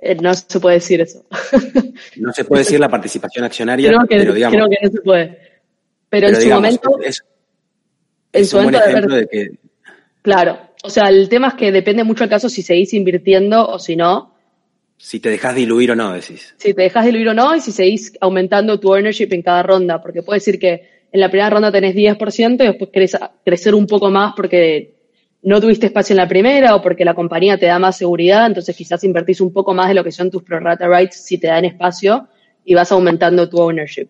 Eh, 0.00 0.14
no 0.14 0.32
se 0.32 0.60
puede 0.60 0.76
decir 0.76 1.00
eso. 1.00 1.24
No 2.16 2.32
se 2.32 2.44
puede 2.44 2.62
decir 2.62 2.80
la 2.80 2.88
participación 2.88 3.44
accionaria, 3.44 3.88
creo 3.90 4.00
que, 4.06 4.16
pero 4.16 4.34
digamos. 4.34 4.56
Creo 4.56 4.68
que 4.68 4.76
no 4.82 4.90
se 4.90 5.00
puede. 5.00 5.38
Pero, 6.08 6.28
en 6.28 6.36
su 6.36 6.48
momento. 6.48 6.98
Es, 7.00 7.24
en 8.32 8.46
su 8.46 8.56
momento. 8.56 8.80
De, 8.80 9.16
de 9.16 9.26
que... 9.26 9.50
Claro. 10.22 10.58
O 10.84 10.90
sea, 10.90 11.08
el 11.08 11.28
tema 11.28 11.48
es 11.48 11.54
que 11.54 11.72
depende 11.72 12.04
mucho 12.04 12.24
del 12.24 12.30
caso 12.30 12.48
si 12.48 12.62
seguís 12.62 12.94
invirtiendo 12.94 13.68
o 13.68 13.78
si 13.78 13.96
no. 13.96 14.34
Si 14.96 15.20
te 15.20 15.28
dejas 15.28 15.54
diluir 15.54 15.92
o 15.92 15.96
no, 15.96 16.12
decís. 16.12 16.54
Si 16.56 16.74
te 16.74 16.82
dejas 16.82 17.04
diluir 17.04 17.28
o 17.28 17.34
no 17.34 17.54
y 17.54 17.60
si 17.60 17.72
seguís 17.72 18.12
aumentando 18.20 18.78
tu 18.80 18.92
ownership 18.92 19.28
en 19.32 19.42
cada 19.42 19.62
ronda. 19.62 20.00
Porque 20.00 20.22
puede 20.22 20.38
decir 20.38 20.58
que 20.58 20.88
en 21.10 21.20
la 21.20 21.28
primera 21.28 21.50
ronda 21.50 21.72
tenés 21.72 21.94
10% 21.94 22.54
y 22.54 22.66
después 22.66 22.90
crecer 23.44 23.74
un 23.74 23.86
poco 23.86 24.10
más 24.10 24.34
porque 24.36 24.97
no 25.42 25.60
tuviste 25.60 25.86
espacio 25.86 26.14
en 26.14 26.18
la 26.18 26.28
primera 26.28 26.74
o 26.74 26.82
porque 26.82 27.04
la 27.04 27.14
compañía 27.14 27.58
te 27.58 27.66
da 27.66 27.78
más 27.78 27.96
seguridad, 27.96 28.46
entonces 28.46 28.76
quizás 28.76 29.04
invertís 29.04 29.40
un 29.40 29.52
poco 29.52 29.74
más 29.74 29.88
de 29.88 29.94
lo 29.94 30.04
que 30.04 30.12
son 30.12 30.30
tus 30.30 30.42
pro 30.42 30.60
rata 30.60 30.88
rights 30.88 31.24
si 31.24 31.38
te 31.38 31.46
dan 31.46 31.64
espacio 31.64 32.28
y 32.64 32.74
vas 32.74 32.90
aumentando 32.92 33.48
tu 33.48 33.58
ownership. 33.58 34.08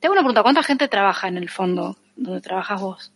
Tengo 0.00 0.14
una 0.14 0.22
pregunta, 0.22 0.42
¿cuánta 0.42 0.62
gente 0.62 0.88
trabaja 0.88 1.28
en 1.28 1.36
el 1.36 1.50
fondo 1.50 1.96
donde 2.16 2.40
trabajas 2.40 2.80
vos? 2.80 3.12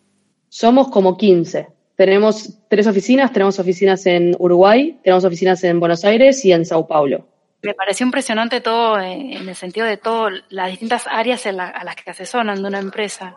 Somos 0.49 0.89
como 0.89 1.17
15. 1.17 1.69
Tenemos 1.97 2.59
tres 2.69 2.87
oficinas, 2.87 3.33
tenemos 3.33 3.59
oficinas 3.59 4.05
en 4.07 4.37
Uruguay, 4.39 4.99
tenemos 5.03 5.25
oficinas 5.25 5.65
en 5.65 5.81
Buenos 5.81 6.05
Aires 6.05 6.45
y 6.45 6.53
en 6.53 6.67
Sao 6.67 6.87
Paulo. 6.87 7.27
Me 7.63 7.73
pareció 7.73 8.05
impresionante 8.05 8.61
todo 8.61 9.01
eh, 9.01 9.37
en 9.37 9.49
el 9.49 9.55
sentido 9.55 9.87
de 9.87 9.97
todas 9.97 10.35
las 10.51 10.69
distintas 10.69 11.07
áreas 11.07 11.47
la, 11.47 11.69
a 11.69 11.83
las 11.85 11.97
que 11.97 12.11
asesoran 12.11 12.61
de 12.61 12.69
una 12.69 12.79
empresa. 12.79 13.35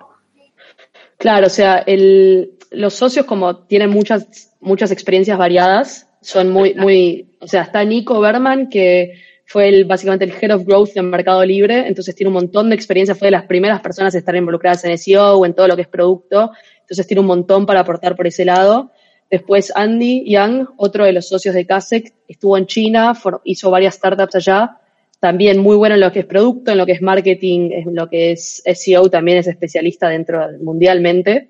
Claro, 1.18 1.48
o 1.48 1.50
sea, 1.50 1.84
el, 1.86 2.58
los 2.72 2.94
socios 2.94 3.26
como 3.26 3.66
tienen 3.66 3.90
muchas, 3.90 4.54
muchas 4.60 4.92
experiencias 4.92 5.38
variadas, 5.38 6.10
son 6.22 6.50
muy, 6.50 6.74
muy, 6.76 7.38
o 7.40 7.48
sea, 7.48 7.64
está 7.64 7.84
Nico 7.84 8.20
Berman, 8.20 8.70
que 8.70 9.14
fue 9.46 9.70
el, 9.70 9.86
básicamente 9.86 10.26
el 10.26 10.34
Head 10.34 10.56
of 10.56 10.66
Growth 10.66 10.96
en 10.96 11.10
Mercado 11.10 11.44
Libre, 11.46 11.88
entonces 11.88 12.14
tiene 12.16 12.28
un 12.28 12.34
montón 12.34 12.70
de 12.70 12.76
experiencia, 12.76 13.16
fue 13.16 13.28
de 13.28 13.32
las 13.32 13.46
primeras 13.46 13.82
personas 13.82 14.14
a 14.14 14.18
estar 14.18 14.36
involucradas 14.36 14.84
en 14.86 14.98
SEO, 14.98 15.46
en 15.46 15.54
todo 15.54 15.68
lo 15.68 15.76
que 15.76 15.84
es 15.84 15.88
producto, 15.88 16.52
entonces 16.82 17.08
tiene 17.08 17.22
un 17.22 17.28
montón 17.28 17.66
para 17.66 17.80
aportar 17.80 18.16
por 18.16 18.28
ese 18.28 18.46
lado. 18.46 18.92
Después 19.30 19.72
Andy 19.76 20.30
Young, 20.30 20.68
otro 20.78 21.06
de 21.06 21.14
los 21.14 21.28
socios 21.28 21.56
de 21.56 21.66
Kasek, 21.66 22.14
estuvo 22.28 22.58
en 22.58 22.66
China, 22.66 23.14
hizo 23.44 23.72
varias 23.72 23.96
startups 23.96 24.36
allá, 24.36 24.78
también 25.20 25.60
muy 25.60 25.76
bueno 25.76 25.96
en 25.96 26.02
lo 26.02 26.12
que 26.12 26.20
es 26.20 26.26
producto, 26.26 26.72
en 26.72 26.78
lo 26.78 26.86
que 26.86 26.92
es 26.94 27.02
marketing, 27.02 27.72
en 27.72 27.96
lo 27.96 28.08
que 28.08 28.32
es 28.32 28.62
SEO, 28.66 29.10
también 29.10 29.40
es 29.40 29.48
especialista 29.48 30.10
dentro 30.10 30.46
mundialmente. 30.62 31.50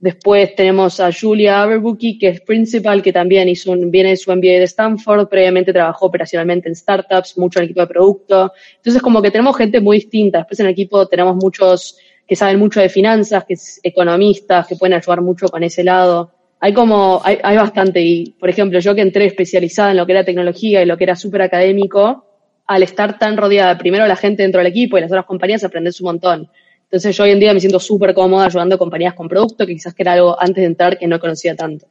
Después 0.00 0.54
tenemos 0.54 1.00
a 1.00 1.10
Julia 1.12 1.60
Aberbucky, 1.62 2.18
que 2.18 2.28
es 2.28 2.40
principal, 2.42 3.02
que 3.02 3.12
también 3.12 3.48
hizo 3.48 3.72
un, 3.72 3.90
viene 3.90 4.16
su 4.16 4.30
MBA 4.30 4.60
de 4.60 4.64
Stanford, 4.64 5.28
previamente 5.28 5.72
trabajó 5.72 6.06
operacionalmente 6.06 6.68
en 6.68 6.76
startups, 6.76 7.36
mucho 7.36 7.58
en 7.58 7.64
el 7.64 7.70
equipo 7.70 7.80
de 7.80 7.88
producto. 7.88 8.52
Entonces, 8.76 9.02
como 9.02 9.20
que 9.20 9.32
tenemos 9.32 9.56
gente 9.56 9.80
muy 9.80 9.96
distinta. 9.96 10.38
Después 10.38 10.60
en 10.60 10.66
el 10.66 10.72
equipo 10.72 11.08
tenemos 11.08 11.34
muchos 11.34 11.98
que 12.28 12.36
saben 12.36 12.60
mucho 12.60 12.78
de 12.78 12.88
finanzas, 12.88 13.44
que 13.44 13.54
es 13.54 13.80
economistas, 13.82 14.68
que 14.68 14.76
pueden 14.76 14.94
ayudar 14.94 15.20
mucho 15.20 15.48
con 15.48 15.64
ese 15.64 15.82
lado. 15.82 16.30
Hay 16.60 16.72
como, 16.72 17.20
hay, 17.24 17.38
hay 17.42 17.56
bastante. 17.56 18.00
Y, 18.00 18.36
por 18.38 18.48
ejemplo, 18.50 18.78
yo 18.78 18.94
que 18.94 19.00
entré 19.00 19.24
especializada 19.24 19.90
en 19.90 19.96
lo 19.96 20.06
que 20.06 20.12
era 20.12 20.24
tecnología 20.24 20.80
y 20.80 20.86
lo 20.86 20.96
que 20.96 21.04
era 21.04 21.16
súper 21.16 21.42
académico, 21.42 22.27
al 22.68 22.82
estar 22.82 23.18
tan 23.18 23.36
rodeada 23.36 23.76
primero 23.78 24.06
la 24.06 24.14
gente 24.14 24.42
dentro 24.42 24.60
del 24.60 24.68
equipo 24.68 24.96
y 24.96 25.00
las 25.00 25.10
otras 25.10 25.24
compañías, 25.24 25.64
aprendes 25.64 26.00
un 26.00 26.04
montón. 26.04 26.48
Entonces 26.84 27.16
yo 27.16 27.24
hoy 27.24 27.30
en 27.30 27.40
día 27.40 27.52
me 27.52 27.60
siento 27.60 27.80
súper 27.80 28.14
cómoda 28.14 28.46
ayudando 28.46 28.76
a 28.76 28.78
compañías 28.78 29.14
con 29.14 29.28
producto, 29.28 29.66
que 29.66 29.74
quizás 29.74 29.94
que 29.94 30.02
era 30.02 30.12
algo 30.12 30.40
antes 30.40 30.62
de 30.62 30.66
entrar 30.66 30.98
que 30.98 31.06
no 31.06 31.18
conocía 31.18 31.56
tanto. 31.56 31.86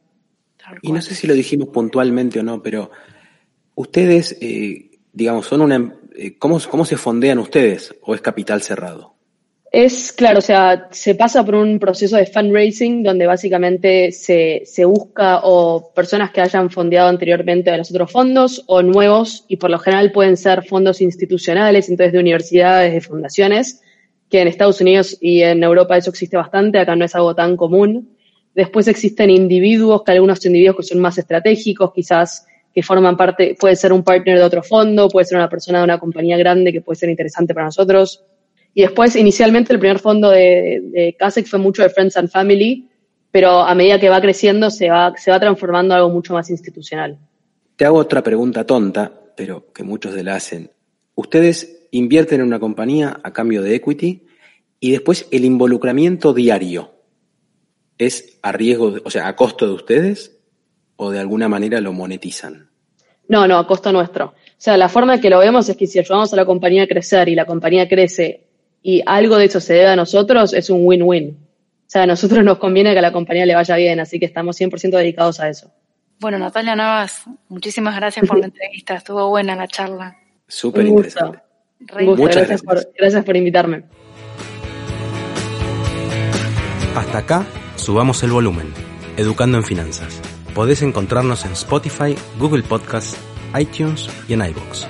Y 0.82 0.92
no 0.92 1.02
sé 1.02 1.14
si 1.14 1.26
lo 1.26 1.34
dijimos 1.34 1.68
puntualmente 1.68 2.40
o 2.40 2.42
no, 2.42 2.62
pero 2.62 2.90
ustedes, 3.74 4.38
eh, 4.40 4.90
digamos, 5.12 5.46
son 5.46 5.62
una... 5.62 5.94
Eh, 6.16 6.36
¿cómo, 6.38 6.58
¿Cómo 6.70 6.84
se 6.84 6.96
fondean 6.96 7.38
ustedes 7.38 7.94
o 8.02 8.14
es 8.14 8.20
capital 8.20 8.62
cerrado? 8.62 9.14
Es 9.70 10.12
claro, 10.12 10.38
o 10.38 10.42
sea, 10.42 10.88
se 10.92 11.14
pasa 11.14 11.44
por 11.44 11.54
un 11.54 11.78
proceso 11.78 12.16
de 12.16 12.24
fundraising 12.24 13.02
donde 13.02 13.26
básicamente 13.26 14.12
se, 14.12 14.62
se 14.64 14.86
busca 14.86 15.40
o 15.42 15.92
personas 15.94 16.30
que 16.30 16.40
hayan 16.40 16.70
fondeado 16.70 17.08
anteriormente 17.08 17.70
a 17.70 17.76
los 17.76 17.90
otros 17.90 18.10
fondos 18.10 18.64
o 18.66 18.82
nuevos 18.82 19.44
y 19.46 19.58
por 19.58 19.70
lo 19.70 19.78
general 19.78 20.10
pueden 20.10 20.38
ser 20.38 20.64
fondos 20.64 21.02
institucionales, 21.02 21.90
entonces 21.90 22.14
de 22.14 22.18
universidades, 22.18 22.94
de 22.94 23.00
fundaciones 23.02 23.82
que 24.30 24.40
en 24.40 24.48
Estados 24.48 24.80
Unidos 24.80 25.16
y 25.20 25.42
en 25.42 25.62
Europa 25.62 25.96
eso 25.96 26.10
existe 26.10 26.36
bastante, 26.36 26.78
acá 26.78 26.96
no 26.96 27.04
es 27.04 27.14
algo 27.14 27.34
tan 27.34 27.56
común. 27.56 28.16
Después 28.54 28.88
existen 28.88 29.30
individuos, 29.30 30.02
que 30.02 30.12
algunos 30.12 30.44
individuos 30.44 30.76
que 30.76 30.82
son 30.82 31.00
más 31.00 31.18
estratégicos, 31.18 31.92
quizás 31.94 32.46
que 32.74 32.82
forman 32.82 33.16
parte, 33.16 33.56
puede 33.58 33.76
ser 33.76 33.92
un 33.92 34.02
partner 34.02 34.38
de 34.38 34.44
otro 34.44 34.62
fondo, 34.62 35.08
puede 35.08 35.26
ser 35.26 35.38
una 35.38 35.48
persona 35.48 35.78
de 35.78 35.84
una 35.84 35.98
compañía 35.98 36.36
grande 36.36 36.72
que 36.72 36.80
puede 36.80 36.98
ser 36.98 37.08
interesante 37.08 37.54
para 37.54 37.66
nosotros. 37.66 38.24
Y 38.78 38.82
después, 38.82 39.16
inicialmente, 39.16 39.72
el 39.72 39.80
primer 39.80 39.98
fondo 39.98 40.30
de, 40.30 40.80
de 40.92 41.16
Kasek 41.18 41.48
fue 41.48 41.58
mucho 41.58 41.82
de 41.82 41.90
Friends 41.90 42.16
and 42.16 42.30
Family, 42.30 42.88
pero 43.32 43.62
a 43.62 43.74
medida 43.74 43.98
que 43.98 44.08
va 44.08 44.20
creciendo 44.20 44.70
se 44.70 44.88
va, 44.88 45.12
se 45.16 45.32
va 45.32 45.40
transformando 45.40 45.94
en 45.94 45.98
algo 45.98 46.10
mucho 46.10 46.32
más 46.32 46.48
institucional. 46.48 47.18
Te 47.74 47.84
hago 47.84 47.98
otra 47.98 48.22
pregunta 48.22 48.64
tonta, 48.64 49.10
pero 49.36 49.72
que 49.72 49.82
muchos 49.82 50.14
de 50.14 50.22
la 50.22 50.36
hacen. 50.36 50.70
¿Ustedes 51.16 51.88
invierten 51.90 52.40
en 52.40 52.46
una 52.46 52.60
compañía 52.60 53.18
a 53.24 53.32
cambio 53.32 53.62
de 53.62 53.74
equity 53.74 54.22
Y 54.78 54.92
después 54.92 55.26
el 55.32 55.44
involucramiento 55.44 56.32
diario. 56.32 56.92
¿Es 57.98 58.38
a 58.42 58.52
riesgo, 58.52 58.94
o 59.04 59.10
sea, 59.10 59.26
a 59.26 59.34
costo 59.34 59.66
de 59.66 59.72
ustedes 59.72 60.38
o 60.94 61.10
de 61.10 61.18
alguna 61.18 61.48
manera 61.48 61.80
lo 61.80 61.92
monetizan? 61.92 62.70
No, 63.26 63.48
no, 63.48 63.58
a 63.58 63.66
costo 63.66 63.90
nuestro. 63.90 64.26
O 64.26 64.56
sea, 64.56 64.76
la 64.76 64.88
forma 64.88 65.16
en 65.16 65.20
que 65.20 65.30
lo 65.30 65.40
vemos 65.40 65.68
es 65.68 65.76
que 65.76 65.88
si 65.88 65.98
ayudamos 65.98 66.32
a 66.32 66.36
la 66.36 66.46
compañía 66.46 66.84
a 66.84 66.86
crecer 66.86 67.28
y 67.28 67.34
la 67.34 67.44
compañía 67.44 67.88
crece 67.88 68.44
y 68.82 69.02
algo 69.06 69.36
de 69.36 69.46
eso 69.46 69.60
se 69.60 69.74
debe 69.74 69.88
a 69.88 69.96
nosotros, 69.96 70.52
es 70.54 70.70
un 70.70 70.84
win-win. 70.84 71.36
O 71.88 71.90
sea, 71.90 72.02
a 72.02 72.06
nosotros 72.06 72.44
nos 72.44 72.58
conviene 72.58 72.92
que 72.92 72.98
a 72.98 73.02
la 73.02 73.12
compañía 73.12 73.46
le 73.46 73.54
vaya 73.54 73.76
bien, 73.76 74.00
así 74.00 74.18
que 74.18 74.26
estamos 74.26 74.60
100% 74.60 74.90
dedicados 74.90 75.40
a 75.40 75.48
eso. 75.48 75.72
Bueno, 76.20 76.38
Natalia 76.38 76.76
Navas, 76.76 77.24
muchísimas 77.48 77.96
gracias 77.96 78.26
por 78.26 78.38
la 78.38 78.46
entrevista. 78.52 78.94
Estuvo 78.94 79.28
buena 79.28 79.56
la 79.56 79.66
charla. 79.68 80.16
Súper 80.46 80.86
interesante. 80.86 81.38
Muchas 82.00 82.36
gracias, 82.36 82.62
Por, 82.62 82.92
gracias 82.98 83.24
por 83.24 83.36
invitarme. 83.36 83.84
Hasta 86.94 87.18
acá, 87.18 87.46
subamos 87.76 88.22
el 88.22 88.32
volumen. 88.32 88.72
Educando 89.16 89.58
en 89.58 89.64
Finanzas. 89.64 90.20
Podés 90.54 90.82
encontrarnos 90.82 91.44
en 91.44 91.52
Spotify, 91.52 92.16
Google 92.38 92.64
Podcasts, 92.64 93.16
iTunes 93.56 94.08
y 94.28 94.34
en 94.34 94.44
iBox. 94.44 94.86